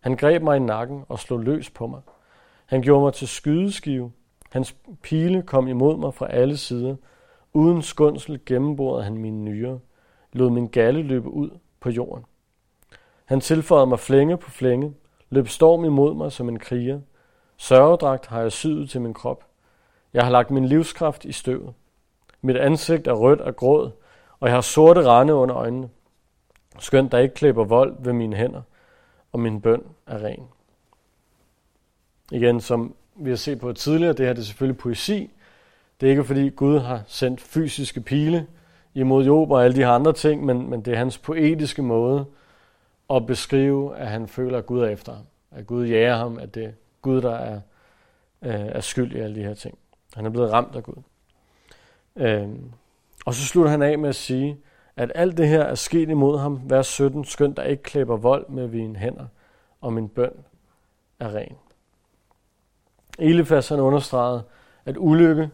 Han 0.00 0.16
greb 0.16 0.42
mig 0.42 0.56
i 0.56 0.60
nakken 0.60 1.04
og 1.08 1.18
slog 1.18 1.40
løs 1.40 1.70
på 1.70 1.86
mig. 1.86 2.00
Han 2.66 2.82
gjorde 2.82 3.02
mig 3.02 3.12
til 3.12 3.28
skydeskive. 3.28 4.12
Hans 4.50 4.76
pile 5.02 5.42
kom 5.42 5.68
imod 5.68 5.96
mig 5.96 6.14
fra 6.14 6.30
alle 6.30 6.56
sider. 6.56 6.96
Uden 7.52 7.82
skundsel 7.82 8.40
gennemborede 8.46 9.04
han 9.04 9.18
mine 9.18 9.44
nyrer, 9.44 9.78
lod 10.32 10.50
min 10.50 10.68
galle 10.68 11.02
løbe 11.02 11.28
ud 11.28 11.50
på 11.80 11.90
jorden. 11.90 12.24
Han 13.24 13.40
tilføjede 13.40 13.86
mig 13.86 13.98
flænge 13.98 14.36
på 14.36 14.50
flænge, 14.50 14.94
løb 15.30 15.48
storm 15.48 15.84
imod 15.84 16.14
mig 16.14 16.32
som 16.32 16.48
en 16.48 16.58
kriger. 16.58 17.00
Sørgedragt 17.56 18.26
har 18.26 18.40
jeg 18.40 18.52
syet 18.52 18.90
til 18.90 19.00
min 19.00 19.14
krop. 19.14 19.44
Jeg 20.14 20.24
har 20.24 20.30
lagt 20.30 20.50
min 20.50 20.66
livskraft 20.66 21.24
i 21.24 21.32
støvet. 21.32 21.74
Mit 22.42 22.56
ansigt 22.56 23.06
er 23.06 23.12
rødt 23.12 23.40
og 23.40 23.56
gråd, 23.56 23.90
og 24.40 24.48
jeg 24.48 24.56
har 24.56 24.60
sorte 24.60 25.06
rande 25.06 25.34
under 25.34 25.56
øjnene. 25.56 25.88
Skønt 26.78 27.12
der 27.12 27.18
ikke 27.18 27.34
klipper 27.34 27.64
vold 27.64 27.96
ved 27.98 28.12
mine 28.12 28.36
hænder, 28.36 28.62
og 29.32 29.40
min 29.40 29.60
bøn 29.60 29.82
er 30.06 30.24
ren. 30.24 30.48
Igen, 32.32 32.60
som 32.60 32.94
vi 33.16 33.30
har 33.30 33.36
set 33.36 33.60
på 33.60 33.72
tidligere, 33.72 34.12
det 34.12 34.26
her 34.26 34.32
det 34.32 34.40
er 34.40 34.46
selvfølgelig 34.46 34.78
poesi. 34.78 35.30
Det 36.00 36.06
er 36.06 36.10
ikke 36.10 36.24
fordi 36.24 36.48
Gud 36.48 36.78
har 36.78 37.02
sendt 37.06 37.40
fysiske 37.40 38.00
pile 38.00 38.46
imod 38.94 39.24
Job 39.24 39.50
og 39.50 39.64
alle 39.64 39.76
de 39.76 39.80
her 39.80 39.90
andre 39.90 40.12
ting, 40.12 40.44
men, 40.44 40.70
men 40.70 40.82
det 40.82 40.92
er 40.92 40.98
hans 40.98 41.18
poetiske 41.18 41.82
måde 41.82 42.26
at 43.10 43.26
beskrive, 43.26 43.96
at 43.96 44.08
han 44.08 44.28
føler, 44.28 44.58
at 44.58 44.66
Gud 44.66 44.80
er 44.80 44.88
efter 44.88 45.12
ham. 45.12 45.24
At 45.50 45.66
Gud 45.66 45.86
jager 45.86 46.16
ham, 46.16 46.38
at 46.38 46.54
det 46.54 46.64
er 46.64 46.72
Gud, 47.02 47.22
der 47.22 47.34
er, 47.34 47.60
øh, 48.42 48.54
er 48.54 48.80
skyld 48.80 49.12
i 49.12 49.18
alle 49.18 49.36
de 49.36 49.42
her 49.42 49.54
ting. 49.54 49.78
Han 50.14 50.26
er 50.26 50.30
blevet 50.30 50.52
ramt 50.52 50.76
af 50.76 50.82
Gud. 50.82 51.02
Øh, 52.16 52.48
og 53.26 53.34
så 53.34 53.44
slutter 53.44 53.70
han 53.70 53.82
af 53.82 53.98
med 53.98 54.08
at 54.08 54.14
sige, 54.14 54.58
at 54.96 55.12
alt 55.14 55.36
det 55.36 55.48
her 55.48 55.62
er 55.62 55.74
sket 55.74 56.08
imod 56.08 56.38
ham, 56.38 56.60
vers 56.64 56.86
17, 56.86 57.24
skønt 57.24 57.56
der 57.56 57.62
ikke 57.62 57.82
klæber 57.82 58.16
vold 58.16 58.48
med 58.48 58.66
vine 58.66 58.96
hænder, 58.96 59.26
og 59.80 59.92
min 59.92 60.08
bøn 60.08 60.32
er 61.20 61.34
ren. 61.34 61.56
Elifas 63.18 63.68
han 63.68 63.80
understregede, 63.80 64.42
at 64.84 64.96
ulykke 64.98 65.50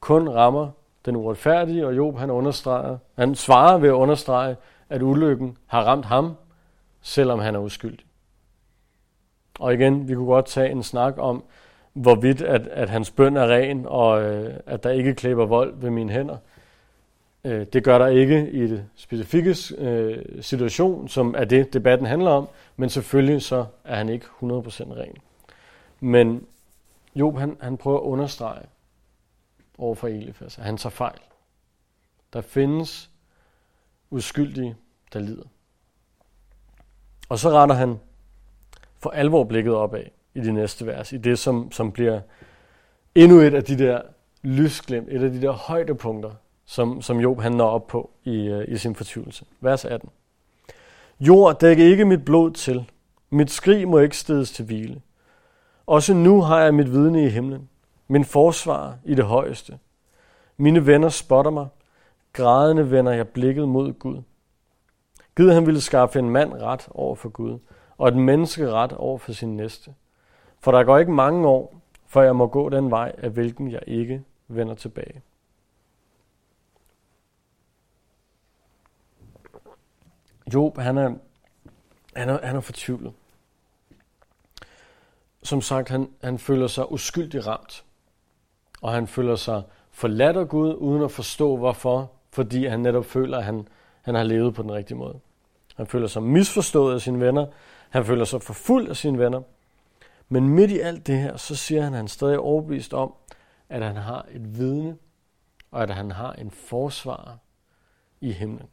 kun 0.00 0.28
rammer 0.28 0.70
den 1.04 1.16
uretfærdige, 1.16 1.86
og 1.86 1.96
Job 1.96 2.18
han 2.18 2.30
understreger, 2.30 2.98
han 3.18 3.34
svarer 3.34 3.78
ved 3.78 3.88
at 3.88 3.92
understrege, 3.92 4.56
at 4.88 5.02
ulykken 5.02 5.58
har 5.66 5.84
ramt 5.84 6.04
ham, 6.04 6.36
selvom 7.00 7.38
han 7.38 7.54
er 7.54 7.58
uskyldig. 7.58 8.06
Og 9.60 9.74
igen, 9.74 10.08
vi 10.08 10.14
kunne 10.14 10.26
godt 10.26 10.46
tage 10.46 10.70
en 10.70 10.82
snak 10.82 11.14
om, 11.18 11.44
hvorvidt 11.92 12.42
at, 12.42 12.66
at 12.66 12.90
hans 12.90 13.10
bøn 13.10 13.36
er 13.36 13.46
ren, 13.46 13.86
og 13.88 14.22
øh, 14.22 14.54
at 14.66 14.84
der 14.84 14.90
ikke 14.90 15.14
klæber 15.14 15.46
vold 15.46 15.74
ved 15.76 15.90
mine 15.90 16.12
hænder. 16.12 16.36
Øh, 17.44 17.66
det 17.72 17.84
gør 17.84 17.98
der 17.98 18.06
ikke 18.06 18.50
i 18.50 18.66
det 18.66 18.86
specifikke 18.94 19.56
øh, 19.78 20.42
situation, 20.42 21.08
som 21.08 21.34
er 21.38 21.44
det, 21.44 21.72
debatten 21.72 22.06
handler 22.06 22.30
om, 22.30 22.48
men 22.76 22.90
selvfølgelig 22.90 23.42
så 23.42 23.66
er 23.84 23.96
han 23.96 24.08
ikke 24.08 24.26
100% 24.26 24.46
ren. 24.46 25.16
Men 26.00 26.46
Job, 27.14 27.38
han, 27.38 27.56
han 27.60 27.76
prøver 27.76 27.98
at 27.98 28.04
understrege 28.04 28.66
over 29.78 29.94
for 29.94 30.08
Elifas, 30.08 30.36
at 30.36 30.42
altså, 30.42 30.62
han 30.62 30.76
tager 30.76 30.90
fejl. 30.90 31.18
Der 32.32 32.40
findes 32.40 33.10
uskyldige, 34.10 34.76
der 35.12 35.20
lider. 35.20 35.44
Og 37.28 37.38
så 37.38 37.50
retter 37.50 37.74
han 37.74 38.00
for 38.98 39.10
alvor 39.10 39.44
blikket 39.44 39.74
opad 39.74 40.04
i 40.34 40.40
de 40.40 40.52
næste 40.52 40.86
vers, 40.86 41.12
i 41.12 41.16
det, 41.16 41.38
som, 41.38 41.72
som 41.72 41.92
bliver 41.92 42.20
endnu 43.14 43.40
et 43.40 43.54
af 43.54 43.64
de 43.64 43.78
der 43.78 44.02
lysglimt, 44.42 45.08
et 45.08 45.22
af 45.22 45.30
de 45.30 45.42
der 45.42 45.52
højdepunkter, 45.52 46.30
som, 46.70 47.02
som 47.02 47.20
Job 47.20 47.40
han 47.40 47.52
når 47.52 47.70
op 47.70 47.86
på 47.86 48.10
i, 48.24 48.36
øh, 48.46 48.64
i 48.68 48.76
sin 48.76 48.94
fortvivlelse. 48.94 49.44
Vers 49.60 49.84
18. 49.84 50.10
Jord, 51.20 51.60
dæk 51.60 51.78
ikke 51.78 52.04
mit 52.04 52.24
blod 52.24 52.50
til. 52.50 52.90
Mit 53.30 53.50
skrig 53.50 53.88
må 53.88 53.98
ikke 53.98 54.16
stedes 54.16 54.50
til 54.50 54.64
hvile. 54.64 55.00
Også 55.86 56.14
nu 56.14 56.40
har 56.40 56.60
jeg 56.60 56.74
mit 56.74 56.92
vidne 56.92 57.24
i 57.24 57.28
himlen. 57.28 57.68
Min 58.08 58.24
forsvar 58.24 58.98
i 59.04 59.14
det 59.14 59.24
højeste. 59.24 59.78
Mine 60.56 60.86
venner 60.86 61.08
spotter 61.08 61.50
mig. 61.50 61.68
Grædende 62.32 62.90
vender 62.90 63.12
jeg 63.12 63.28
blikket 63.28 63.68
mod 63.68 63.92
Gud. 63.92 64.22
Gud 65.34 65.50
han 65.50 65.66
ville 65.66 65.80
skaffe 65.80 66.18
en 66.18 66.30
mand 66.30 66.52
ret 66.52 66.88
over 66.90 67.14
for 67.14 67.28
Gud, 67.28 67.58
og 67.98 68.08
et 68.08 68.16
menneske 68.16 68.70
ret 68.70 68.92
over 68.92 69.18
for 69.18 69.32
sin 69.32 69.56
næste. 69.56 69.94
For 70.60 70.72
der 70.72 70.84
går 70.84 70.98
ikke 70.98 71.12
mange 71.12 71.48
år, 71.48 71.80
før 72.06 72.22
jeg 72.22 72.36
må 72.36 72.46
gå 72.46 72.68
den 72.68 72.90
vej, 72.90 73.12
af 73.18 73.30
hvilken 73.30 73.70
jeg 73.70 73.80
ikke 73.86 74.22
vender 74.48 74.74
tilbage. 74.74 75.22
Job, 80.54 80.78
han 80.78 80.98
er, 80.98 81.14
han 82.16 82.28
er, 82.28 82.46
han 82.46 82.56
er 82.56 82.60
fortvivlet. 82.60 83.12
Som 85.42 85.60
sagt, 85.60 85.88
han, 85.88 86.08
han 86.24 86.38
føler 86.38 86.66
sig 86.66 86.92
uskyldig 86.92 87.46
ramt. 87.46 87.84
Og 88.82 88.92
han 88.92 89.06
føler 89.06 89.36
sig 89.36 89.62
forladt 89.90 90.36
af 90.36 90.48
Gud, 90.48 90.74
uden 90.74 91.02
at 91.02 91.10
forstå 91.10 91.56
hvorfor. 91.56 92.10
Fordi 92.30 92.66
han 92.66 92.80
netop 92.80 93.04
føler, 93.04 93.38
at 93.38 93.44
han, 93.44 93.68
han 94.02 94.14
har 94.14 94.22
levet 94.22 94.54
på 94.54 94.62
den 94.62 94.72
rigtige 94.72 94.98
måde. 94.98 95.20
Han 95.76 95.86
føler 95.86 96.06
sig 96.06 96.22
misforstået 96.22 96.94
af 96.94 97.00
sine 97.00 97.20
venner. 97.20 97.46
Han 97.90 98.04
føler 98.04 98.24
sig 98.24 98.42
forfulgt 98.42 98.90
af 98.90 98.96
sine 98.96 99.18
venner. 99.18 99.42
Men 100.28 100.48
midt 100.48 100.70
i 100.70 100.80
alt 100.80 101.06
det 101.06 101.18
her, 101.18 101.36
så 101.36 101.56
siger 101.56 101.82
han, 101.82 101.92
at 101.92 101.96
han 101.96 102.08
stadig 102.08 102.34
er 102.34 102.38
overbevist 102.38 102.94
om, 102.94 103.14
at 103.68 103.82
han 103.82 103.96
har 103.96 104.26
et 104.30 104.58
vidne, 104.58 104.96
og 105.70 105.82
at 105.82 105.90
han 105.90 106.10
har 106.10 106.32
en 106.32 106.50
forsvar 106.50 107.38
i 108.20 108.32
himlen. 108.32 108.66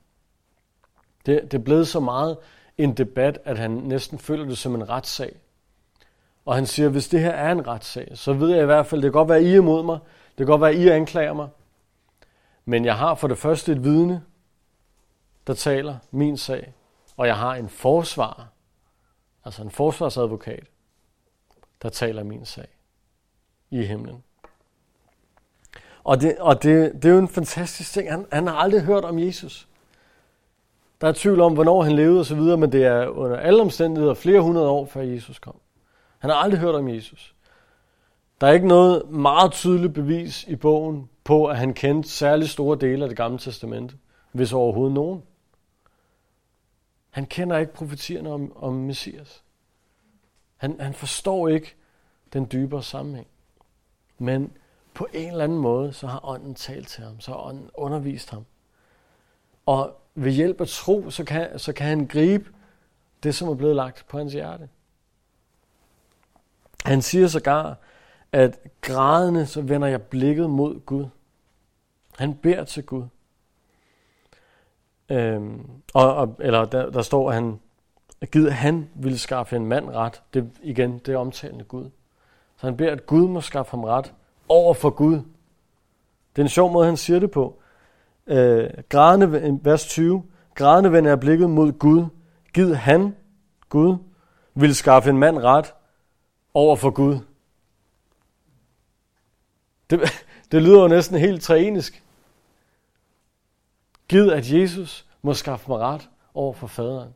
Det, 1.27 1.51
det 1.51 1.53
er 1.53 1.63
blevet 1.63 1.87
så 1.87 1.99
meget 1.99 2.37
en 2.77 2.93
debat, 2.93 3.39
at 3.45 3.57
han 3.57 3.71
næsten 3.71 4.19
føler 4.19 4.45
det 4.45 4.57
som 4.57 4.75
en 4.75 4.89
retssag. 4.89 5.35
Og 6.45 6.55
han 6.55 6.65
siger, 6.65 6.89
hvis 6.89 7.07
det 7.07 7.19
her 7.19 7.31
er 7.31 7.51
en 7.51 7.67
retssag, 7.67 8.11
så 8.13 8.33
ved 8.33 8.49
jeg 8.49 8.63
i 8.63 8.65
hvert 8.65 8.85
fald, 8.85 9.01
det 9.01 9.07
kan 9.07 9.19
godt 9.19 9.29
være, 9.29 9.37
at 9.37 9.43
I 9.43 9.51
er 9.51 9.57
imod 9.57 9.83
mig. 9.83 9.99
Det 10.27 10.37
kan 10.37 10.45
godt 10.45 10.61
være, 10.61 10.69
at 10.69 10.77
I 10.77 10.87
anklager 10.87 11.33
mig. 11.33 11.47
Men 12.65 12.85
jeg 12.85 12.97
har 12.97 13.15
for 13.15 13.27
det 13.27 13.37
første 13.37 13.71
et 13.71 13.83
vidne, 13.83 14.23
der 15.47 15.53
taler 15.53 15.97
min 16.11 16.37
sag. 16.37 16.73
Og 17.17 17.27
jeg 17.27 17.37
har 17.37 17.55
en 17.55 17.69
forsvar, 17.69 18.47
altså 19.45 19.61
en 19.61 19.71
forsvarsadvokat, 19.71 20.63
der 21.81 21.89
taler 21.89 22.23
min 22.23 22.45
sag 22.45 22.67
i 23.69 23.83
himlen. 23.83 24.23
Og 26.03 26.21
det, 26.21 26.37
og 26.37 26.63
det, 26.63 26.93
det 26.93 27.05
er 27.05 27.13
jo 27.13 27.19
en 27.19 27.27
fantastisk 27.27 27.93
ting. 27.93 28.11
Han, 28.11 28.25
han 28.31 28.47
har 28.47 28.55
aldrig 28.55 28.81
hørt 28.81 29.05
om 29.05 29.19
Jesus. 29.19 29.67
Der 31.01 31.07
er 31.07 31.11
tvivl 31.11 31.41
om, 31.41 31.53
hvornår 31.53 31.83
han 31.83 31.91
levede 31.91 32.19
osv., 32.19 32.39
men 32.39 32.71
det 32.71 32.85
er 32.85 33.07
under 33.07 33.37
alle 33.37 33.61
omstændigheder 33.61 34.13
flere 34.13 34.41
hundrede 34.41 34.69
år, 34.69 34.85
før 34.85 35.01
Jesus 35.01 35.39
kom. 35.39 35.59
Han 36.19 36.29
har 36.29 36.37
aldrig 36.37 36.59
hørt 36.59 36.75
om 36.75 36.89
Jesus. 36.89 37.35
Der 38.41 38.47
er 38.47 38.51
ikke 38.51 38.67
noget 38.67 39.09
meget 39.09 39.51
tydeligt 39.51 39.93
bevis 39.93 40.43
i 40.43 40.55
bogen 40.55 41.09
på, 41.23 41.45
at 41.45 41.57
han 41.57 41.73
kendte 41.73 42.09
særlig 42.09 42.49
store 42.49 42.77
dele 42.77 43.03
af 43.03 43.09
det 43.09 43.17
gamle 43.17 43.37
testamente, 43.37 43.95
hvis 44.31 44.53
overhovedet 44.53 44.93
nogen. 44.93 45.23
Han 47.09 47.25
kender 47.25 47.57
ikke 47.57 47.73
profetierne 47.73 48.31
om, 48.31 48.57
om 48.57 48.73
Messias. 48.73 49.43
Han, 50.57 50.79
han 50.79 50.93
forstår 50.93 51.47
ikke 51.47 51.75
den 52.33 52.47
dybere 52.51 52.83
sammenhæng. 52.83 53.27
Men 54.17 54.51
på 54.93 55.07
en 55.13 55.31
eller 55.31 55.43
anden 55.43 55.57
måde, 55.57 55.93
så 55.93 56.07
har 56.07 56.25
ånden 56.29 56.55
talt 56.55 56.87
til 56.87 57.03
ham, 57.03 57.19
så 57.19 57.31
har 57.31 57.47
ånden 57.47 57.69
undervist 57.73 58.29
ham. 58.29 58.45
Og 59.65 60.01
ved 60.19 60.31
hjælp 60.31 60.61
af 60.61 60.67
tro, 60.67 61.09
så 61.09 61.23
kan, 61.23 61.59
så 61.59 61.73
kan 61.73 61.87
han 61.87 62.07
gribe 62.07 62.49
det, 63.23 63.35
som 63.35 63.47
er 63.47 63.55
blevet 63.55 63.75
lagt 63.75 64.05
på 64.09 64.17
hans 64.17 64.33
hjerte. 64.33 64.69
Han 66.85 67.01
siger 67.01 67.27
sågar, 67.27 67.77
at 68.31 68.59
grædende, 68.81 69.45
så 69.45 69.61
vender 69.61 69.87
jeg 69.87 70.01
blikket 70.01 70.49
mod 70.49 70.79
Gud. 70.79 71.05
Han 72.17 72.35
beder 72.35 72.63
til 72.63 72.83
Gud. 72.85 73.03
Øhm, 75.09 75.69
og, 75.93 76.15
og, 76.15 76.35
eller 76.39 76.65
der, 76.65 76.89
der 76.89 77.01
står, 77.01 77.29
at 77.29 77.35
han, 77.35 77.59
at 78.21 78.53
han 78.53 78.89
ville 78.95 79.17
skaffe 79.17 79.55
en 79.55 79.65
mand 79.65 79.89
ret. 79.89 80.21
Det, 80.33 80.51
igen, 80.63 80.97
det 80.97 81.13
er 81.13 81.17
omtalende 81.17 81.63
Gud. 81.63 81.89
Så 82.57 82.67
han 82.67 82.77
beder, 82.77 82.91
at 82.91 83.05
Gud 83.05 83.27
må 83.27 83.41
skaffe 83.41 83.71
ham 83.71 83.83
ret 83.83 84.13
over 84.49 84.73
for 84.73 84.89
Gud. 84.89 85.15
Det 86.35 86.41
er 86.41 86.41
en 86.41 86.49
sjov 86.49 86.71
måde, 86.71 86.85
han 86.85 86.97
siger 86.97 87.19
det 87.19 87.31
på. 87.31 87.61
Øh, 88.27 88.69
grædende, 88.89 89.59
vers 89.63 89.85
20. 89.85 90.23
Grædende 90.55 90.91
vender 90.91 91.11
jeg 91.11 91.19
blikket 91.19 91.49
mod 91.49 91.71
Gud. 91.71 92.05
Gid 92.53 92.73
han, 92.73 93.15
Gud, 93.69 93.97
vil 94.53 94.75
skaffe 94.75 95.09
en 95.09 95.17
mand 95.17 95.37
ret 95.37 95.73
over 96.53 96.75
for 96.75 96.89
Gud. 96.89 97.19
Det, 99.89 99.99
det 100.51 100.61
lyder 100.61 100.81
jo 100.81 100.87
næsten 100.87 101.17
helt 101.17 101.41
træenisk. 101.41 102.03
Gid 104.07 104.31
at 104.31 104.51
Jesus 104.51 105.05
må 105.21 105.33
skaffe 105.33 105.71
mig 105.71 105.79
ret 105.79 106.09
over 106.33 106.53
for 106.53 106.67
faderen. 106.67 107.13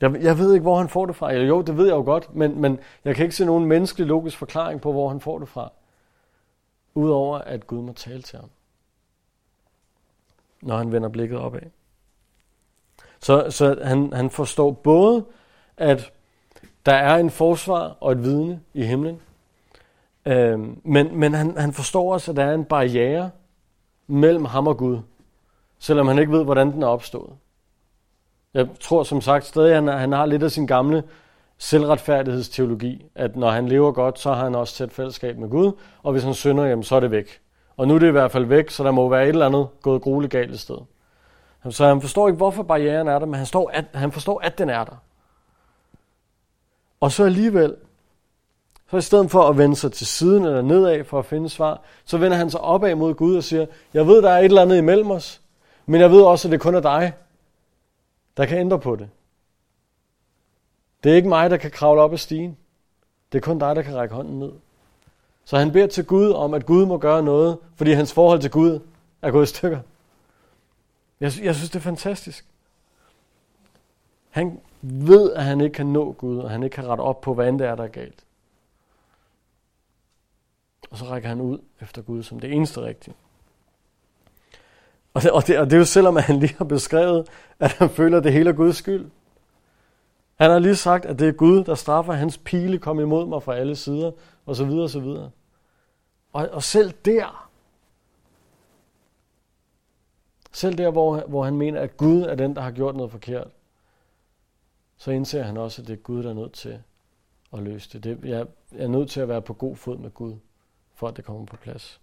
Jeg, 0.00 0.22
jeg 0.22 0.38
ved 0.38 0.52
ikke, 0.52 0.62
hvor 0.62 0.78
han 0.78 0.88
får 0.88 1.06
det 1.06 1.16
fra. 1.16 1.32
Jo, 1.32 1.62
det 1.62 1.76
ved 1.76 1.86
jeg 1.86 1.94
jo 1.94 2.02
godt, 2.02 2.34
men, 2.34 2.60
men 2.60 2.78
jeg 3.04 3.14
kan 3.14 3.24
ikke 3.24 3.36
se 3.36 3.44
nogen 3.44 3.64
menneskelig 3.64 4.06
logisk 4.06 4.38
forklaring 4.38 4.80
på, 4.80 4.92
hvor 4.92 5.08
han 5.08 5.20
får 5.20 5.38
det 5.38 5.48
fra. 5.48 5.72
Udover 6.96 7.38
at 7.38 7.66
Gud 7.66 7.82
må 7.82 7.92
tale 7.92 8.22
til 8.22 8.38
ham. 8.38 8.48
Når 10.62 10.76
han 10.76 10.92
vender 10.92 11.08
blikket 11.08 11.38
opad. 11.38 11.60
Så, 13.20 13.46
så 13.50 13.78
han, 13.84 14.12
han 14.12 14.30
forstår 14.30 14.70
både, 14.70 15.24
at 15.76 16.12
der 16.86 16.94
er 16.94 17.16
en 17.16 17.30
forsvar 17.30 17.96
og 18.00 18.12
et 18.12 18.22
vidne 18.22 18.60
i 18.74 18.84
himlen. 18.84 19.20
Øhm, 20.26 20.80
men 20.84 21.18
men 21.18 21.34
han, 21.34 21.56
han 21.56 21.72
forstår 21.72 22.12
også, 22.12 22.30
at 22.30 22.36
der 22.36 22.44
er 22.44 22.54
en 22.54 22.64
barriere 22.64 23.30
mellem 24.06 24.44
ham 24.44 24.66
og 24.66 24.76
Gud. 24.76 24.98
Selvom 25.78 26.08
han 26.08 26.18
ikke 26.18 26.32
ved, 26.32 26.44
hvordan 26.44 26.72
den 26.72 26.82
er 26.82 26.86
opstået. 26.86 27.32
Jeg 28.54 28.68
tror 28.80 29.02
som 29.02 29.20
sagt 29.20 29.44
stadig, 29.44 29.70
at 29.70 29.74
han, 29.74 29.98
han 29.98 30.12
har 30.12 30.26
lidt 30.26 30.42
af 30.42 30.50
sin 30.50 30.66
gamle 30.66 31.02
selvretfærdighedsteologi, 31.58 33.06
at 33.14 33.36
når 33.36 33.50
han 33.50 33.68
lever 33.68 33.92
godt, 33.92 34.18
så 34.18 34.32
har 34.32 34.44
han 34.44 34.54
også 34.54 34.74
tæt 34.74 34.92
fællesskab 34.92 35.38
med 35.38 35.48
Gud, 35.48 35.72
og 36.02 36.12
hvis 36.12 36.24
han 36.24 36.34
synder, 36.34 36.64
jamen, 36.64 36.82
så 36.82 36.96
er 36.96 37.00
det 37.00 37.10
væk. 37.10 37.40
Og 37.76 37.88
nu 37.88 37.94
er 37.94 37.98
det 37.98 38.08
i 38.08 38.10
hvert 38.10 38.30
fald 38.30 38.44
væk, 38.44 38.70
så 38.70 38.84
der 38.84 38.90
må 38.90 39.08
være 39.08 39.22
et 39.22 39.28
eller 39.28 39.46
andet 39.46 39.68
gået 39.82 40.02
grueligt 40.02 40.32
galt 40.32 40.50
et 40.50 40.60
sted. 40.60 40.78
Så 41.70 41.86
han 41.86 42.00
forstår 42.00 42.28
ikke, 42.28 42.36
hvorfor 42.36 42.62
barrieren 42.62 43.08
er 43.08 43.18
der, 43.18 43.26
men 43.26 43.34
han, 43.34 43.46
står, 43.46 43.70
at, 43.74 43.84
han 43.94 44.12
forstår, 44.12 44.40
at 44.40 44.58
den 44.58 44.70
er 44.70 44.84
der. 44.84 44.96
Og 47.00 47.12
så 47.12 47.24
alligevel, 47.24 47.76
så 48.90 48.96
i 48.96 49.00
stedet 49.00 49.30
for 49.30 49.42
at 49.42 49.58
vende 49.58 49.76
sig 49.76 49.92
til 49.92 50.06
siden 50.06 50.44
eller 50.44 50.62
nedad 50.62 51.04
for 51.04 51.18
at 51.18 51.24
finde 51.24 51.48
svar, 51.48 51.80
så 52.04 52.18
vender 52.18 52.36
han 52.36 52.50
sig 52.50 52.60
opad 52.60 52.94
mod 52.94 53.14
Gud 53.14 53.36
og 53.36 53.44
siger, 53.44 53.66
jeg 53.94 54.06
ved, 54.06 54.22
der 54.22 54.30
er 54.30 54.38
et 54.38 54.44
eller 54.44 54.62
andet 54.62 54.78
imellem 54.78 55.10
os, 55.10 55.40
men 55.86 56.00
jeg 56.00 56.10
ved 56.10 56.22
også, 56.22 56.48
at 56.48 56.52
det 56.52 56.60
kun 56.60 56.74
er 56.74 56.80
dig, 56.80 57.12
der 58.36 58.46
kan 58.46 58.58
ændre 58.58 58.78
på 58.78 58.96
det. 58.96 59.08
Det 61.04 61.12
er 61.12 61.16
ikke 61.16 61.28
mig, 61.28 61.50
der 61.50 61.56
kan 61.56 61.70
kravle 61.70 62.00
op 62.00 62.12
ad 62.12 62.18
stigen. 62.18 62.56
Det 63.32 63.38
er 63.38 63.42
kun 63.42 63.58
dig, 63.58 63.76
der 63.76 63.82
kan 63.82 63.96
række 63.96 64.14
hånden 64.14 64.38
ned. 64.38 64.52
Så 65.44 65.58
han 65.58 65.72
beder 65.72 65.86
til 65.86 66.06
Gud 66.06 66.32
om, 66.32 66.54
at 66.54 66.66
Gud 66.66 66.86
må 66.86 66.98
gøre 66.98 67.22
noget, 67.22 67.58
fordi 67.76 67.92
hans 67.92 68.12
forhold 68.12 68.40
til 68.40 68.50
Gud 68.50 68.80
er 69.22 69.30
gået 69.30 69.42
i 69.42 69.54
stykker. 69.54 69.80
Jeg, 71.20 71.32
jeg 71.42 71.54
synes, 71.54 71.70
det 71.70 71.76
er 71.76 71.82
fantastisk. 71.82 72.46
Han 74.30 74.60
ved, 74.80 75.32
at 75.32 75.44
han 75.44 75.60
ikke 75.60 75.74
kan 75.74 75.86
nå 75.86 76.12
Gud, 76.12 76.38
og 76.38 76.50
han 76.50 76.62
ikke 76.62 76.74
kan 76.74 76.86
rette 76.86 77.00
op 77.00 77.20
på, 77.20 77.34
hvad 77.34 77.48
end 77.48 77.58
det 77.58 77.66
er, 77.66 77.74
der 77.74 77.84
er 77.84 77.88
galt. 77.88 78.24
Og 80.90 80.98
så 80.98 81.04
rækker 81.04 81.28
han 81.28 81.40
ud 81.40 81.58
efter 81.80 82.02
Gud 82.02 82.22
som 82.22 82.40
det 82.40 82.52
eneste 82.52 82.80
rigtige. 82.80 83.14
Og 85.14 85.22
det, 85.22 85.30
og, 85.30 85.46
det, 85.46 85.58
og 85.58 85.66
det 85.66 85.72
er 85.72 85.78
jo 85.78 85.84
selvom, 85.84 86.16
at 86.16 86.22
han 86.22 86.40
lige 86.40 86.54
har 86.58 86.64
beskrevet, 86.64 87.28
at 87.60 87.72
han 87.72 87.90
føler, 87.90 88.18
at 88.18 88.24
det 88.24 88.32
hele 88.32 88.50
er 88.50 88.54
Guds 88.54 88.76
skyld. 88.76 89.10
Han 90.36 90.50
har 90.50 90.58
lige 90.58 90.76
sagt, 90.76 91.04
at 91.04 91.18
det 91.18 91.28
er 91.28 91.32
Gud, 91.32 91.64
der 91.64 91.74
straffer 91.74 92.12
hans 92.12 92.38
pile 92.38 92.78
kom 92.78 93.00
imod 93.00 93.26
mig 93.26 93.42
fra 93.42 93.56
alle 93.56 93.76
sider, 93.76 94.12
og 94.46 94.56
så 94.56 94.64
videre, 94.64 94.82
og 94.82 94.90
så 94.90 95.00
videre. 95.00 95.30
Og, 96.32 96.48
og 96.48 96.62
selv 96.62 96.92
der, 97.04 97.50
selv 100.52 100.78
der, 100.78 100.90
hvor, 100.90 101.20
hvor 101.20 101.44
han 101.44 101.56
mener, 101.56 101.80
at 101.80 101.96
Gud 101.96 102.22
er 102.22 102.34
den, 102.34 102.54
der 102.54 102.60
har 102.60 102.70
gjort 102.70 102.96
noget 102.96 103.10
forkert, 103.12 103.48
så 104.96 105.10
indser 105.10 105.42
han 105.42 105.56
også, 105.56 105.82
at 105.82 105.88
det 105.88 105.94
er 105.94 106.02
Gud, 106.02 106.22
der 106.22 106.30
er 106.30 106.34
nødt 106.34 106.52
til 106.52 106.82
at 107.52 107.62
løse 107.62 107.90
det. 107.92 108.04
det 108.04 108.28
jeg 108.28 108.46
er 108.72 108.88
nødt 108.88 109.10
til 109.10 109.20
at 109.20 109.28
være 109.28 109.42
på 109.42 109.52
god 109.52 109.76
fod 109.76 109.98
med 109.98 110.10
Gud, 110.10 110.36
for 110.94 111.08
at 111.08 111.16
det 111.16 111.24
kommer 111.24 111.46
på 111.46 111.56
plads. 111.56 112.00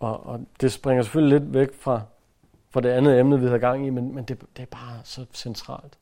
Og, 0.00 0.26
og 0.26 0.46
det 0.60 0.72
springer 0.72 1.02
selvfølgelig 1.02 1.40
lidt 1.40 1.54
væk 1.54 1.74
fra, 1.74 2.02
for 2.76 2.80
det 2.80 2.88
andet 2.88 3.18
emne, 3.20 3.40
vi 3.40 3.46
har 3.48 3.58
gang 3.58 3.86
i, 3.86 3.90
men, 3.90 4.14
men 4.14 4.24
det, 4.24 4.40
det 4.56 4.62
er 4.62 4.66
bare 4.66 5.00
så 5.04 5.26
centralt. 5.32 5.98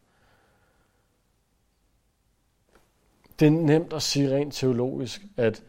Det 3.41 3.47
er 3.47 3.51
nemt 3.51 3.93
at 3.93 4.03
sige 4.03 4.37
rent 4.37 4.55
teologisk, 4.55 5.23
at 5.37 5.63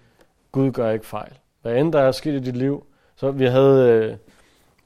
Gud 0.52 0.72
gør 0.72 0.92
ikke 0.92 1.06
fejl. 1.06 1.32
Hvad 1.62 1.76
end 1.76 1.94
der 1.94 2.02
er 2.02 2.12
sket 2.12 2.34
i 2.34 2.40
dit 2.40 2.58
liv, 2.58 2.86
så 3.16 3.32
vi 3.32 3.46
havde 3.46 3.90
øh, 3.90 4.18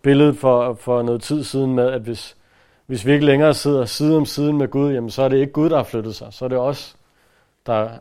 billedet 0.01 0.37
for, 0.37 0.73
for 0.73 1.01
noget 1.01 1.21
tid 1.21 1.43
siden 1.43 1.75
med, 1.75 1.87
at 1.87 2.01
hvis, 2.01 2.37
hvis 2.85 3.05
vi 3.05 3.11
ikke 3.13 3.25
længere 3.25 3.53
sidder 3.53 3.85
side 3.85 4.17
om 4.17 4.25
side 4.25 4.53
med 4.53 4.67
Gud, 4.67 4.93
jamen 4.93 5.09
så 5.09 5.21
er 5.21 5.29
det 5.29 5.37
ikke 5.37 5.53
Gud, 5.53 5.69
der 5.69 5.77
har 5.77 5.83
flyttet 5.83 6.15
sig. 6.15 6.33
Så 6.33 6.45
er 6.45 6.49
det 6.49 6.57
os, 6.57 6.97
der 7.65 7.99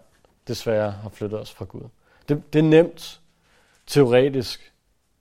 desværre 0.48 0.90
har 0.90 1.08
flyttet 1.08 1.40
os 1.40 1.52
fra 1.52 1.64
Gud. 1.64 1.88
Det, 2.28 2.52
det 2.52 2.58
er 2.58 2.62
nemt 2.62 3.20
teoretisk 3.86 4.72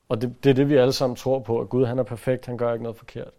og 0.09 0.21
det, 0.21 0.43
det 0.43 0.49
er 0.49 0.53
det, 0.53 0.69
vi 0.69 0.75
alle 0.75 0.93
sammen 0.93 1.15
tror 1.15 1.39
på, 1.39 1.59
at 1.59 1.69
Gud 1.69 1.85
han 1.85 1.99
er 1.99 2.03
perfekt, 2.03 2.45
han 2.45 2.57
gør 2.57 2.73
ikke 2.73 2.83
noget 2.83 2.97
forkert. 2.97 3.33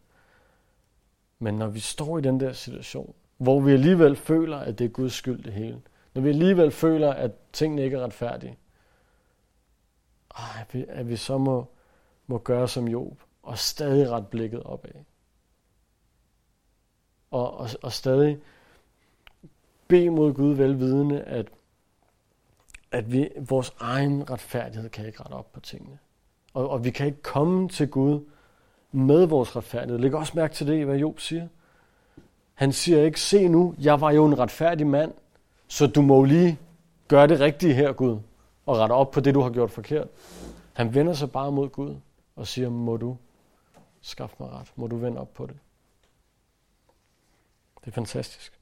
Men 1.38 1.54
når 1.54 1.66
vi 1.66 1.80
står 1.80 2.18
i 2.18 2.20
den 2.20 2.40
der 2.40 2.52
situation, 2.52 3.14
hvor 3.36 3.60
vi 3.60 3.72
alligevel 3.72 4.16
føler, 4.16 4.56
at 4.56 4.78
det 4.78 4.84
er 4.84 4.88
Guds 4.88 5.12
skyld 5.12 5.42
det 5.42 5.52
hele, 5.52 5.82
når 6.14 6.22
vi 6.22 6.28
alligevel 6.28 6.70
føler, 6.70 7.12
at 7.12 7.30
tingene 7.52 7.82
ikke 7.82 7.96
er 7.96 8.04
retfærdige, 8.04 8.58
at 10.30 10.74
vi, 10.74 10.84
at 10.88 11.08
vi 11.08 11.16
så 11.16 11.38
må, 11.38 11.66
må 12.26 12.38
gøre 12.38 12.68
som 12.68 12.88
Job, 12.88 13.22
og 13.42 13.58
stadig 13.58 14.10
ret 14.10 14.26
blikket 14.26 14.62
opad. 14.62 14.90
Og, 17.30 17.56
og, 17.56 17.68
og 17.82 17.92
stadig 17.92 18.38
bede 19.88 20.10
mod 20.10 20.34
Gud 20.34 20.54
velvidende, 20.54 21.22
at, 21.22 21.48
at 22.92 23.12
vi, 23.12 23.28
vores 23.36 23.74
egen 23.80 24.30
retfærdighed 24.30 24.90
kan 24.90 25.06
ikke 25.06 25.20
rette 25.20 25.34
op 25.34 25.52
på 25.52 25.60
tingene. 25.60 25.98
Og, 26.54 26.70
og 26.70 26.84
vi 26.84 26.90
kan 26.90 27.06
ikke 27.06 27.22
komme 27.22 27.68
til 27.68 27.88
Gud 27.88 28.24
med 28.92 29.26
vores 29.26 29.56
retfærdighed. 29.56 29.98
Læg 29.98 30.14
også 30.14 30.32
mærke 30.36 30.54
til 30.54 30.66
det, 30.66 30.86
hvad 30.86 30.96
Job 30.96 31.20
siger. 31.20 31.48
Han 32.54 32.72
siger 32.72 33.02
ikke, 33.02 33.20
se 33.20 33.48
nu, 33.48 33.74
jeg 33.78 34.00
var 34.00 34.10
jo 34.10 34.26
en 34.26 34.38
retfærdig 34.38 34.86
mand, 34.86 35.12
så 35.68 35.86
du 35.86 36.02
må 36.02 36.24
lige 36.24 36.58
gøre 37.08 37.26
det 37.26 37.40
rigtige 37.40 37.74
her, 37.74 37.92
Gud, 37.92 38.18
og 38.66 38.76
rette 38.76 38.92
op 38.92 39.10
på 39.10 39.20
det, 39.20 39.34
du 39.34 39.40
har 39.40 39.50
gjort 39.50 39.70
forkert. 39.70 40.08
Han 40.72 40.94
vender 40.94 41.12
sig 41.12 41.32
bare 41.32 41.52
mod 41.52 41.68
Gud 41.68 41.96
og 42.36 42.46
siger, 42.46 42.68
må 42.68 42.96
du 42.96 43.16
skaffe 44.00 44.36
mig 44.40 44.50
ret? 44.50 44.72
Må 44.76 44.86
du 44.86 44.96
vende 44.96 45.20
op 45.20 45.34
på 45.34 45.46
det? 45.46 45.56
Det 47.80 47.86
er 47.86 47.94
fantastisk. 47.94 48.58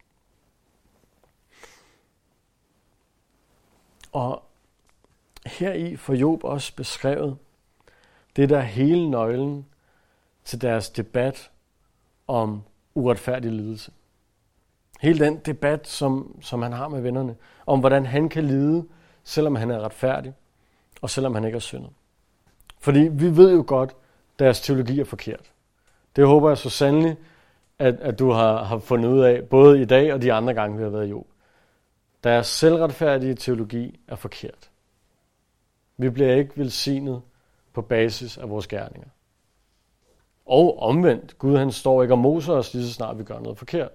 Og 4.13 4.43
her 5.47 5.73
i 5.73 5.97
får 5.97 6.15
Job 6.15 6.45
også 6.45 6.77
beskrevet, 6.77 7.39
det, 8.37 8.49
der 8.49 8.61
hele 8.61 9.11
nøglen 9.11 9.67
til 10.45 10.61
deres 10.61 10.91
debat 10.91 11.51
om 12.27 12.63
uretfærdig 12.95 13.53
lidelse. 13.53 13.93
Hele 15.01 15.25
den 15.25 15.37
debat, 15.37 15.89
som, 15.89 16.37
som 16.41 16.63
han 16.63 16.73
har 16.73 16.89
med 16.89 17.01
vennerne, 17.01 17.37
om 17.67 17.81
hvordan 17.81 18.07
han 18.07 18.29
kan 18.29 18.45
lide, 18.45 18.85
selvom 19.25 19.55
han 19.55 19.71
er 19.71 19.81
retfærdig, 19.81 20.35
og 21.03 21.11
selvom 21.11 21.35
han 21.35 21.45
ikke 21.45 21.57
er 21.57 21.61
syndet. 21.61 21.91
Fordi 22.79 23.01
vi 23.01 23.37
ved 23.37 23.53
jo 23.53 23.65
godt, 23.67 23.91
at 23.91 24.39
deres 24.39 24.61
teologi 24.61 25.01
er 25.01 25.05
forkert. 25.05 25.53
Det 26.17 26.27
håber 26.27 26.49
jeg 26.49 26.59
så 26.59 26.71
sandelig, 26.71 27.17
at, 27.79 27.95
at 27.95 28.19
du 28.19 28.31
har, 28.31 28.65
har 28.65 28.79
fundet 28.79 29.09
ud 29.09 29.21
af, 29.21 29.45
både 29.45 29.83
i 29.83 29.85
dag 29.85 30.15
og 30.15 30.23
de 30.23 30.33
andre 30.33 30.55
gange, 30.55 30.77
vi 30.77 30.83
har 30.83 30.91
været 30.91 31.07
i 31.07 31.11
Job. 31.11 31.27
Deres 32.25 32.47
selvretfærdige 32.47 33.35
teologi 33.35 34.01
er 34.09 34.17
forkert. 34.17 34.71
Vi 35.97 36.11
bliver 36.11 36.35
ikke 36.35 36.53
velsignet 36.57 37.23
på 37.77 37.83
basis 37.83 38.39
af 38.39 38.51
vores 38.51 38.67
gerninger. 38.67 39.09
Og 40.47 40.79
omvendt, 40.79 41.39
Gud 41.39 41.57
han 41.57 41.73
står 41.73 42.03
ikke 42.03 42.15
og 42.15 42.19
moser 42.19 42.53
os 42.53 42.75
lige 42.75 42.87
så 42.87 42.93
snart 42.93 43.19
vi 43.19 43.25
gør 43.25 43.39
noget 43.41 43.59
forkert. 43.59 43.91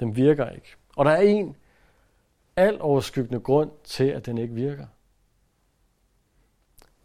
Den 0.00 0.16
virker 0.16 0.50
ikke. 0.50 0.76
Og 0.96 1.04
der 1.04 1.10
er 1.10 1.20
en 1.20 1.56
alt 2.56 2.80
overskyggende 2.80 3.40
grund 3.40 3.70
til, 3.84 4.04
at 4.04 4.26
den 4.26 4.38
ikke 4.38 4.54
virker. 4.54 4.86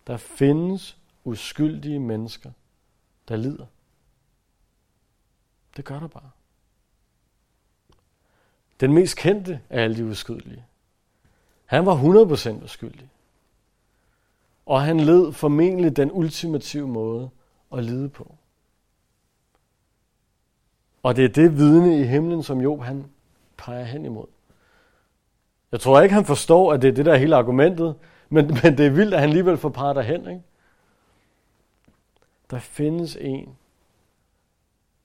Der 0.07 0.17
findes 0.17 0.97
uskyldige 1.23 1.99
mennesker, 1.99 2.51
der 3.27 3.35
lider. 3.35 3.65
Det 5.77 5.85
gør 5.85 5.99
der 5.99 6.07
bare. 6.07 6.31
Den 8.79 8.93
mest 8.93 9.17
kendte 9.17 9.61
af 9.69 9.83
alle 9.83 9.97
de 9.97 10.05
uskyldige. 10.05 10.65
Han 11.65 11.85
var 11.85 11.95
100% 12.59 12.63
uskyldig. 12.63 13.09
Og 14.67 14.81
han 14.81 14.99
led 14.99 15.31
formentlig 15.31 15.97
den 15.97 16.11
ultimative 16.11 16.87
måde 16.87 17.29
at 17.73 17.83
lide 17.83 18.09
på. 18.09 18.35
Og 21.03 21.15
det 21.15 21.25
er 21.25 21.29
det 21.29 21.57
vidne 21.57 21.99
i 21.99 22.03
himlen, 22.03 22.43
som 22.43 22.61
Job 22.61 22.81
han 22.81 23.05
peger 23.57 23.83
hen 23.83 24.05
imod. 24.05 24.25
Jeg 25.71 25.79
tror 25.79 26.01
ikke, 26.01 26.15
han 26.15 26.25
forstår, 26.25 26.73
at 26.73 26.81
det 26.81 26.87
er 26.87 26.91
det, 26.91 27.05
der 27.05 27.13
er 27.13 27.17
hele 27.17 27.35
argumentet, 27.35 27.95
men, 28.29 28.47
men 28.63 28.77
det 28.77 28.85
er 28.85 28.89
vildt, 28.89 29.13
at 29.13 29.19
han 29.19 29.29
alligevel 29.29 29.57
får 29.57 29.69
peget 29.69 29.95
derhen. 29.95 30.29
Ikke? 30.29 30.43
Der 32.49 32.59
findes 32.59 33.17
en, 33.21 33.57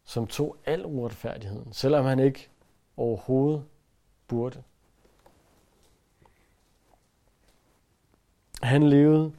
som 0.05 0.27
tog 0.27 0.57
al 0.67 0.87
uretfærdigheden, 0.87 1.73
selvom 1.73 2.05
han 2.05 2.19
ikke 2.19 2.49
overhovedet 2.97 3.65
burde. 4.29 4.63
Han 8.63 8.83
levede 8.83 9.33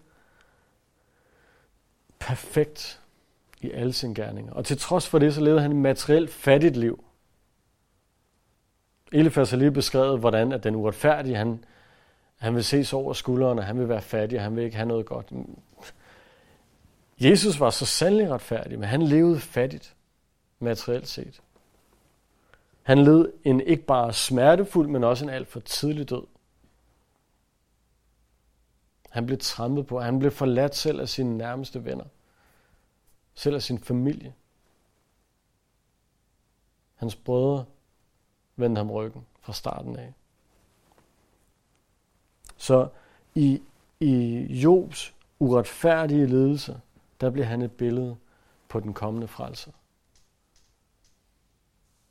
perfekt 2.27 3.01
i 3.61 3.71
alle 3.71 3.93
sine 3.93 4.15
gerninger. 4.15 4.53
Og 4.53 4.65
til 4.65 4.77
trods 4.77 5.07
for 5.07 5.19
det, 5.19 5.33
så 5.33 5.41
levede 5.41 5.61
han 5.61 5.71
et 5.71 5.77
materielt 5.77 6.29
fattigt 6.29 6.77
liv. 6.77 7.03
Elifas 9.11 9.49
har 9.49 9.57
lige 9.57 9.71
beskrevet, 9.71 10.19
hvordan 10.19 10.51
at 10.51 10.63
den 10.63 10.75
uretfærdige, 10.75 11.35
han, 11.35 11.63
han 12.37 12.55
vil 12.55 12.63
ses 12.63 12.93
over 12.93 13.13
skulderen, 13.13 13.59
og 13.59 13.65
han 13.65 13.79
vil 13.79 13.89
være 13.89 14.01
fattig, 14.01 14.37
og 14.37 14.43
han 14.43 14.55
vil 14.55 14.63
ikke 14.63 14.75
have 14.75 14.87
noget 14.87 15.05
godt. 15.05 15.31
Jesus 17.19 17.59
var 17.59 17.69
så 17.69 17.85
sandelig 17.85 18.29
retfærdig, 18.31 18.79
men 18.79 18.89
han 18.89 19.01
levede 19.01 19.39
fattigt, 19.39 19.95
materielt 20.59 21.07
set. 21.07 21.41
Han 22.83 23.03
led 23.03 23.31
en 23.43 23.61
ikke 23.61 23.83
bare 23.83 24.13
smertefuld, 24.13 24.87
men 24.87 25.03
også 25.03 25.25
en 25.25 25.29
alt 25.29 25.47
for 25.47 25.59
tidlig 25.59 26.09
død. 26.09 26.23
Han 29.13 29.25
blev 29.25 29.37
trampet 29.37 29.87
på, 29.87 29.99
han 29.99 30.19
blev 30.19 30.31
forladt 30.31 30.75
selv 30.75 30.99
af 31.01 31.09
sine 31.09 31.37
nærmeste 31.37 31.85
venner. 31.85 32.05
Selv 33.33 33.55
af 33.55 33.61
sin 33.61 33.79
familie. 33.79 34.33
Hans 36.95 37.15
brødre 37.15 37.65
vendte 38.55 38.79
ham 38.79 38.91
ryggen 38.91 39.25
fra 39.41 39.53
starten 39.53 39.95
af. 39.95 40.13
Så 42.57 42.89
i, 43.35 43.61
i 43.99 44.37
Jobs 44.63 45.13
uretfærdige 45.39 46.25
ledelse, 46.25 46.81
der 47.21 47.29
bliver 47.29 47.45
han 47.45 47.61
et 47.61 47.71
billede 47.71 48.17
på 48.69 48.79
den 48.79 48.93
kommende 48.93 49.27
frelser. 49.27 49.71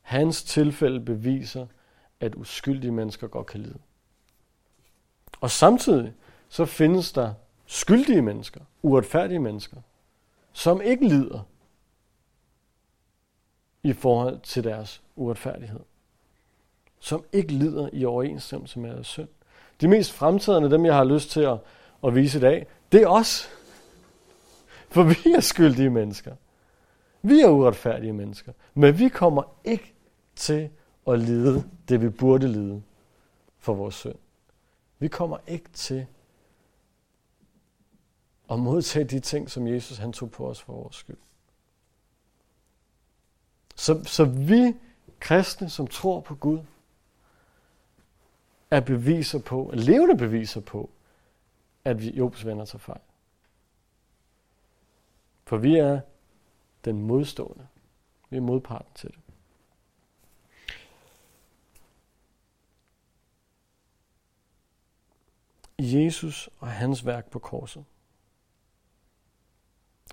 Hans 0.01 0.43
tilfælde 0.43 1.01
beviser, 1.01 1.67
at 2.21 2.35
uskyldige 2.35 2.93
mennesker 2.93 3.29
godt 3.29 3.47
kan 3.47 3.61
lide. 3.61 3.79
Og 5.41 5.51
samtidig 5.51 6.15
så 6.53 6.65
findes 6.65 7.13
der 7.13 7.35
skyldige 7.67 8.23
mennesker, 8.23 8.61
uretfærdige 8.83 9.39
mennesker, 9.39 9.77
som 10.53 10.83
ikke 10.83 11.09
lider 11.09 11.41
i 13.83 13.93
forhold 13.93 14.41
til 14.41 14.65
deres 14.65 15.03
uretfærdighed. 15.17 15.81
Som 16.99 17.25
ikke 17.33 17.53
lider 17.53 17.89
i 17.93 18.05
overensstemmelse 18.05 18.79
med 18.79 18.91
deres 18.91 19.07
synd. 19.07 19.29
De 19.81 19.89
mest 19.89 20.13
fremtrædende, 20.13 20.71
dem 20.71 20.85
jeg 20.85 20.95
har 20.95 21.05
lyst 21.05 21.31
til 21.31 21.41
at, 21.41 21.59
at 22.05 22.15
vise 22.15 22.39
i 22.39 22.41
dag, 22.41 22.67
det 22.93 23.03
er 23.03 23.09
os. 23.09 23.49
For 24.89 25.03
vi 25.03 25.33
er 25.37 25.41
skyldige 25.41 25.91
mennesker. 25.91 26.37
Vi 27.23 27.41
er 27.41 27.49
uretfærdige 27.49 28.13
mennesker. 28.13 28.53
Men 28.75 28.99
vi 28.99 29.09
kommer 29.09 29.43
ikke 29.65 29.95
til 30.37 30.71
at 31.07 31.19
lide 31.19 31.65
det, 31.89 32.03
vi 32.03 32.09
burde 32.09 32.49
lide 32.49 32.83
for 33.59 33.75
vores 33.75 33.95
synd. 33.95 34.19
Vi 34.99 35.09
kommer 35.09 35.39
ikke 35.47 35.71
til 35.73 36.07
at 38.53 38.59
modtage 38.59 39.05
de 39.05 39.21
ting, 39.21 39.51
som 39.51 39.67
Jesus 39.67 39.99
han 39.99 40.13
tog 40.13 40.31
på 40.31 40.49
os 40.49 40.63
for 40.63 40.73
vores 40.73 40.97
skyld. 40.97 41.17
Så, 43.75 44.05
så 44.05 44.25
vi 44.25 44.75
kristne, 45.21 45.71
som 45.71 45.87
tror 45.87 46.21
på 46.21 46.35
Gud, 46.35 46.61
er 48.71 48.81
beviser 48.81 49.39
på, 49.39 49.71
er 49.73 49.77
levende 49.77 50.17
beviser 50.17 50.61
på, 50.61 50.91
at 51.85 52.01
vi 52.01 52.11
Jobs 52.11 52.47
venner 52.47 52.65
tager 52.65 52.79
fejl. 52.79 53.01
For 55.45 55.57
vi 55.57 55.77
er 55.77 56.01
den 56.85 57.03
modstående. 57.03 57.69
Vi 58.31 58.37
er 58.37 58.41
modparten 58.41 58.93
til 58.95 59.11
det. 59.11 59.19
Jesus 65.79 66.51
og 66.59 66.69
hans 66.69 67.07
værk 67.07 67.31
på 67.31 67.39
korset 67.39 67.85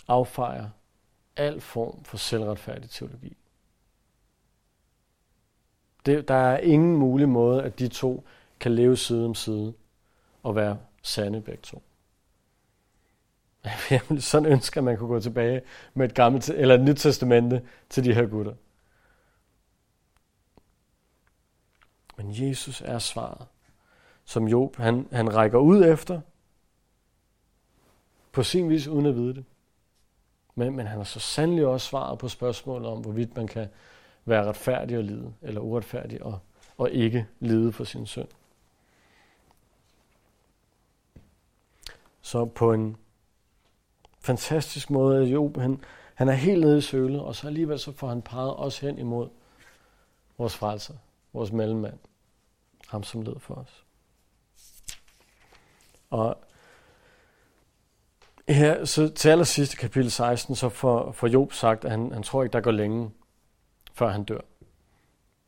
affejer 0.08 0.70
al 1.36 1.62
form 1.62 2.04
for 2.04 2.18
selvretfærdig 2.18 2.90
teologi. 2.90 3.38
Det, 6.06 6.28
der 6.28 6.34
er 6.34 6.58
ingen 6.58 6.98
mulig 6.98 7.30
måde, 7.30 7.64
at 7.64 7.80
de 7.80 7.88
to 7.88 8.24
kan 8.60 8.76
leve 8.76 8.98
side 8.98 9.26
om 9.26 9.36
side 9.36 9.74
og 10.44 10.56
være 10.56 10.78
sande 11.02 11.42
begge 11.42 11.62
to. 11.64 11.84
Jeg 13.92 14.02
ville 14.10 14.22
sådan 14.22 14.52
ønske, 14.52 14.78
at 14.78 14.84
man 14.84 14.98
kunne 14.98 15.10
gå 15.10 15.20
tilbage 15.20 15.62
med 15.94 16.10
et 16.10 16.16
gammelt 16.16 16.50
eller 16.50 16.76
et 16.76 16.82
nyt 16.82 16.96
testamente 16.96 17.68
til 17.90 18.04
de 18.04 18.14
her 18.14 18.26
gutter. 18.26 18.54
Men 22.18 22.48
Jesus 22.50 22.82
er 22.82 23.00
svaret, 23.00 23.48
som 24.26 24.48
Job 24.48 24.76
han, 24.76 25.08
han 25.12 25.36
rækker 25.36 25.60
ud 25.60 25.86
efter, 25.86 26.22
på 28.32 28.44
sin 28.44 28.70
vis 28.70 28.88
uden 28.88 29.06
at 29.06 29.16
vide 29.16 29.36
det. 29.36 29.46
Men, 30.60 30.76
men 30.76 30.88
han 30.88 30.98
har 30.98 31.04
så 31.04 31.20
sandelig 31.20 31.66
også 31.66 31.88
svaret 31.88 32.20
på 32.20 32.28
spørgsmålet 32.28 32.90
om, 32.90 33.02
hvorvidt 33.02 33.36
man 33.36 33.48
kan 33.48 33.68
være 34.26 34.46
retfærdig 34.46 34.98
og 34.98 35.04
lide, 35.04 35.34
eller 35.42 35.62
uretfærdig 35.62 36.24
og, 36.24 36.40
og 36.78 36.92
ikke 36.92 37.28
lide 37.40 37.72
for 37.72 37.84
sin 37.84 38.06
synd. 38.06 38.28
Så 42.22 42.46
på 42.46 42.74
en 42.74 42.98
fantastisk 44.20 44.90
måde, 44.90 45.22
at 45.22 45.28
Job, 45.28 45.58
han, 45.58 45.84
han 46.16 46.30
er 46.30 46.34
helt 46.34 46.62
nede 46.62 46.78
i 46.78 46.82
sølet, 46.82 47.22
og 47.22 47.36
så 47.36 47.48
alligevel 47.48 47.80
så 47.80 47.92
får 47.92 48.08
han 48.08 48.22
peget 48.22 48.56
os 48.56 48.80
hen 48.80 48.98
imod 48.98 49.30
vores 50.38 50.56
frelser, 50.56 50.94
vores 51.34 51.52
mellemmand, 51.52 52.00
ham 52.88 53.04
som 53.04 53.22
led 53.22 53.40
for 53.40 53.56
os. 53.56 53.86
Og 56.10 56.38
her, 58.50 58.86
så 58.86 59.10
til 59.10 59.30
allersidst 59.30 59.74
i 59.74 59.78
kapitel 59.78 60.12
16, 60.12 60.56
så 60.56 60.70
får, 60.70 61.12
får 61.12 61.28
Job 61.28 61.54
sagt, 61.54 61.86
at 61.86 61.92
han, 61.92 62.12
han 62.14 62.24
tror 62.24 62.44
ikke, 62.44 62.54
der 62.54 62.62
går 62.62 62.72
længe, 62.72 63.12
før 63.94 64.10
han 64.10 64.24
dør. 64.24 64.40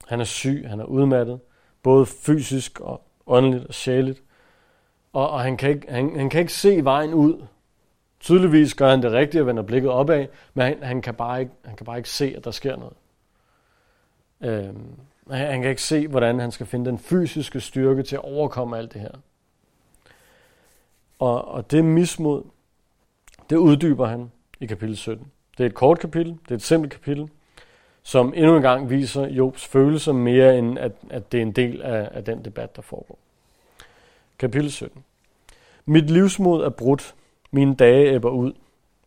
Han 0.07 0.19
er 0.19 0.23
syg, 0.23 0.65
han 0.67 0.79
er 0.79 0.85
udmattet, 0.85 1.39
både 1.83 2.05
fysisk 2.05 2.79
og 2.79 3.01
åndeligt 3.27 3.65
og 3.65 3.73
sjæligt. 3.73 4.23
Og, 5.13 5.29
og 5.29 5.41
han, 5.41 5.57
kan 5.57 5.69
ikke, 5.69 5.91
han, 5.91 6.19
han 6.19 6.29
kan 6.29 6.39
ikke 6.39 6.53
se 6.53 6.83
vejen 6.83 7.13
ud. 7.13 7.45
Tydeligvis 8.19 8.73
gør 8.75 8.89
han 8.89 9.01
det 9.01 9.11
rigtige 9.11 9.41
og 9.41 9.47
vender 9.47 9.63
blikket 9.63 9.91
opad, 9.91 10.27
men 10.53 10.65
han, 10.65 10.83
han, 10.83 11.01
kan 11.01 11.15
bare 11.15 11.39
ikke, 11.39 11.51
han 11.65 11.75
kan 11.75 11.85
bare 11.85 11.97
ikke 11.97 12.09
se, 12.09 12.33
at 12.37 12.45
der 12.45 12.51
sker 12.51 12.75
noget. 12.75 12.93
Øhm, 14.41 14.99
han 15.31 15.61
kan 15.61 15.69
ikke 15.69 15.81
se, 15.81 16.07
hvordan 16.07 16.39
han 16.39 16.51
skal 16.51 16.65
finde 16.65 16.89
den 16.89 16.99
fysiske 16.99 17.59
styrke 17.59 18.03
til 18.03 18.15
at 18.15 18.21
overkomme 18.21 18.77
alt 18.77 18.93
det 18.93 19.01
her. 19.01 19.11
Og, 21.19 21.47
og 21.47 21.71
det 21.71 21.85
mismod, 21.85 22.43
det 23.51 23.57
uddyber 23.57 24.05
han 24.05 24.31
i 24.59 24.65
kapitel 24.65 24.97
17. 24.97 25.31
Det 25.57 25.63
er 25.63 25.67
et 25.67 25.73
kort 25.73 25.99
kapitel, 25.99 26.31
det 26.43 26.51
er 26.51 26.55
et 26.55 26.61
simpelt 26.61 26.93
kapitel, 26.93 27.29
som 28.03 28.33
endnu 28.35 28.55
en 28.55 28.61
gang 28.61 28.89
viser 28.89 29.27
Jobs 29.27 29.65
følelser 29.65 30.13
mere 30.13 30.57
end 30.57 30.79
at, 30.79 30.91
at 31.09 31.31
det 31.31 31.37
er 31.37 31.41
en 31.41 31.51
del 31.51 31.81
af, 31.81 32.09
af 32.11 32.25
den 32.25 32.45
debat, 32.45 32.75
der 32.75 32.81
foregår. 32.81 33.19
Kapitel 34.39 34.71
17. 34.71 35.03
Mit 35.85 36.09
livsmod 36.09 36.63
er 36.63 36.69
brudt, 36.69 37.15
mine 37.51 37.75
dage 37.75 38.13
æbber 38.13 38.29
ud. 38.29 38.53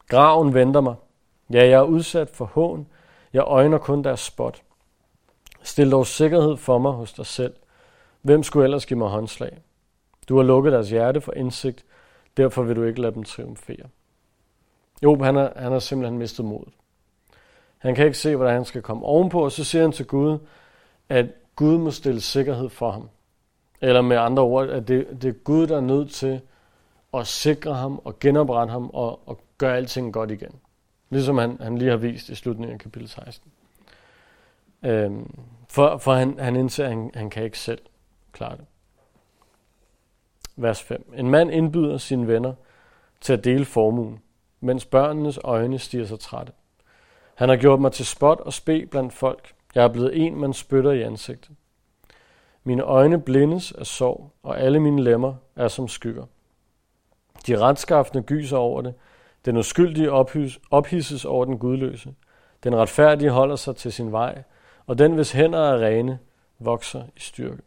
Graven 0.08 0.54
venter 0.54 0.80
mig. 0.80 0.94
Ja, 1.50 1.64
jeg 1.64 1.72
er 1.72 1.82
udsat 1.82 2.30
for 2.30 2.44
hån. 2.44 2.86
Jeg 3.32 3.42
øjner 3.46 3.78
kun 3.78 4.04
deres 4.04 4.20
spot. 4.20 4.62
Stil 5.62 5.90
dog 5.90 6.06
sikkerhed 6.06 6.56
for 6.56 6.78
mig 6.78 6.92
hos 6.92 7.12
dig 7.12 7.26
selv. 7.26 7.54
Hvem 8.22 8.42
skulle 8.42 8.64
ellers 8.64 8.86
give 8.86 8.98
mig 8.98 9.08
håndslag? 9.08 9.58
Du 10.28 10.36
har 10.36 10.42
lukket 10.42 10.72
deres 10.72 10.90
hjerte 10.90 11.20
for 11.20 11.32
indsigt, 11.32 11.84
derfor 12.36 12.62
vil 12.62 12.76
du 12.76 12.82
ikke 12.84 13.00
lade 13.00 13.14
dem 13.14 13.24
triumfere. 13.24 13.88
Job, 15.04 15.22
han 15.22 15.34
har, 15.34 15.52
han 15.56 15.72
har 15.72 15.78
simpelthen 15.78 16.18
mistet 16.18 16.46
modet. 16.46 16.72
Han 17.78 17.94
kan 17.94 18.04
ikke 18.04 18.18
se, 18.18 18.36
hvordan 18.36 18.54
han 18.54 18.64
skal 18.64 18.82
komme 18.82 19.06
ovenpå, 19.06 19.44
og 19.44 19.52
så 19.52 19.64
siger 19.64 19.82
han 19.82 19.92
til 19.92 20.06
Gud, 20.06 20.38
at 21.08 21.26
Gud 21.56 21.78
må 21.78 21.90
stille 21.90 22.20
sikkerhed 22.20 22.68
for 22.68 22.90
ham. 22.90 23.08
Eller 23.80 24.02
med 24.02 24.16
andre 24.16 24.42
ord, 24.42 24.68
at 24.68 24.88
det, 24.88 25.22
det 25.22 25.28
er 25.28 25.32
Gud, 25.32 25.66
der 25.66 25.76
er 25.76 25.80
nødt 25.80 26.10
til 26.10 26.40
at 27.14 27.26
sikre 27.26 27.74
ham 27.74 28.00
og 28.04 28.18
genoprette 28.18 28.72
ham 28.72 28.90
og, 28.92 29.28
og 29.28 29.40
gøre 29.58 29.76
alting 29.76 30.12
godt 30.12 30.30
igen. 30.30 30.54
Ligesom 31.10 31.38
han, 31.38 31.58
han 31.60 31.78
lige 31.78 31.90
har 31.90 31.96
vist 31.96 32.28
i 32.28 32.34
slutningen 32.34 32.74
af 32.74 32.80
kapitel 32.80 33.08
16. 33.08 33.52
Øhm, 34.82 35.34
for 35.68 35.98
for 35.98 36.14
han, 36.14 36.38
han 36.38 36.56
indser, 36.56 36.84
at 36.84 36.90
han, 36.90 37.10
han 37.14 37.30
kan 37.30 37.44
ikke 37.44 37.58
selv 37.58 37.80
klare 38.32 38.56
det. 38.56 38.64
Vers 40.56 40.82
5. 40.82 41.12
En 41.16 41.30
mand 41.30 41.50
indbyder 41.50 41.98
sine 41.98 42.26
venner 42.26 42.54
til 43.20 43.32
at 43.32 43.44
dele 43.44 43.64
formuen, 43.64 44.20
mens 44.64 44.84
børnenes 44.84 45.38
øjne 45.44 45.78
stiger 45.78 46.06
sig 46.06 46.20
trætte. 46.20 46.52
Han 47.34 47.48
har 47.48 47.56
gjort 47.56 47.80
mig 47.80 47.92
til 47.92 48.06
spot 48.06 48.40
og 48.40 48.52
spe 48.52 48.86
blandt 48.86 49.12
folk. 49.12 49.54
Jeg 49.74 49.84
er 49.84 49.88
blevet 49.88 50.26
en, 50.26 50.40
man 50.40 50.52
spytter 50.52 50.90
i 50.90 51.02
ansigtet. 51.02 51.50
Mine 52.64 52.82
øjne 52.82 53.20
blindes 53.20 53.72
af 53.72 53.86
sorg, 53.86 54.30
og 54.42 54.60
alle 54.60 54.80
mine 54.80 55.02
lemmer 55.02 55.34
er 55.56 55.68
som 55.68 55.88
skygger. 55.88 56.24
De 57.46 57.58
retskaffende 57.58 58.22
gyser 58.22 58.56
over 58.56 58.82
det. 58.82 58.94
Den 59.44 59.56
uskyldige 59.56 60.12
ophidses 60.70 61.24
over 61.24 61.44
den 61.44 61.58
gudløse. 61.58 62.14
Den 62.64 62.76
retfærdige 62.76 63.30
holder 63.30 63.56
sig 63.56 63.76
til 63.76 63.92
sin 63.92 64.12
vej, 64.12 64.42
og 64.86 64.98
den, 64.98 65.12
hvis 65.12 65.32
hænder 65.32 65.58
er 65.58 65.86
rene, 65.86 66.18
vokser 66.58 67.02
i 67.16 67.20
styrke. 67.20 67.62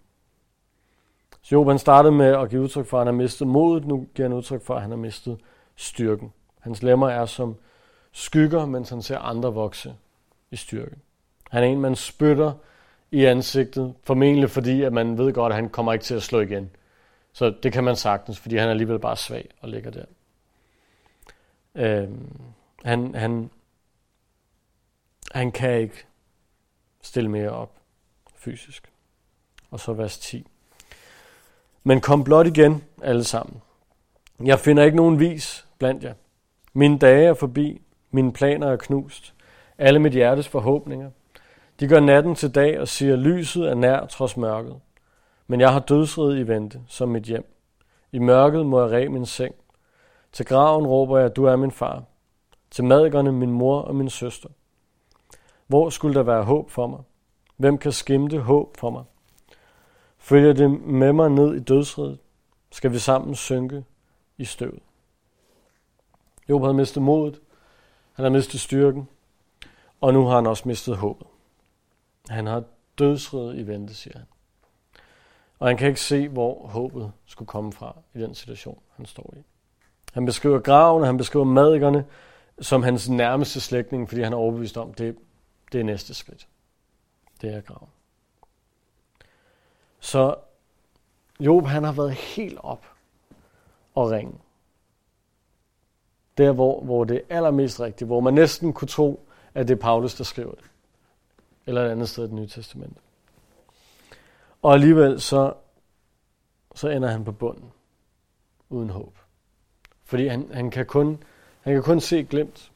Så 1.42 1.56
Job 1.56 1.68
han 1.68 1.80
startede 1.80 2.12
med 2.12 2.26
at 2.26 2.50
give 2.50 2.62
udtryk 2.62 2.86
for, 2.86 2.98
at 2.98 3.06
han 3.06 3.14
har 3.14 3.24
mistet 3.24 3.48
modet. 3.48 3.86
Nu 3.86 4.08
giver 4.16 4.28
han 4.28 4.38
udtryk 4.38 4.62
for, 4.62 4.76
at 4.76 4.82
han 4.82 4.92
har 4.92 4.98
mistet 4.98 5.38
styrken. 5.76 6.34
Hans 6.68 6.84
lemmer 6.84 7.10
er 7.10 7.26
som 7.26 7.56
skygger, 8.12 8.66
mens 8.66 8.90
han 8.90 9.02
ser 9.02 9.20
andre 9.20 9.54
vokse 9.54 9.96
i 10.52 10.56
styrke. 10.56 10.96
Han 11.50 11.64
er 11.64 11.68
en, 11.68 11.82
man 11.82 11.96
spytter 11.96 12.54
i 13.12 13.26
ansigtet, 13.26 13.94
formentlig 14.04 14.50
fordi, 14.50 14.82
at 14.82 14.94
man 14.94 15.18
ved 15.18 15.34
godt, 15.34 15.54
at 15.54 15.56
han 15.56 15.70
kommer 15.70 15.94
ikke 15.94 16.06
til 16.06 16.16
at 16.16 16.24
slå 16.24 16.40
igen. 16.40 16.70
Så 17.34 17.50
det 17.64 17.74
kan 17.74 17.84
man 17.84 17.96
sagtens, 17.96 18.40
fordi 18.40 18.58
han 18.58 18.68
er 18.68 18.72
alligevel 18.72 19.00
bare 19.00 19.18
svag 19.18 19.50
og 19.62 19.70
ligger 19.70 19.92
der. 19.92 20.06
Øh, 21.76 22.10
han, 22.84 23.16
han, 23.16 23.50
han 25.32 25.52
kan 25.52 25.80
ikke 25.80 26.06
stille 27.02 27.30
mere 27.30 27.50
op 27.50 27.72
fysisk. 28.36 28.92
Og 29.72 29.80
så 29.80 29.94
vers 29.94 30.18
10. 30.18 30.48
Men 31.84 32.02
kom 32.02 32.24
blot 32.24 32.48
igen, 32.48 32.84
alle 33.02 33.24
sammen. 33.24 33.62
Jeg 34.40 34.60
finder 34.60 34.84
ikke 34.84 34.98
nogen 34.98 35.20
vis 35.20 35.68
blandt 35.78 36.04
jer. 36.04 36.14
Mine 36.78 36.98
dage 36.98 37.28
er 37.28 37.34
forbi, 37.34 37.82
mine 38.12 38.34
planer 38.34 38.68
er 38.68 38.76
knust. 38.76 39.34
Alle 39.78 40.00
mit 40.00 40.14
hjertes 40.14 40.48
forhåbninger. 40.48 41.12
De 41.80 41.88
gør 41.88 42.00
natten 42.00 42.36
til 42.36 42.56
dag 42.56 42.80
og 42.80 42.88
siger, 42.88 43.16
lyset 43.16 43.70
er 43.70 43.76
nær 43.76 44.06
trods 44.06 44.38
mørket. 44.38 44.76
Men 45.48 45.60
jeg 45.60 45.74
har 45.74 45.80
dødsrid 45.80 46.40
i 46.40 46.48
vente, 46.48 46.82
som 46.88 47.10
mit 47.10 47.24
hjem. 47.24 47.54
I 48.12 48.20
mørket 48.20 48.66
må 48.66 48.82
jeg 48.82 48.92
ræge 48.92 49.10
min 49.10 49.26
seng. 49.26 49.56
Til 50.32 50.46
graven 50.46 50.88
råber 50.88 51.18
jeg, 51.18 51.36
du 51.36 51.46
er 51.46 51.56
min 51.56 51.72
far. 51.72 52.04
Til 52.72 52.84
madgerne 52.84 53.32
min 53.32 53.52
mor 53.52 53.82
og 53.82 53.96
min 53.96 54.10
søster. 54.10 54.50
Hvor 55.68 55.90
skulle 55.90 56.16
der 56.16 56.24
være 56.24 56.44
håb 56.44 56.70
for 56.70 56.88
mig? 56.88 57.00
Hvem 57.58 57.78
kan 57.78 57.92
skimte 57.92 58.40
håb 58.40 58.78
for 58.78 58.90
mig? 58.90 59.04
Følger 60.18 60.54
det 60.54 60.72
med 60.82 61.14
mig 61.14 61.30
ned 61.30 61.56
i 61.56 61.60
dødsriget, 61.60 62.20
skal 62.72 62.92
vi 62.92 63.00
sammen 63.00 63.36
synke 63.36 63.84
i 64.38 64.46
støvet. 64.46 64.87
Job 66.50 66.62
havde 66.62 66.74
mistet 66.74 67.04
modet, 67.04 67.42
han 68.14 68.24
havde 68.24 68.34
mistet 68.34 68.60
styrken, 68.60 69.10
og 70.02 70.14
nu 70.14 70.26
har 70.26 70.36
han 70.36 70.48
også 70.48 70.68
mistet 70.68 70.98
håbet. 70.98 71.28
Han 72.30 72.46
har 72.46 72.64
dødsriget 72.98 73.58
i 73.60 73.68
vente, 73.68 73.96
siger 73.96 74.18
han. 74.18 74.28
Og 75.60 75.68
han 75.68 75.78
kan 75.78 75.88
ikke 75.88 76.02
se, 76.02 76.28
hvor 76.28 76.68
håbet 76.68 77.12
skulle 77.26 77.48
komme 77.48 77.74
fra 77.74 77.96
i 78.14 78.20
den 78.20 78.36
situation, 78.36 78.80
han 78.96 79.06
står 79.06 79.34
i. 79.38 79.44
Han 80.14 80.26
beskriver 80.26 80.60
graven, 80.60 81.02
og 81.02 81.08
han 81.08 81.18
beskriver 81.18 81.46
madikerne 81.46 82.06
som 82.60 82.84
hans 82.84 83.10
nærmeste 83.10 83.60
slægtning, 83.60 84.10
fordi 84.10 84.22
han 84.22 84.34
er 84.34 84.38
overbevist 84.38 84.78
om, 84.78 84.94
det, 84.94 85.18
det 85.72 85.80
er 85.80 85.84
næste 85.84 86.14
skridt. 86.14 86.48
Det 87.42 87.54
er 87.54 87.62
graven. 87.62 87.90
Så 90.00 90.36
Job, 91.40 91.66
han 91.66 91.84
har 91.84 91.92
været 91.92 92.14
helt 92.14 92.60
op 92.64 92.86
og 93.96 94.12
ringe. 94.12 94.34
Der, 96.38 96.52
hvor, 96.52 96.84
hvor 96.84 97.04
det 97.04 97.18
er 97.18 97.36
allermest 97.36 97.80
rigtigt, 97.80 98.08
hvor 98.08 98.20
man 98.20 98.34
næsten 98.34 98.74
kunne 98.74 98.88
tro, 98.88 99.28
at 99.54 99.68
det 99.68 99.74
er 99.74 99.82
Paulus, 99.82 100.16
der 100.16 100.24
skriver 100.24 100.52
det. 100.52 100.66
Eller 101.66 101.86
et 101.86 101.90
andet 101.90 102.10
sted 102.10 102.24
i 102.24 102.28
det 102.28 102.36
nye 102.36 102.48
testament. 102.48 102.98
Og 104.62 104.74
alligevel 104.74 105.22
så, 105.22 105.54
så 106.76 106.90
ender 106.90 107.10
han 107.10 107.24
på 107.24 107.32
bunden, 107.32 107.72
uden 108.70 108.90
håb. 108.90 109.18
Fordi 110.04 110.28
han, 110.28 110.50
han, 110.54 110.72
kan 110.72 110.86
kun, 110.86 111.24
han 111.62 111.74
kan 111.74 111.84
kun 111.84 112.00
se 112.00 112.24
glemt. 112.24 112.72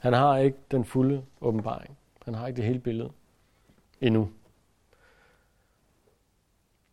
Han 0.00 0.12
har 0.12 0.36
ikke 0.36 0.58
den 0.70 0.84
fulde 0.84 1.24
åbenbaring. 1.40 1.98
Han 2.24 2.34
har 2.34 2.46
ikke 2.46 2.56
det 2.56 2.64
hele 2.64 2.78
billede 2.78 3.10
endnu. 4.00 4.30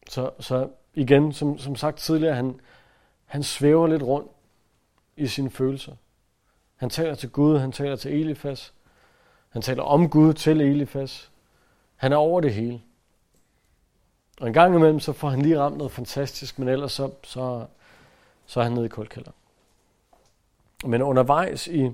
Så, 0.09 0.31
så 0.39 0.69
igen, 0.93 1.33
som, 1.33 1.57
som 1.57 1.75
sagt 1.75 1.97
tidligere, 1.97 2.35
han, 2.35 2.59
han 3.25 3.43
svæver 3.43 3.87
lidt 3.87 4.03
rundt 4.03 4.31
i 5.17 5.27
sine 5.27 5.49
følelser. 5.49 5.95
Han 6.75 6.89
taler 6.89 7.15
til 7.15 7.29
Gud, 7.29 7.57
han 7.57 7.71
taler 7.71 7.95
til 7.95 8.21
Elifas, 8.21 8.73
han 9.49 9.61
taler 9.61 9.83
om 9.83 10.09
Gud 10.09 10.33
til 10.33 10.61
Elifas. 10.61 11.31
Han 11.95 12.11
er 12.11 12.17
over 12.17 12.41
det 12.41 12.53
hele. 12.53 12.81
Og 14.41 14.47
en 14.47 14.53
gang 14.53 14.75
imellem, 14.75 14.99
så 14.99 15.13
får 15.13 15.29
han 15.29 15.41
lige 15.41 15.59
ramt 15.59 15.77
noget 15.77 15.91
fantastisk, 15.91 16.59
men 16.59 16.67
ellers 16.67 16.91
så, 16.91 17.11
så, 17.23 17.65
så 18.45 18.59
er 18.59 18.63
han 18.63 18.73
nede 18.73 18.85
i 18.85 18.89
kuldkælderen. 18.89 19.35
Men 20.85 21.01
undervejs 21.01 21.67
i 21.67 21.91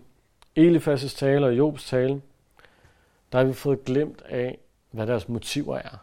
Elifas' 0.60 1.18
tale 1.18 1.46
og 1.46 1.58
Jobs 1.58 1.88
tale, 1.88 2.22
der 3.32 3.38
har 3.38 3.46
vi 3.46 3.54
fået 3.54 3.86
glemt 3.86 4.22
af, 4.22 4.60
hvad 4.92 5.08
deres 5.08 5.30
motiver 5.30 5.78
er. 5.78 5.98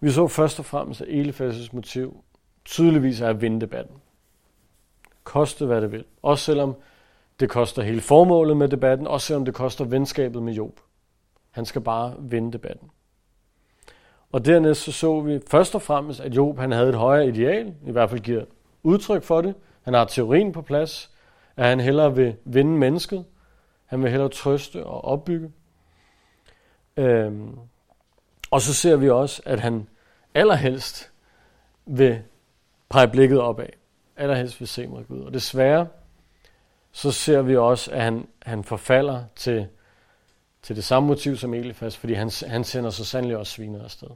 Vi 0.00 0.10
så 0.10 0.28
først 0.28 0.58
og 0.58 0.64
fremmest, 0.64 1.00
at 1.00 1.08
Elifas' 1.08 1.68
motiv 1.72 2.24
tydeligvis 2.66 3.20
er 3.20 3.28
at 3.28 3.40
vinde 3.40 3.60
debatten. 3.60 3.96
Koste 5.24 5.66
hvad 5.66 5.80
det 5.80 5.92
vil. 5.92 6.04
Også 6.22 6.44
selvom 6.44 6.74
det 7.40 7.50
koster 7.50 7.82
hele 7.82 8.00
formålet 8.00 8.56
med 8.56 8.68
debatten, 8.68 9.06
også 9.06 9.26
selvom 9.26 9.44
det 9.44 9.54
koster 9.54 9.84
venskabet 9.84 10.42
med 10.42 10.52
Job. 10.52 10.80
Han 11.50 11.64
skal 11.64 11.80
bare 11.80 12.14
vinde 12.18 12.52
debatten. 12.52 12.90
Og 14.32 14.44
dernæst 14.44 14.80
så, 14.80 14.92
så 14.92 15.20
vi 15.20 15.40
først 15.50 15.74
og 15.74 15.82
fremmest, 15.82 16.20
at 16.20 16.36
Job 16.36 16.58
han 16.58 16.72
havde 16.72 16.88
et 16.88 16.94
højere 16.94 17.28
ideal, 17.28 17.74
i 17.86 17.90
hvert 17.90 18.10
fald 18.10 18.20
giver 18.20 18.44
udtryk 18.82 19.22
for 19.22 19.40
det. 19.40 19.54
Han 19.82 19.94
har 19.94 20.04
teorien 20.04 20.52
på 20.52 20.62
plads, 20.62 21.10
at 21.56 21.66
han 21.66 21.80
hellere 21.80 22.14
vil 22.14 22.36
vinde 22.44 22.78
mennesket. 22.78 23.24
Han 23.86 24.02
vil 24.02 24.10
hellere 24.10 24.28
trøste 24.28 24.86
og 24.86 25.04
opbygge. 25.04 25.52
Øhm, 26.96 27.58
og 28.50 28.60
så 28.60 28.74
ser 28.74 28.96
vi 28.96 29.10
også, 29.10 29.42
at 29.44 29.60
han 29.60 29.88
allerhelst 30.34 31.12
vil 31.86 32.22
pege 32.96 33.08
blikket 33.08 33.40
opad. 33.40 33.66
Allerhelst 34.16 34.60
vil 34.60 34.68
se 34.68 34.86
mod 34.86 35.04
Gud. 35.04 35.20
Og 35.20 35.34
desværre, 35.34 35.88
så 36.92 37.12
ser 37.12 37.42
vi 37.42 37.56
også, 37.56 37.90
at 37.90 38.02
han, 38.02 38.28
han 38.42 38.64
forfalder 38.64 39.24
til, 39.36 39.68
til 40.62 40.76
det 40.76 40.84
samme 40.84 41.06
motiv 41.06 41.36
som 41.36 41.54
Elifas, 41.54 41.96
fordi 41.96 42.12
han, 42.12 42.30
han 42.46 42.64
sender 42.64 42.90
så 42.90 43.04
sandelig 43.04 43.36
også 43.36 43.52
svinet 43.52 43.80
afsted. 43.80 44.08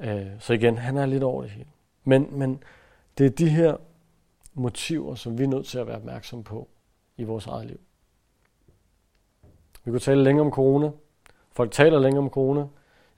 Øh, 0.00 0.26
så 0.38 0.52
igen, 0.52 0.78
han 0.78 0.96
er 0.96 1.06
lidt 1.06 1.22
over 1.22 1.42
det 1.42 1.50
hele. 1.50 1.68
Men, 2.04 2.38
men 2.38 2.62
det 3.18 3.26
er 3.26 3.30
de 3.30 3.48
her 3.48 3.76
motiver, 4.52 5.14
som 5.14 5.38
vi 5.38 5.42
er 5.44 5.48
nødt 5.48 5.66
til 5.66 5.78
at 5.78 5.86
være 5.86 5.96
opmærksom 5.96 6.44
på 6.44 6.68
i 7.16 7.24
vores 7.24 7.46
eget 7.46 7.66
liv. 7.66 7.80
Vi 9.84 9.90
kunne 9.90 10.00
tale 10.00 10.24
længere 10.24 10.46
om 10.46 10.52
corona. 10.52 10.90
Folk 11.52 11.72
taler 11.72 11.98
længere 11.98 12.22
om 12.24 12.30
corona. 12.30 12.66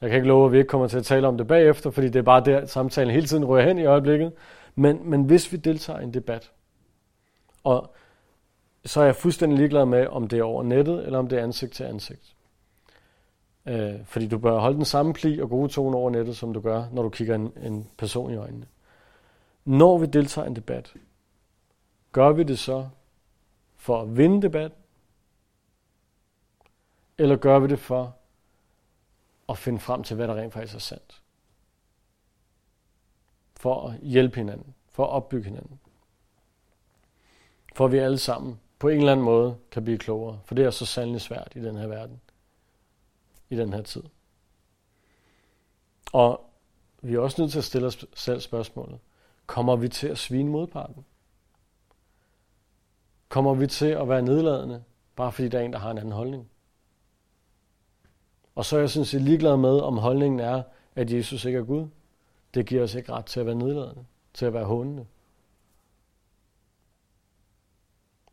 Jeg 0.00 0.10
kan 0.10 0.16
ikke 0.16 0.28
love, 0.28 0.46
at 0.46 0.52
vi 0.52 0.58
ikke 0.58 0.68
kommer 0.68 0.86
til 0.86 0.98
at 0.98 1.04
tale 1.04 1.28
om 1.28 1.38
det 1.38 1.46
bagefter, 1.46 1.90
fordi 1.90 2.06
det 2.06 2.16
er 2.16 2.22
bare 2.22 2.44
der, 2.44 2.66
samtalen 2.66 3.14
hele 3.14 3.26
tiden 3.26 3.44
rører 3.44 3.68
hen 3.68 3.78
i 3.78 3.84
øjeblikket. 3.84 4.32
Men, 4.74 5.10
men 5.10 5.24
hvis 5.24 5.52
vi 5.52 5.56
deltager 5.56 6.00
i 6.00 6.02
en 6.02 6.14
debat, 6.14 6.52
og 7.64 7.94
så 8.84 9.00
er 9.00 9.04
jeg 9.04 9.16
fuldstændig 9.16 9.58
ligeglad 9.58 9.84
med, 9.84 10.06
om 10.06 10.28
det 10.28 10.38
er 10.38 10.44
over 10.44 10.62
nettet, 10.62 11.06
eller 11.06 11.18
om 11.18 11.28
det 11.28 11.38
er 11.38 11.42
ansigt 11.42 11.72
til 11.72 11.84
ansigt. 11.84 12.36
Øh, 13.66 14.04
fordi 14.04 14.26
du 14.26 14.38
bør 14.38 14.58
holde 14.58 14.76
den 14.76 14.84
samme 14.84 15.12
pli 15.12 15.40
og 15.40 15.48
gode 15.48 15.68
tone 15.68 15.96
over 15.96 16.10
nettet, 16.10 16.36
som 16.36 16.52
du 16.52 16.60
gør, 16.60 16.84
når 16.92 17.02
du 17.02 17.08
kigger 17.08 17.34
en, 17.34 17.52
en 17.62 17.88
person 17.96 18.32
i 18.32 18.36
øjnene. 18.36 18.66
Når 19.64 19.98
vi 19.98 20.06
deltager 20.06 20.44
i 20.44 20.48
en 20.48 20.56
debat, 20.56 20.94
gør 22.12 22.32
vi 22.32 22.42
det 22.42 22.58
så 22.58 22.88
for 23.76 24.02
at 24.02 24.16
vinde 24.16 24.42
debat, 24.42 24.72
eller 27.18 27.36
gør 27.36 27.58
vi 27.58 27.66
det 27.66 27.78
for 27.78 28.15
at 29.48 29.58
finde 29.58 29.78
frem 29.78 30.02
til, 30.02 30.16
hvad 30.16 30.28
der 30.28 30.34
rent 30.34 30.52
faktisk 30.52 30.74
er 30.74 30.78
sandt? 30.78 31.22
For 33.56 33.88
at 33.88 33.98
hjælpe 33.98 34.36
hinanden, 34.36 34.74
for 34.88 35.04
at 35.04 35.10
opbygge 35.10 35.44
hinanden. 35.44 35.80
For 37.74 37.84
at 37.84 37.92
vi 37.92 37.98
alle 37.98 38.18
sammen 38.18 38.60
på 38.78 38.88
en 38.88 38.98
eller 38.98 39.12
anden 39.12 39.24
måde 39.24 39.56
kan 39.70 39.84
blive 39.84 39.98
klogere, 39.98 40.40
for 40.44 40.54
det 40.54 40.64
er 40.64 40.70
så 40.70 40.86
sandelig 40.86 41.20
svært 41.20 41.52
i 41.56 41.60
den 41.60 41.76
her 41.76 41.86
verden, 41.86 42.20
i 43.50 43.56
den 43.56 43.72
her 43.72 43.82
tid. 43.82 44.02
Og 46.12 46.50
vi 47.02 47.14
er 47.14 47.20
også 47.20 47.42
nødt 47.42 47.52
til 47.52 47.58
at 47.58 47.64
stille 47.64 47.86
os 47.86 48.06
selv 48.14 48.40
spørgsmålet, 48.40 48.98
kommer 49.46 49.76
vi 49.76 49.88
til 49.88 50.08
at 50.08 50.18
svine 50.18 50.50
modparten? 50.50 51.04
Kommer 53.28 53.54
vi 53.54 53.66
til 53.66 53.86
at 53.86 54.08
være 54.08 54.22
nedladende, 54.22 54.84
bare 55.16 55.32
fordi 55.32 55.48
der 55.48 55.58
er 55.58 55.62
en, 55.62 55.72
der 55.72 55.78
har 55.78 55.90
en 55.90 55.98
anden 55.98 56.12
holdning? 56.12 56.50
Og 58.56 58.64
så 58.64 58.76
er 58.76 58.80
jeg 58.80 58.90
sådan 58.90 59.06
set 59.06 59.22
ligeglad 59.22 59.56
med, 59.56 59.80
om 59.80 59.98
holdningen 59.98 60.40
er, 60.40 60.62
at 60.94 61.12
Jesus 61.12 61.44
ikke 61.44 61.58
er 61.58 61.62
Gud. 61.62 61.88
Det 62.54 62.66
giver 62.66 62.82
os 62.82 62.94
ikke 62.94 63.12
ret 63.12 63.26
til 63.26 63.40
at 63.40 63.46
være 63.46 63.54
nedladende, 63.54 64.04
til 64.34 64.46
at 64.46 64.52
være 64.52 64.64
hundende. 64.64 65.06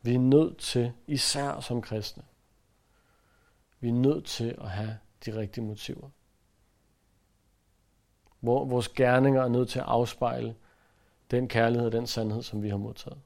Vi 0.01 0.13
er 0.13 0.19
nødt 0.19 0.57
til, 0.57 0.91
især 1.07 1.59
som 1.59 1.81
kristne, 1.81 2.23
vi 3.79 3.89
er 3.89 3.93
nødt 3.93 4.25
til 4.25 4.55
at 4.61 4.69
have 4.69 4.97
de 5.25 5.37
rigtige 5.39 5.63
motiver. 5.63 6.09
Hvor 8.39 8.65
vores 8.65 8.89
gerninger 8.89 9.41
er 9.41 9.49
nødt 9.49 9.69
til 9.69 9.79
at 9.79 9.85
afspejle 9.85 10.55
den 11.31 11.47
kærlighed 11.47 11.85
og 11.85 11.91
den 11.91 12.07
sandhed, 12.07 12.41
som 12.41 12.63
vi 12.63 12.69
har 12.69 12.77
modtaget. 12.77 13.19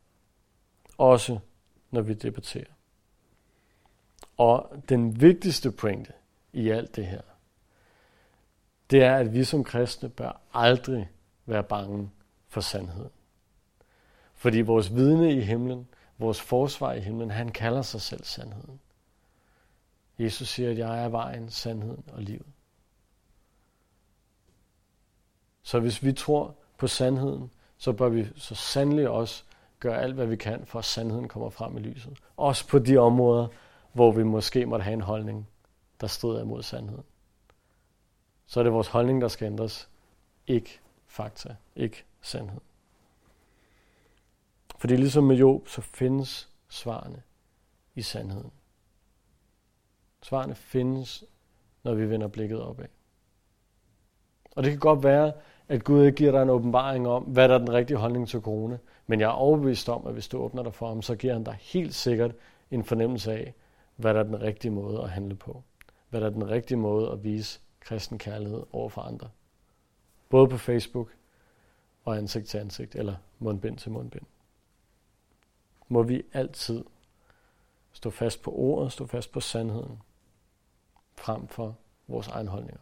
Også 0.97 1.39
når 1.91 2.01
vi 2.01 2.13
debatterer. 2.13 2.73
Og 4.37 4.83
den 4.89 5.21
vigtigste 5.21 5.71
pointe 5.71 6.13
i 6.53 6.69
alt 6.69 6.95
det 6.95 7.05
her, 7.05 7.21
det 8.91 9.03
er, 9.03 9.15
at 9.15 9.33
vi 9.33 9.43
som 9.43 9.63
kristne 9.63 10.09
bør 10.09 10.41
aldrig 10.53 11.09
være 11.45 11.63
bange 11.63 12.11
for 12.47 12.61
sandheden. 12.61 13.11
Fordi 14.33 14.61
vores 14.61 14.95
vidne 14.95 15.33
i 15.33 15.41
himlen, 15.41 15.87
vores 16.17 16.41
forsvar 16.41 16.93
i 16.93 16.99
himlen, 16.99 17.31
han 17.31 17.49
kalder 17.49 17.81
sig 17.81 18.01
selv 18.01 18.23
sandheden. 18.23 18.79
Jesus 20.19 20.47
siger, 20.47 20.71
at 20.71 20.77
jeg 20.77 21.03
er 21.03 21.09
vejen, 21.09 21.49
sandheden 21.49 22.03
og 22.13 22.21
livet. 22.21 22.45
Så 25.63 25.79
hvis 25.79 26.03
vi 26.03 26.13
tror 26.13 26.55
på 26.77 26.87
sandheden, 26.87 27.51
så 27.77 27.93
bør 27.93 28.09
vi 28.09 28.27
så 28.35 28.55
sandelig 28.55 29.09
også 29.09 29.43
gøre 29.79 30.01
alt, 30.01 30.13
hvad 30.13 30.25
vi 30.25 30.35
kan, 30.35 30.65
for 30.65 30.79
at 30.79 30.85
sandheden 30.85 31.27
kommer 31.27 31.49
frem 31.49 31.77
i 31.77 31.79
lyset. 31.79 32.17
Også 32.37 32.67
på 32.67 32.79
de 32.79 32.97
områder, 32.97 33.47
hvor 33.93 34.11
vi 34.11 34.23
måske 34.23 34.65
måtte 34.65 34.83
have 34.83 34.93
en 34.93 35.01
holdning, 35.01 35.47
der 36.01 36.07
strider 36.07 36.41
imod 36.41 36.63
sandheden. 36.63 37.03
Så 38.45 38.59
er 38.59 38.63
det 38.63 38.73
vores 38.73 38.87
holdning, 38.87 39.21
der 39.21 39.27
skal 39.27 39.45
ændres, 39.45 39.89
ikke 40.47 40.79
fakta, 41.07 41.55
ikke 41.75 42.03
sandhed. 42.21 42.61
Fordi 44.77 44.95
ligesom 44.95 45.23
med 45.23 45.35
Job, 45.35 45.67
så 45.67 45.81
findes 45.81 46.49
svarene 46.69 47.21
i 47.95 48.01
sandheden. 48.01 48.51
Svarene 50.21 50.55
findes, 50.55 51.23
når 51.83 51.93
vi 51.93 52.09
vender 52.09 52.27
blikket 52.27 52.61
opad. 52.61 52.85
Og 54.51 54.63
det 54.63 54.71
kan 54.71 54.79
godt 54.79 55.03
være, 55.03 55.33
at 55.67 55.83
Gud 55.83 56.05
ikke 56.05 56.15
giver 56.15 56.31
dig 56.31 56.41
en 56.41 56.49
åbenbaring 56.49 57.07
om, 57.07 57.23
hvad 57.23 57.49
der 57.49 57.55
er 57.55 57.59
den 57.59 57.73
rigtige 57.73 57.97
holdning 57.97 58.27
til 58.27 58.41
corona. 58.41 58.77
Men 59.07 59.19
jeg 59.19 59.27
er 59.27 59.31
overbevist 59.31 59.89
om, 59.89 60.07
at 60.07 60.13
hvis 60.13 60.27
du 60.27 60.37
åbner 60.37 60.63
dig 60.63 60.73
for 60.73 60.87
ham, 60.87 61.01
så 61.01 61.15
giver 61.15 61.33
han 61.33 61.43
dig 61.43 61.57
helt 61.61 61.95
sikkert 61.95 62.31
en 62.71 62.83
fornemmelse 62.83 63.31
af, 63.31 63.53
hvad 63.95 64.13
der 64.13 64.19
er 64.19 64.23
den 64.23 64.41
rigtige 64.41 64.71
måde 64.71 65.01
at 65.01 65.09
handle 65.09 65.35
på. 65.35 65.63
Hvad 66.09 66.21
der 66.21 66.27
er 66.27 66.31
den 66.31 66.49
rigtige 66.49 66.77
måde 66.77 67.11
at 67.11 67.23
vise 67.23 67.59
kristen 67.79 68.17
kærlighed 68.17 68.63
over 68.71 68.89
for 68.89 69.01
andre. 69.01 69.29
Både 70.29 70.49
på 70.49 70.57
Facebook 70.57 71.15
og 72.05 72.17
ansigt 72.17 72.47
til 72.47 72.57
ansigt, 72.57 72.95
eller 72.95 73.15
mundbind 73.39 73.77
til 73.77 73.91
mundbind. 73.91 74.25
Må 75.87 76.03
vi 76.03 76.23
altid 76.33 76.83
stå 77.91 78.09
fast 78.09 78.41
på 78.41 78.51
ordet, 78.51 78.91
stå 78.91 79.05
fast 79.05 79.31
på 79.31 79.39
sandheden, 79.39 80.01
frem 81.15 81.47
for 81.47 81.75
vores 82.07 82.27
egen 82.27 82.47
holdninger. 82.47 82.81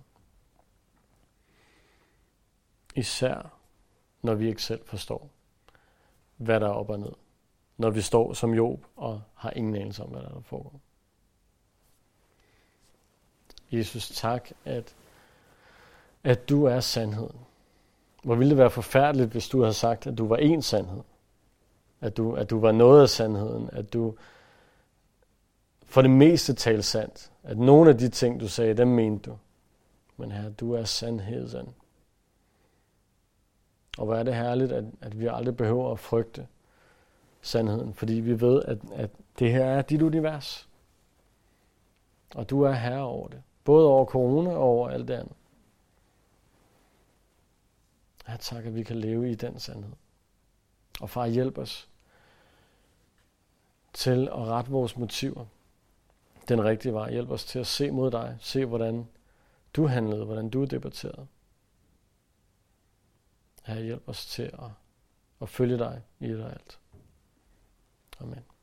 Især 2.96 3.56
når 4.22 4.36
vi 4.36 4.48
ikke 4.48 4.64
selv 4.64 4.86
forstår, 4.86 5.30
hvad 6.38 6.60
der 6.60 6.68
er 6.68 6.72
op 6.72 6.90
og 6.90 7.00
ned. 7.00 7.12
Når 7.78 7.90
vi 7.90 8.02
står 8.02 8.34
som 8.34 8.54
Job 8.54 8.86
og 8.96 9.22
har 9.34 9.52
ingen 9.52 9.76
anelse 9.76 10.04
om, 10.04 10.10
hvad 10.10 10.22
der, 10.22 10.30
der 10.30 10.42
foregår. 10.42 10.80
Jesus, 13.72 14.10
tak, 14.10 14.50
at, 14.66 14.96
at 16.24 16.50
du 16.50 16.64
er 16.64 16.80
sandheden. 16.80 17.40
Hvor 18.24 18.36
ville 18.36 18.50
det 18.50 18.58
være 18.58 18.70
forfærdeligt, 18.70 19.32
hvis 19.32 19.48
du 19.48 19.62
havde 19.62 19.74
sagt, 19.74 20.08
at 20.08 20.18
du 20.18 20.28
var 20.28 20.38
en 20.38 20.62
sandhed. 20.62 21.02
At 22.02 22.18
du, 22.18 22.34
at 22.34 22.50
du 22.50 22.60
var 22.60 22.72
noget 22.72 23.02
af 23.02 23.10
sandheden. 23.10 23.70
At 23.72 23.94
du 23.94 24.16
for 25.86 26.02
det 26.02 26.12
meste 26.12 26.54
talte 26.54 26.84
sandt. 26.84 27.32
At 27.44 27.58
nogle 27.58 27.90
af 27.90 27.98
de 27.98 28.10
ting, 28.10 28.40
du 28.40 28.48
sagde, 28.48 28.74
dem 28.74 28.88
mente 28.88 29.30
du. 29.30 29.38
Men 30.18 30.32
her, 30.32 30.50
du 30.50 30.74
er 30.74 30.84
sandheden. 30.84 31.74
Og 33.98 34.06
hvor 34.06 34.16
er 34.16 34.24
det 34.24 34.36
herligt, 34.36 34.72
at, 34.72 34.84
at 35.02 35.20
vi 35.20 35.28
aldrig 35.28 35.58
behøver 35.58 35.92
at 35.92 36.00
frygte 36.00 36.48
sandheden, 37.42 37.94
fordi 37.94 38.14
vi 38.14 38.42
ved, 38.42 38.64
at, 38.64 38.78
at 38.94 39.10
det 39.40 39.52
her 39.52 39.66
er 39.66 39.82
dit 39.82 40.02
univers. 40.02 40.70
Og 42.36 42.50
du 42.50 42.62
er 42.62 42.72
herre 42.72 43.02
over 43.02 43.28
det. 43.28 43.42
Både 43.66 43.88
over 43.88 44.06
corona 44.06 44.50
og 44.50 44.64
over 44.64 44.90
alt 44.90 45.08
det 45.08 45.14
andet. 45.14 45.36
Ja, 48.28 48.38
tak, 48.38 48.66
at 48.66 48.76
vi 48.76 48.84
kan 48.84 48.96
leve 48.96 49.32
i 49.32 49.36
den 49.36 49.60
sandhed. 49.60 49.94
Og 51.02 51.10
far, 51.10 51.28
hjælp 51.28 51.58
os 51.58 51.90
til 53.94 54.28
at 54.28 54.38
rette 54.38 54.72
vores 54.72 54.98
motiver 54.98 55.46
den 56.48 56.64
rigtige 56.64 56.94
vej. 56.94 57.12
Hjælp 57.12 57.30
os 57.32 57.46
til 57.46 57.60
at 57.60 57.68
se 57.68 57.92
mod 57.92 58.12
dig. 58.12 58.38
Se, 58.40 58.66
hvordan 58.66 59.08
du 59.74 59.88
handlede, 59.88 60.26
hvordan 60.26 60.50
du 60.50 60.64
debatterede. 60.64 61.28
Herre, 63.64 63.84
hjælp 63.84 64.10
os 64.10 64.26
til 64.26 64.44
at, 64.44 64.70
at 65.42 65.50
følge 65.50 65.78
dig 65.78 66.02
i 66.20 66.28
det 66.28 66.44
og 66.44 66.52
alt. 66.52 66.80
Amen. 68.20 68.55